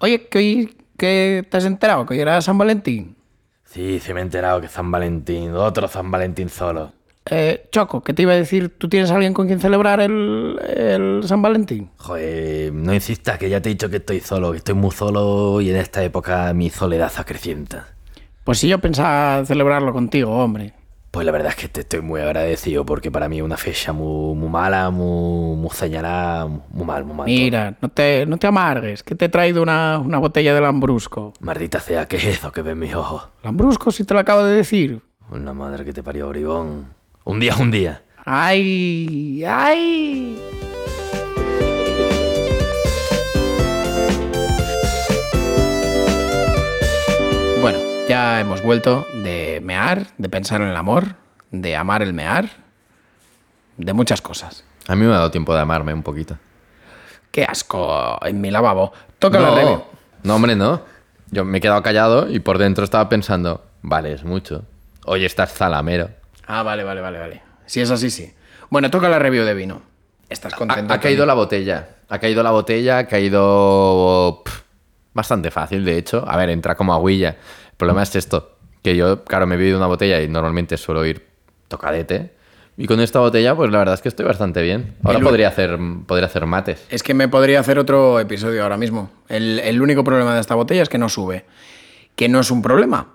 Oye, 0.00 0.26
que 0.28 0.38
hoy 0.38 0.76
que 0.96 1.46
te 1.50 1.56
has 1.56 1.64
enterado 1.64 2.04
que 2.06 2.14
hoy 2.14 2.20
era 2.20 2.40
San 2.40 2.58
Valentín. 2.58 3.16
Sí, 3.64 3.98
se 4.00 4.14
me 4.14 4.20
he 4.20 4.22
enterado 4.22 4.60
que 4.60 4.68
San 4.68 4.90
Valentín, 4.90 5.54
otro 5.54 5.88
San 5.88 6.10
Valentín 6.10 6.48
solo. 6.48 6.92
Eh, 7.30 7.68
Choco, 7.72 8.02
¿qué 8.02 8.12
te 8.12 8.22
iba 8.22 8.32
a 8.32 8.36
decir? 8.36 8.76
¿Tú 8.76 8.88
tienes 8.88 9.10
a 9.10 9.14
alguien 9.14 9.32
con 9.32 9.46
quien 9.46 9.58
celebrar 9.60 10.00
el, 10.00 10.58
el 10.76 11.22
San 11.24 11.40
Valentín? 11.40 11.90
Joder, 11.98 12.72
no 12.72 12.92
insistas, 12.92 13.38
que 13.38 13.48
ya 13.48 13.62
te 13.62 13.70
he 13.70 13.72
dicho 13.72 13.88
que 13.88 13.96
estoy 13.96 14.20
solo, 14.20 14.50
que 14.52 14.58
estoy 14.58 14.74
muy 14.74 14.90
solo 14.90 15.60
y 15.60 15.70
en 15.70 15.76
esta 15.76 16.02
época 16.04 16.52
mi 16.52 16.68
soledad 16.68 17.10
se 17.10 17.22
acrecienta. 17.22 17.88
Pues 18.44 18.58
sí, 18.58 18.68
yo 18.68 18.78
pensaba 18.78 19.42
celebrarlo 19.46 19.92
contigo, 19.94 20.32
hombre. 20.32 20.74
Pues 21.10 21.24
la 21.24 21.32
verdad 21.32 21.50
es 21.50 21.56
que 21.56 21.68
te 21.68 21.82
estoy 21.82 22.00
muy 22.02 22.20
agradecido 22.20 22.84
porque 22.84 23.10
para 23.10 23.28
mí 23.28 23.38
es 23.38 23.42
una 23.44 23.56
fecha 23.56 23.92
muy, 23.92 24.34
muy 24.34 24.48
mala, 24.48 24.90
muy, 24.90 25.56
muy 25.56 25.70
señalada, 25.70 26.46
muy 26.46 26.84
mal, 26.84 27.04
muy 27.04 27.16
mal. 27.16 27.26
Mira, 27.26 27.76
no 27.80 27.88
te, 27.88 28.26
no 28.26 28.36
te 28.36 28.48
amargues, 28.48 29.02
que 29.02 29.14
te 29.14 29.26
he 29.26 29.28
traído 29.28 29.62
una, 29.62 29.98
una 29.98 30.18
botella 30.18 30.52
de 30.54 30.60
Lambrusco. 30.60 31.32
Maldita 31.40 31.78
sea, 31.80 32.06
¿qué 32.06 32.16
es 32.16 32.24
eso 32.24 32.52
que 32.52 32.62
ven 32.62 32.80
mis 32.80 32.94
ojos? 32.94 33.28
Lambrusco, 33.44 33.92
si 33.92 34.04
te 34.04 34.12
lo 34.12 34.20
acabo 34.20 34.42
de 34.42 34.56
decir. 34.56 35.00
Una 35.30 35.54
madre 35.54 35.84
que 35.84 35.92
te 35.92 36.02
parió, 36.02 36.28
bribón. 36.28 36.93
Un 37.26 37.40
día 37.40 37.52
es 37.52 37.58
un 37.58 37.70
día. 37.70 38.02
¡Ay! 38.26 39.42
¡Ay! 39.48 40.38
Bueno, 47.62 47.78
ya 48.06 48.40
hemos 48.40 48.62
vuelto 48.62 49.06
de 49.22 49.62
mear, 49.62 50.08
de 50.18 50.28
pensar 50.28 50.60
en 50.60 50.68
el 50.68 50.76
amor, 50.76 51.16
de 51.50 51.74
amar 51.76 52.02
el 52.02 52.12
mear, 52.12 52.50
de 53.78 53.94
muchas 53.94 54.20
cosas. 54.20 54.62
A 54.86 54.94
mí 54.94 55.06
me 55.06 55.14
ha 55.14 55.16
dado 55.16 55.30
tiempo 55.30 55.54
de 55.54 55.62
amarme 55.62 55.94
un 55.94 56.02
poquito. 56.02 56.36
¡Qué 57.30 57.44
asco! 57.44 58.18
En 58.22 58.42
mi 58.42 58.50
lavabo. 58.50 58.92
Toca 59.18 59.38
no, 59.38 59.56
la. 59.56 59.82
No, 60.24 60.34
hombre, 60.34 60.56
no. 60.56 60.82
Yo 61.30 61.46
me 61.46 61.56
he 61.56 61.60
quedado 61.62 61.82
callado 61.82 62.30
y 62.30 62.40
por 62.40 62.58
dentro 62.58 62.84
estaba 62.84 63.08
pensando, 63.08 63.64
vale, 63.80 64.12
es 64.12 64.24
mucho. 64.24 64.66
Oye, 65.06 65.24
estás 65.24 65.54
zalamero. 65.54 66.10
Ah, 66.46 66.62
vale, 66.62 66.84
vale, 66.84 67.00
vale, 67.00 67.18
vale. 67.18 67.42
Si 67.66 67.80
es 67.80 67.90
así, 67.90 68.10
sí. 68.10 68.32
Bueno, 68.70 68.90
toca 68.90 69.08
la 69.08 69.18
review 69.18 69.44
de 69.44 69.54
vino. 69.54 69.82
¿Estás 70.28 70.54
contento? 70.54 70.92
ha 70.92 71.00
caído 71.00 71.26
la 71.26 71.34
botella. 71.34 71.88
Ha 72.08 72.18
caído 72.18 72.42
la 72.42 72.50
botella, 72.50 72.98
ha 72.98 73.06
caído 73.06 74.42
pff, 74.44 74.60
bastante 75.14 75.50
fácil, 75.50 75.84
de 75.84 75.96
hecho. 75.98 76.24
A 76.26 76.36
ver, 76.36 76.50
entra 76.50 76.74
como 76.74 76.92
agüilla. 76.94 77.30
El 77.30 77.76
problema 77.76 78.02
es 78.02 78.14
esto, 78.16 78.56
que 78.82 78.96
yo, 78.96 79.24
claro, 79.24 79.46
me 79.46 79.54
he 79.54 79.58
bebido 79.58 79.78
una 79.78 79.86
botella 79.86 80.20
y 80.20 80.28
normalmente 80.28 80.76
suelo 80.76 81.04
ir 81.04 81.26
tocadete. 81.68 82.32
Y 82.76 82.86
con 82.86 83.00
esta 83.00 83.20
botella, 83.20 83.54
pues 83.54 83.70
la 83.70 83.78
verdad 83.78 83.94
es 83.94 84.02
que 84.02 84.08
estoy 84.08 84.26
bastante 84.26 84.60
bien. 84.60 84.96
Ahora 85.04 85.18
El- 85.18 85.24
podría 85.24 85.48
hacer, 85.48 85.78
podría 86.06 86.26
hacer 86.26 86.44
mates. 86.46 86.84
Es 86.90 87.02
que 87.02 87.14
me 87.14 87.28
podría 87.28 87.60
hacer 87.60 87.78
otro 87.78 88.18
episodio 88.18 88.62
ahora 88.64 88.76
mismo. 88.76 89.10
El, 89.28 89.60
el 89.60 89.80
único 89.80 90.02
problema 90.02 90.34
de 90.34 90.40
esta 90.40 90.54
botella 90.56 90.82
es 90.82 90.88
que 90.88 90.98
no 90.98 91.08
sube. 91.08 91.44
Que 92.16 92.28
no 92.28 92.40
es 92.40 92.50
un 92.50 92.62
problema. 92.62 93.14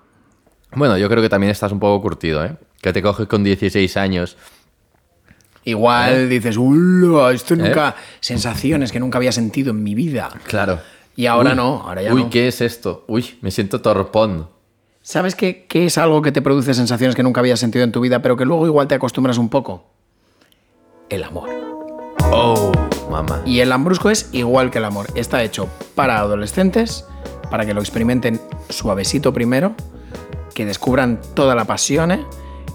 Bueno, 0.72 0.96
yo 0.96 1.08
creo 1.08 1.22
que 1.22 1.28
también 1.28 1.50
estás 1.50 1.72
un 1.72 1.80
poco 1.80 2.00
curtido, 2.00 2.44
¿eh? 2.44 2.56
Que 2.80 2.92
te 2.92 3.02
coges 3.02 3.26
con 3.26 3.44
16 3.44 3.96
años. 3.96 4.36
Igual 5.64 6.12
¿Eh? 6.14 6.26
dices, 6.26 6.56
¡Uy, 6.56 7.34
esto 7.34 7.54
nunca. 7.56 7.94
Sensaciones 8.20 8.92
que 8.92 9.00
nunca 9.00 9.18
había 9.18 9.32
sentido 9.32 9.70
en 9.70 9.82
mi 9.82 9.94
vida. 9.94 10.30
Claro. 10.44 10.80
Y 11.16 11.26
ahora 11.26 11.50
Uy, 11.50 11.56
no, 11.56 11.82
ahora 11.86 12.02
ya 12.02 12.14
Uy, 12.14 12.24
no. 12.24 12.30
¿qué 12.30 12.48
es 12.48 12.60
esto? 12.60 13.04
Uy, 13.08 13.38
me 13.42 13.50
siento 13.50 13.82
torpón. 13.82 14.48
¿Sabes 15.02 15.34
qué, 15.34 15.66
qué 15.68 15.86
es 15.86 15.98
algo 15.98 16.22
que 16.22 16.32
te 16.32 16.40
produce 16.42 16.72
sensaciones 16.74 17.14
que 17.16 17.22
nunca 17.22 17.40
habías 17.40 17.60
sentido 17.60 17.84
en 17.84 17.92
tu 17.92 18.00
vida, 18.00 18.22
pero 18.22 18.36
que 18.36 18.44
luego 18.44 18.66
igual 18.66 18.88
te 18.88 18.94
acostumbras 18.94 19.38
un 19.38 19.48
poco? 19.48 19.84
El 21.08 21.24
amor. 21.24 21.48
Oh, 22.32 22.72
mamá. 23.10 23.42
Y 23.44 23.60
el 23.60 23.68
lambrusco 23.70 24.08
es 24.10 24.28
igual 24.32 24.70
que 24.70 24.78
el 24.78 24.84
amor. 24.84 25.06
Está 25.14 25.42
hecho 25.42 25.68
para 25.94 26.18
adolescentes, 26.18 27.04
para 27.50 27.66
que 27.66 27.74
lo 27.74 27.80
experimenten 27.80 28.40
suavecito 28.68 29.32
primero, 29.32 29.74
que 30.54 30.64
descubran 30.64 31.20
toda 31.34 31.54
la 31.54 31.64
pasión 31.64 32.12
¿eh? 32.12 32.24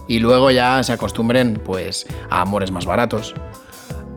Y 0.07 0.19
luego 0.19 0.51
ya 0.51 0.81
se 0.83 0.93
acostumbren 0.93 1.61
pues 1.65 2.05
a 2.29 2.41
amores 2.41 2.71
más 2.71 2.85
baratos, 2.85 3.33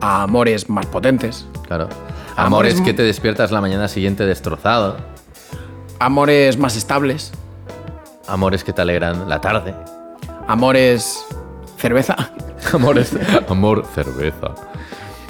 a 0.01 0.23
amores 0.23 0.69
más 0.69 0.85
potentes, 0.87 1.45
Claro. 1.67 1.87
Amores 2.35 2.73
Amores 2.75 2.81
que 2.81 2.93
te 2.93 3.03
despiertas 3.03 3.51
la 3.51 3.59
mañana 3.61 3.87
siguiente 3.87 4.25
destrozado. 4.25 4.97
amores 5.99 6.57
más 6.57 6.75
estables, 6.77 7.31
Amores 8.27 8.63
que 8.63 8.71
te 8.73 8.81
alegran 8.81 9.27
la 9.27 9.41
tarde. 9.41 9.73
Amor 10.47 10.75
es 10.77 11.25
cerveza. 11.77 12.15
Amor 12.73 12.99
es 12.99 13.11
amor, 13.49 13.83
cerveza. 13.95 14.49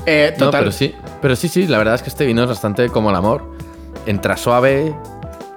Eh, 0.06 0.34
No, 0.38 0.46
total. 0.48 0.62
pero 0.62 0.72
sí, 0.74 0.94
pero 1.22 1.36
sí, 1.36 1.48
sí, 1.48 1.66
la 1.68 1.78
verdad 1.78 1.96
es 1.96 2.02
que 2.02 2.10
este 2.10 2.26
vino 2.26 2.42
es 2.44 2.50
bastante 2.50 2.90
como 2.90 3.10
el 3.10 3.16
amor. 3.16 3.44
Entra 4.06 4.36
suave. 4.36 4.94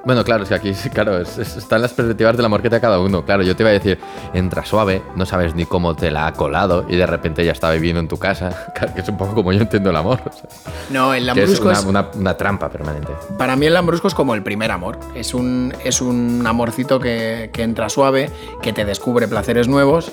Bueno, 0.04 0.24
claro, 0.24 0.42
es 0.42 0.48
que 0.48 0.54
aquí, 0.56 0.72
claro, 0.92 1.18
es- 1.20 1.38
es- 1.38 1.56
están 1.56 1.80
las 1.82 1.92
perspectivas 1.92 2.36
del 2.36 2.44
amor 2.46 2.60
que 2.62 2.68
te 2.68 2.76
da 2.76 2.80
cada 2.80 2.98
uno. 2.98 3.24
Claro, 3.24 3.42
yo 3.42 3.54
te 3.54 3.62
iba 3.62 3.70
a 3.70 3.72
decir, 3.72 3.98
entra 4.34 4.64
suave, 4.64 5.02
no 5.14 5.24
sabes 5.26 5.54
ni 5.54 5.64
cómo 5.64 5.94
te 5.94 6.10
la 6.10 6.26
ha 6.26 6.32
colado 6.32 6.84
y 6.88 6.96
de 6.96 7.06
repente 7.06 7.44
ya 7.44 7.52
está 7.52 7.70
viviendo 7.70 8.00
en 8.00 8.08
tu 8.08 8.18
casa. 8.18 8.50
Claro, 8.74 8.94
que 8.94 9.00
es 9.02 9.08
un 9.08 9.16
poco 9.16 9.34
como 9.34 9.52
yo 9.52 9.60
entiendo 9.60 9.90
el 9.90 9.96
amor. 9.96 10.20
o 10.24 10.32
sea, 10.32 10.48
No, 10.90 11.14
el 11.14 11.20
es 11.22 11.26
lambrusco 11.26 11.68
una, 11.68 11.78
es, 11.78 11.84
una- 11.84 12.08
una 12.14 12.36
trampa 12.36 12.68
permanente. 12.68 13.12
Para 13.38 13.54
mí 13.54 13.66
el 13.66 13.74
lambrusco 13.74 14.08
es 14.08 14.14
como 14.14 14.34
el 14.34 14.42
primer 14.42 14.70
amor. 14.72 14.98
Es 15.14 15.34
un, 15.34 15.72
es 15.84 16.00
un 16.00 16.44
amorcito 16.46 16.98
que, 16.98 17.50
que 17.52 17.62
entra 17.62 17.88
suave, 17.88 18.30
que 18.62 18.72
te 18.72 18.84
descubre 18.84 19.28
placeres 19.28 19.68
nuevos 19.68 20.10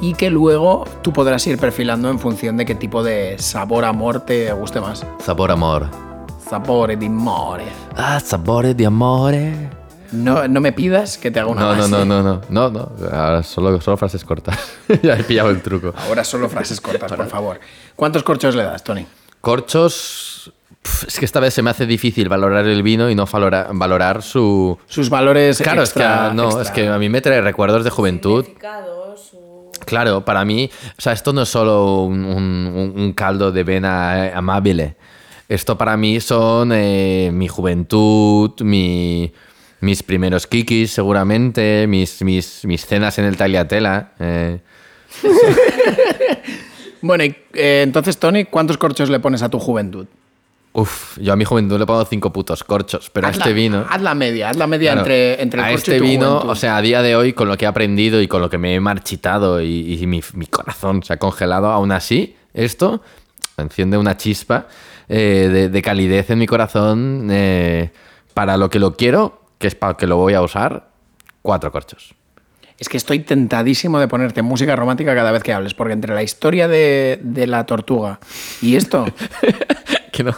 y 0.00 0.14
que 0.14 0.30
luego 0.30 0.84
tú 1.02 1.12
podrás 1.12 1.46
ir 1.46 1.58
perfilando 1.58 2.08
en 2.08 2.18
función 2.18 2.56
de 2.56 2.64
qué 2.64 2.74
tipo 2.74 3.02
de 3.02 3.36
sabor 3.38 3.84
amor 3.84 4.20
te 4.20 4.50
guste 4.52 4.80
más. 4.80 5.04
Sabor 5.22 5.50
amor. 5.50 6.05
Sabor 6.48 6.96
de 6.96 7.06
amore. 7.06 7.64
Ah, 7.96 8.20
sabores 8.20 8.76
de 8.76 8.86
amore. 8.86 9.52
No, 10.12 10.46
no 10.46 10.60
me 10.60 10.72
pidas 10.72 11.18
que 11.18 11.30
te 11.32 11.40
haga 11.40 11.48
una 11.50 11.60
No, 11.60 11.74
no, 11.74 11.76
más, 11.82 11.90
no, 11.90 12.04
no, 12.04 12.22
no, 12.22 12.40
no, 12.48 12.70
no. 12.70 12.90
Ahora 13.12 13.42
solo, 13.42 13.80
solo 13.80 13.96
frases 13.96 14.24
cortas. 14.24 14.56
ya 15.02 15.14
he 15.16 15.24
pillado 15.24 15.50
el 15.50 15.60
truco. 15.60 15.92
Ahora 16.06 16.22
solo 16.22 16.48
frases 16.48 16.80
cortas, 16.80 17.12
por 17.16 17.26
favor. 17.26 17.58
¿Cuántos 17.96 18.22
corchos 18.22 18.54
le 18.54 18.62
das, 18.62 18.84
Tony? 18.84 19.06
Corchos. 19.40 20.52
Es 21.06 21.18
que 21.18 21.24
esta 21.24 21.40
vez 21.40 21.52
se 21.52 21.62
me 21.62 21.70
hace 21.70 21.84
difícil 21.84 22.28
valorar 22.28 22.64
el 22.66 22.84
vino 22.84 23.10
y 23.10 23.16
no 23.16 23.26
valora- 23.26 23.68
valorar 23.72 24.22
su. 24.22 24.78
Sus 24.86 25.10
valores 25.10 25.58
Claro, 25.58 25.82
extra- 25.82 26.26
es 26.26 26.30
que 26.30 26.34
no, 26.36 26.44
extra. 26.44 26.62
es 26.62 26.70
que 26.70 26.88
a 26.88 26.98
mí 26.98 27.08
me 27.08 27.20
trae 27.20 27.40
recuerdos 27.40 27.82
de 27.82 27.90
juventud. 27.90 28.44
Claro, 29.84 30.24
para 30.24 30.44
mí, 30.44 30.70
o 30.96 31.00
sea, 31.02 31.12
esto 31.12 31.32
no 31.32 31.42
es 31.42 31.48
solo 31.48 32.02
un, 32.04 32.24
un- 32.24 32.92
un 32.96 33.12
caldo 33.14 33.50
de 33.50 33.64
vena 33.64 34.26
eh, 34.28 34.32
amable. 34.34 34.96
Esto 35.48 35.78
para 35.78 35.96
mí 35.96 36.20
son 36.20 36.72
eh, 36.74 37.30
mi 37.32 37.46
juventud, 37.48 38.50
mi, 38.62 39.32
mis 39.80 40.02
primeros 40.02 40.46
kikis, 40.46 40.90
seguramente, 40.90 41.86
mis, 41.88 42.22
mis, 42.22 42.64
mis 42.64 42.84
cenas 42.84 43.18
en 43.18 43.26
el 43.26 43.36
tagliatela. 43.36 44.12
eh. 44.18 44.60
Bueno, 47.02 47.24
y, 47.24 47.36
eh, 47.52 47.82
entonces, 47.84 48.16
Tony, 48.18 48.46
¿cuántos 48.46 48.78
corchos 48.78 49.10
le 49.10 49.20
pones 49.20 49.42
a 49.42 49.48
tu 49.48 49.58
juventud? 49.60 50.06
Uf, 50.72 51.16
yo 51.18 51.32
a 51.32 51.36
mi 51.36 51.44
juventud 51.44 51.78
le 51.78 51.86
pongo 51.86 52.04
cinco 52.04 52.32
putos 52.32 52.64
corchos, 52.64 53.10
pero 53.12 53.28
a 53.28 53.30
este 53.30 53.50
la- 53.50 53.54
vino. 53.54 53.86
Haz 53.88 54.02
la 54.02 54.14
media, 54.14 54.50
haz 54.50 54.56
la 54.56 54.66
media 54.66 54.92
Claro, 54.92 55.00
entre, 55.02 55.42
entre 55.42 55.60
el 55.60 55.66
a 55.66 55.70
corcho 55.70 55.92
este 55.92 55.96
y 55.96 55.98
tu 56.00 56.04
vino, 56.04 56.26
juventud. 56.32 56.50
o 56.50 56.54
sea, 56.54 56.76
a 56.78 56.82
día 56.82 57.02
de 57.02 57.14
hoy, 57.14 57.32
con 57.32 57.48
lo 57.48 57.56
que 57.56 57.64
he 57.66 57.68
aprendido 57.68 58.20
y 58.20 58.26
con 58.28 58.40
lo 58.40 58.50
que 58.50 58.58
me 58.58 58.74
he 58.74 58.80
marchitado 58.80 59.60
y, 59.62 59.94
y 60.02 60.06
mi, 60.06 60.20
mi 60.34 60.46
corazón 60.46 61.02
se 61.02 61.12
ha 61.12 61.18
congelado, 61.18 61.70
aún 61.70 61.92
así, 61.92 62.34
esto 62.54 63.02
enciende 63.56 63.96
una 63.98 64.16
chispa 64.16 64.66
eh, 65.08 65.48
de, 65.52 65.68
de 65.68 65.82
calidez 65.82 66.30
en 66.30 66.38
mi 66.38 66.46
corazón 66.46 67.28
eh, 67.30 67.90
para 68.34 68.56
lo 68.56 68.70
que 68.70 68.78
lo 68.78 68.96
quiero, 68.96 69.42
que 69.58 69.66
es 69.66 69.74
para 69.74 69.92
lo 69.92 69.96
que 69.96 70.06
lo 70.06 70.16
voy 70.16 70.34
a 70.34 70.42
usar, 70.42 70.88
cuatro 71.42 71.72
corchos. 71.72 72.14
Es 72.78 72.90
que 72.90 72.98
estoy 72.98 73.20
tentadísimo 73.20 73.98
de 73.98 74.06
ponerte 74.06 74.42
música 74.42 74.76
romántica 74.76 75.14
cada 75.14 75.32
vez 75.32 75.42
que 75.42 75.52
hables, 75.52 75.72
porque 75.72 75.94
entre 75.94 76.14
la 76.14 76.22
historia 76.22 76.68
de, 76.68 77.18
de 77.22 77.46
la 77.46 77.64
tortuga 77.64 78.20
y 78.60 78.76
esto, 78.76 79.06
Que 80.16 80.24
no. 80.24 80.34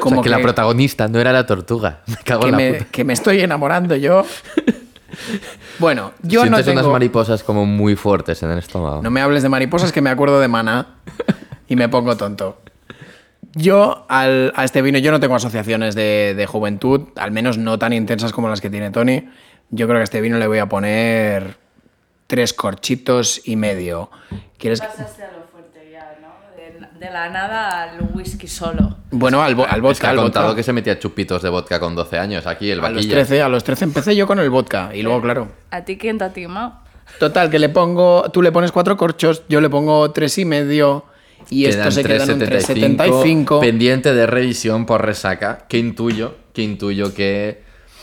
Como 0.00 0.20
o 0.20 0.22
sea, 0.22 0.30
que, 0.30 0.30
la 0.30 0.40
protagonista 0.40 1.08
no 1.08 1.18
era 1.18 1.32
la 1.32 1.44
tortuga. 1.46 2.02
Me 2.06 2.16
cago 2.18 2.42
que 2.42 2.46
en 2.46 2.52
la 2.52 2.58
me, 2.58 2.72
puta. 2.74 2.90
que 2.92 3.04
me 3.04 3.12
estoy 3.12 3.40
enamorando 3.40 3.96
yo. 3.96 4.24
Bueno, 5.78 6.12
yo 6.22 6.40
no 6.40 6.56
Sientes 6.56 6.66
unas 6.66 6.82
tengo... 6.82 6.92
mariposas 6.92 7.42
como 7.42 7.64
muy 7.64 7.96
fuertes 7.96 8.42
en 8.42 8.50
el 8.50 8.58
estómago. 8.58 9.00
No 9.02 9.10
me 9.10 9.22
hables 9.22 9.42
de 9.42 9.48
mariposas 9.48 9.90
que 9.90 10.02
me 10.02 10.10
acuerdo 10.10 10.40
de 10.40 10.48
Maná 10.48 10.88
y 11.68 11.76
me 11.76 11.88
pongo 11.88 12.16
tonto. 12.16 12.58
Yo 13.58 14.04
al- 14.08 14.52
a 14.54 14.64
este 14.64 14.82
vino 14.82 14.98
yo 14.98 15.10
no 15.10 15.18
tengo 15.18 15.34
asociaciones 15.34 15.94
de, 15.94 16.34
de 16.36 16.46
juventud, 16.46 17.08
al 17.16 17.30
menos 17.32 17.56
no 17.58 17.78
tan 17.78 17.92
intensas 17.94 18.32
como 18.32 18.48
las 18.50 18.60
que 18.60 18.68
tiene 18.70 18.90
Tony. 18.90 19.28
Yo 19.70 19.86
creo 19.86 19.96
que 19.98 20.02
a 20.02 20.04
este 20.04 20.20
vino 20.20 20.38
le 20.38 20.46
voy 20.46 20.58
a 20.58 20.66
poner 20.66 21.56
tres 22.26 22.52
corchitos 22.52 23.40
y 23.48 23.56
medio. 23.56 24.10
¿Quieres 24.58 24.80
que- 24.80 24.86
Pasaste 24.88 25.22
a 25.24 25.32
lo 25.32 25.44
fuerte 25.50 25.88
ya, 25.90 26.18
¿no? 26.20 26.28
De, 26.54 26.98
de 27.06 27.10
la 27.12 27.30
nada 27.30 27.82
al 27.84 28.10
whisky 28.14 28.46
solo. 28.46 28.98
Bueno, 29.10 29.42
al, 29.42 29.56
vo- 29.56 29.66
al 29.66 29.76
Es 29.76 29.82
vodka. 29.82 30.00
que 30.02 30.06
ha 30.06 30.10
al 30.10 30.16
contado 30.16 30.46
vodka. 30.48 30.56
que 30.56 30.62
se 30.62 30.72
metía 30.74 30.98
chupitos 30.98 31.40
de 31.42 31.48
vodka 31.48 31.80
con 31.80 31.94
12 31.96 32.18
años 32.18 32.46
aquí, 32.46 32.70
el 32.70 32.80
A 32.80 32.90
los, 32.90 32.96
vaquilla. 32.96 33.14
13, 33.14 33.42
a 33.42 33.48
los 33.48 33.64
13 33.64 33.84
empecé 33.84 34.14
yo 34.14 34.26
con 34.26 34.38
el 34.38 34.50
vodka 34.50 34.90
y 34.94 35.00
luego, 35.02 35.22
claro. 35.22 35.48
¿A 35.70 35.80
ti 35.82 35.96
quién 35.96 36.18
te 36.18 36.24
ha 36.24 36.32
timado? 36.32 36.74
Total, 37.18 37.48
que 37.48 37.58
le 37.58 37.68
pongo, 37.70 38.28
tú 38.32 38.42
le 38.42 38.52
pones 38.52 38.70
cuatro 38.72 38.96
corchos, 38.96 39.44
yo 39.48 39.60
le 39.62 39.70
pongo 39.70 40.10
tres 40.10 40.36
y 40.38 40.44
medio 40.44 41.04
y 41.50 41.66
esto 41.66 41.78
Quedan 41.78 41.92
se 41.92 42.04
queda 42.04 42.24
en 42.24 42.30
un 42.32 42.40
3,75, 42.40 42.96
3,75. 42.96 43.60
Pendiente 43.60 44.14
de 44.14 44.26
revisión 44.26 44.86
por 44.86 45.04
resaca. 45.04 45.66
Que 45.68 45.78
intuyo, 45.78 46.34
que 46.52 46.62
intuyo 46.62 47.14
que. 47.14 47.62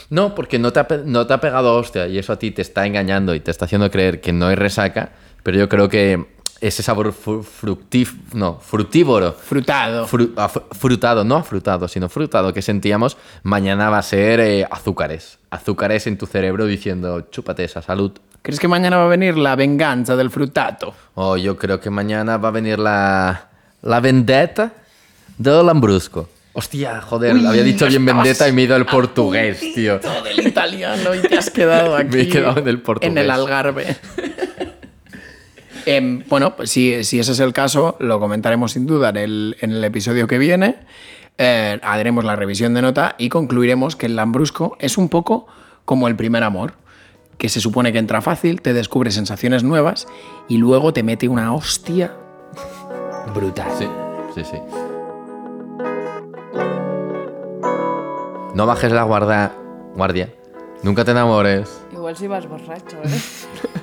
No, 0.09 0.35
porque 0.35 0.59
no 0.59 0.71
te, 0.71 0.79
ha, 0.79 0.87
no 1.05 1.25
te 1.27 1.33
ha 1.33 1.39
pegado 1.39 1.75
hostia 1.75 2.07
y 2.07 2.17
eso 2.17 2.33
a 2.33 2.39
ti 2.39 2.51
te 2.51 2.61
está 2.61 2.85
engañando 2.85 3.33
y 3.33 3.39
te 3.39 3.51
está 3.51 3.65
haciendo 3.65 3.89
creer 3.89 4.21
que 4.21 4.31
no 4.33 4.47
hay 4.47 4.55
resaca. 4.55 5.13
Pero 5.43 5.57
yo 5.57 5.67
creo 5.67 5.89
que 5.89 6.25
ese 6.67 6.81
sabor 6.83 7.13
fru- 7.13 7.43
fructif- 7.43 8.15
no, 8.33 8.59
frutívoro. 8.61 9.33
Frutado. 9.33 10.07
Fru- 10.07 10.31
ah, 10.37 10.49
fr- 10.49 10.63
frutado, 10.71 11.23
no 11.23 11.43
frutado, 11.43 11.87
sino 11.87 12.07
frutado 12.09 12.53
que 12.53 12.61
sentíamos, 12.61 13.17
mañana 13.43 13.89
va 13.89 13.97
a 13.99 14.01
ser 14.03 14.39
eh, 14.39 14.65
azúcares. 14.71 15.39
Azúcares 15.49 16.07
en 16.07 16.17
tu 16.17 16.25
cerebro 16.25 16.65
diciendo, 16.65 17.27
chúpate 17.31 17.63
esa 17.63 17.81
salud. 17.81 18.11
¿Crees 18.41 18.59
que 18.59 18.67
mañana 18.67 18.97
va 18.97 19.05
a 19.05 19.07
venir 19.07 19.37
la 19.37 19.55
venganza 19.55 20.15
del 20.15 20.29
frutato? 20.29 20.93
Oh, 21.15 21.37
yo 21.37 21.57
creo 21.57 21.79
que 21.79 21.89
mañana 21.89 22.37
va 22.37 22.49
a 22.49 22.51
venir 22.51 22.79
la, 22.79 23.49
la 23.81 23.99
vendetta 23.99 24.71
del 25.37 25.65
Lambrusco. 25.65 26.29
Hostia, 26.55 27.01
joder, 27.01 27.35
Uy, 27.35 27.45
había 27.47 27.63
dicho 27.63 27.87
bien 27.87 28.05
vendetta 28.05 28.47
y 28.47 28.51
me 28.51 28.61
he 28.61 28.65
ido 28.65 28.75
al 28.75 28.85
portugués, 28.85 29.59
tío. 29.73 29.99
Todo 29.99 30.21
del 30.21 30.45
italiano 30.47 31.15
y 31.15 31.19
te 31.19 31.35
has 31.37 31.49
quedado 31.49 31.95
aquí. 31.95 32.09
Me 32.15 32.21
he 32.21 32.29
quedado 32.29 32.59
en 32.59 32.67
el 32.67 32.79
portugués. 32.79 33.11
En 33.11 33.17
el 33.17 33.31
Algarve. 33.31 33.97
Em, 35.85 36.23
bueno, 36.29 36.55
pues 36.55 36.69
si, 36.69 37.03
si 37.03 37.19
ese 37.19 37.33
es 37.33 37.39
el 37.39 37.53
caso, 37.53 37.97
lo 37.99 38.19
comentaremos 38.19 38.71
sin 38.71 38.85
duda 38.85 39.09
en 39.09 39.17
el, 39.17 39.57
en 39.61 39.71
el 39.71 39.83
episodio 39.83 40.27
que 40.27 40.37
viene. 40.37 40.77
Eh, 41.37 41.79
haremos 41.81 42.23
la 42.23 42.35
revisión 42.35 42.73
de 42.73 42.81
nota 42.81 43.15
y 43.17 43.29
concluiremos 43.29 43.95
que 43.95 44.05
el 44.05 44.15
Lambrusco 44.15 44.77
es 44.79 44.97
un 44.97 45.09
poco 45.09 45.47
como 45.85 46.07
el 46.07 46.15
primer 46.15 46.43
amor, 46.43 46.75
que 47.37 47.49
se 47.49 47.59
supone 47.59 47.91
que 47.91 47.99
entra 47.99 48.21
fácil, 48.21 48.61
te 48.61 48.73
descubre 48.73 49.11
sensaciones 49.11 49.63
nuevas 49.63 50.07
y 50.47 50.57
luego 50.57 50.93
te 50.93 51.03
mete 51.03 51.27
una 51.27 51.53
hostia 51.53 52.15
brutal. 53.33 53.67
Sí, 53.77 53.87
sí, 54.35 54.43
sí. 54.43 54.57
No 58.53 58.67
bajes 58.67 58.91
la 58.91 59.03
guarda, 59.03 59.55
guardia. 59.95 60.29
Nunca 60.83 61.03
te 61.03 61.11
enamores. 61.11 61.81
Igual 61.91 62.15
si 62.15 62.27
vas 62.27 62.47
borracho, 62.47 62.97
¿eh? 63.03 63.21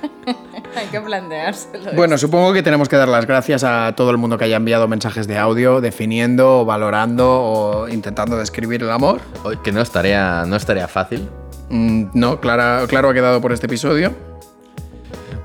Hay 0.81 0.87
que 0.87 0.99
planteárselo. 1.01 1.93
Bueno, 1.95 2.17
supongo 2.17 2.53
que 2.53 2.63
tenemos 2.63 2.89
que 2.89 2.95
dar 2.95 3.07
las 3.07 3.25
gracias 3.27 3.63
a 3.63 3.93
todo 3.95 4.09
el 4.11 4.17
mundo 4.17 4.37
que 4.37 4.45
haya 4.45 4.57
enviado 4.57 4.87
mensajes 4.87 5.27
de 5.27 5.37
audio 5.37 5.79
definiendo, 5.81 6.61
o 6.61 6.65
valorando 6.65 7.27
o 7.29 7.87
intentando 7.87 8.35
describir 8.37 8.81
el 8.83 8.89
amor. 8.91 9.21
Que 9.63 9.71
no 9.71 9.81
estaría, 9.81 10.43
no 10.45 10.55
estaría 10.55 10.87
fácil. 10.87 11.29
Mm, 11.69 12.05
no, 12.13 12.39
clara- 12.41 12.85
claro 12.87 13.09
ha 13.09 13.13
quedado 13.13 13.39
por 13.41 13.51
este 13.53 13.67
episodio. 13.67 14.11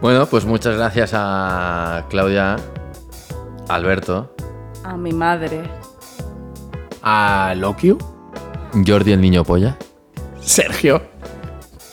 Bueno, 0.01 0.27
pues 0.27 0.45
muchas 0.45 0.77
gracias 0.77 1.13
a 1.15 2.05
Claudia, 2.11 2.57
Alberto, 3.69 4.35
A 4.85 4.97
mi 4.97 5.13
madre. 5.13 5.63
A 7.03 7.55
Lokiu, 7.57 7.99
Jordi 8.87 9.13
el 9.13 9.21
niño 9.21 9.45
polla. 9.45 9.77
Sergio. 10.41 11.03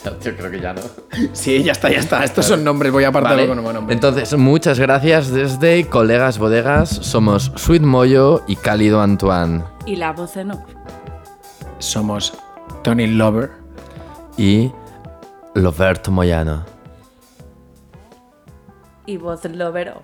Yo 0.24 0.36
creo 0.36 0.51
que 0.51 0.60
ya 0.60 0.74
no. 0.74 0.82
Sí, 1.34 1.64
ya 1.64 1.72
está, 1.72 1.89
ya 1.89 1.99
está. 1.99 2.24
Estos 2.24 2.45
son 2.45 2.64
nombres, 2.64 2.91
voy 2.91 3.04
a 3.04 3.10
apartarlo 3.10 3.38
Vale. 3.38 3.47
con 3.47 3.58
un 3.60 3.64
buen 3.64 3.76
nombre. 3.76 3.93
Entonces, 3.93 4.38
muchas 4.38 4.80
gracias 4.80 5.32
desde 5.32 5.86
Colegas 5.88 6.38
Bodegas. 6.38 6.89
Somos 6.89 7.51
Sweet 7.56 7.82
Moyo 7.82 8.43
y 8.47 8.56
Cálido 8.56 9.01
Antoine. 9.01 9.64
Y 9.86 9.95
la 9.95 10.12
voz 10.14 10.38
en 10.38 10.51
off. 10.51 10.62
Somos 11.80 12.34
Tony 12.84 13.08
Lover. 13.08 13.51
Y 14.38 14.72
Loberto 15.54 16.12
Moyano. 16.12 16.66
Y 19.06 19.18
voz 19.18 19.43
lover 19.45 19.89
off. 19.89 20.04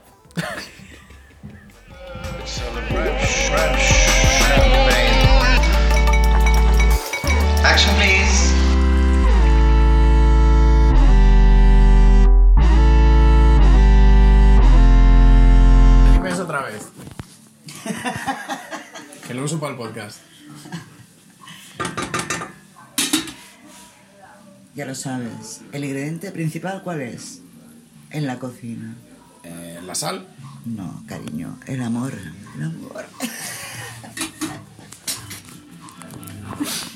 Action, 7.63 7.93
please. 7.95 8.48
que 19.27 19.33
lo 19.33 19.43
uso 19.43 19.59
para 19.59 19.73
el 19.73 19.77
podcast. 19.77 20.19
Ya 24.75 24.85
lo 24.85 24.95
sabes. 24.95 25.61
¿El 25.73 25.83
ingrediente 25.83 26.31
principal 26.31 26.81
cuál 26.83 27.01
es? 27.01 27.41
En 28.11 28.27
la 28.27 28.39
cocina. 28.39 28.95
Eh, 29.43 29.79
¿La 29.85 29.95
sal? 29.95 30.27
No, 30.65 31.03
cariño, 31.07 31.57
el 31.65 31.81
amor. 31.81 32.13
El 32.55 32.63
amor. 32.63 33.05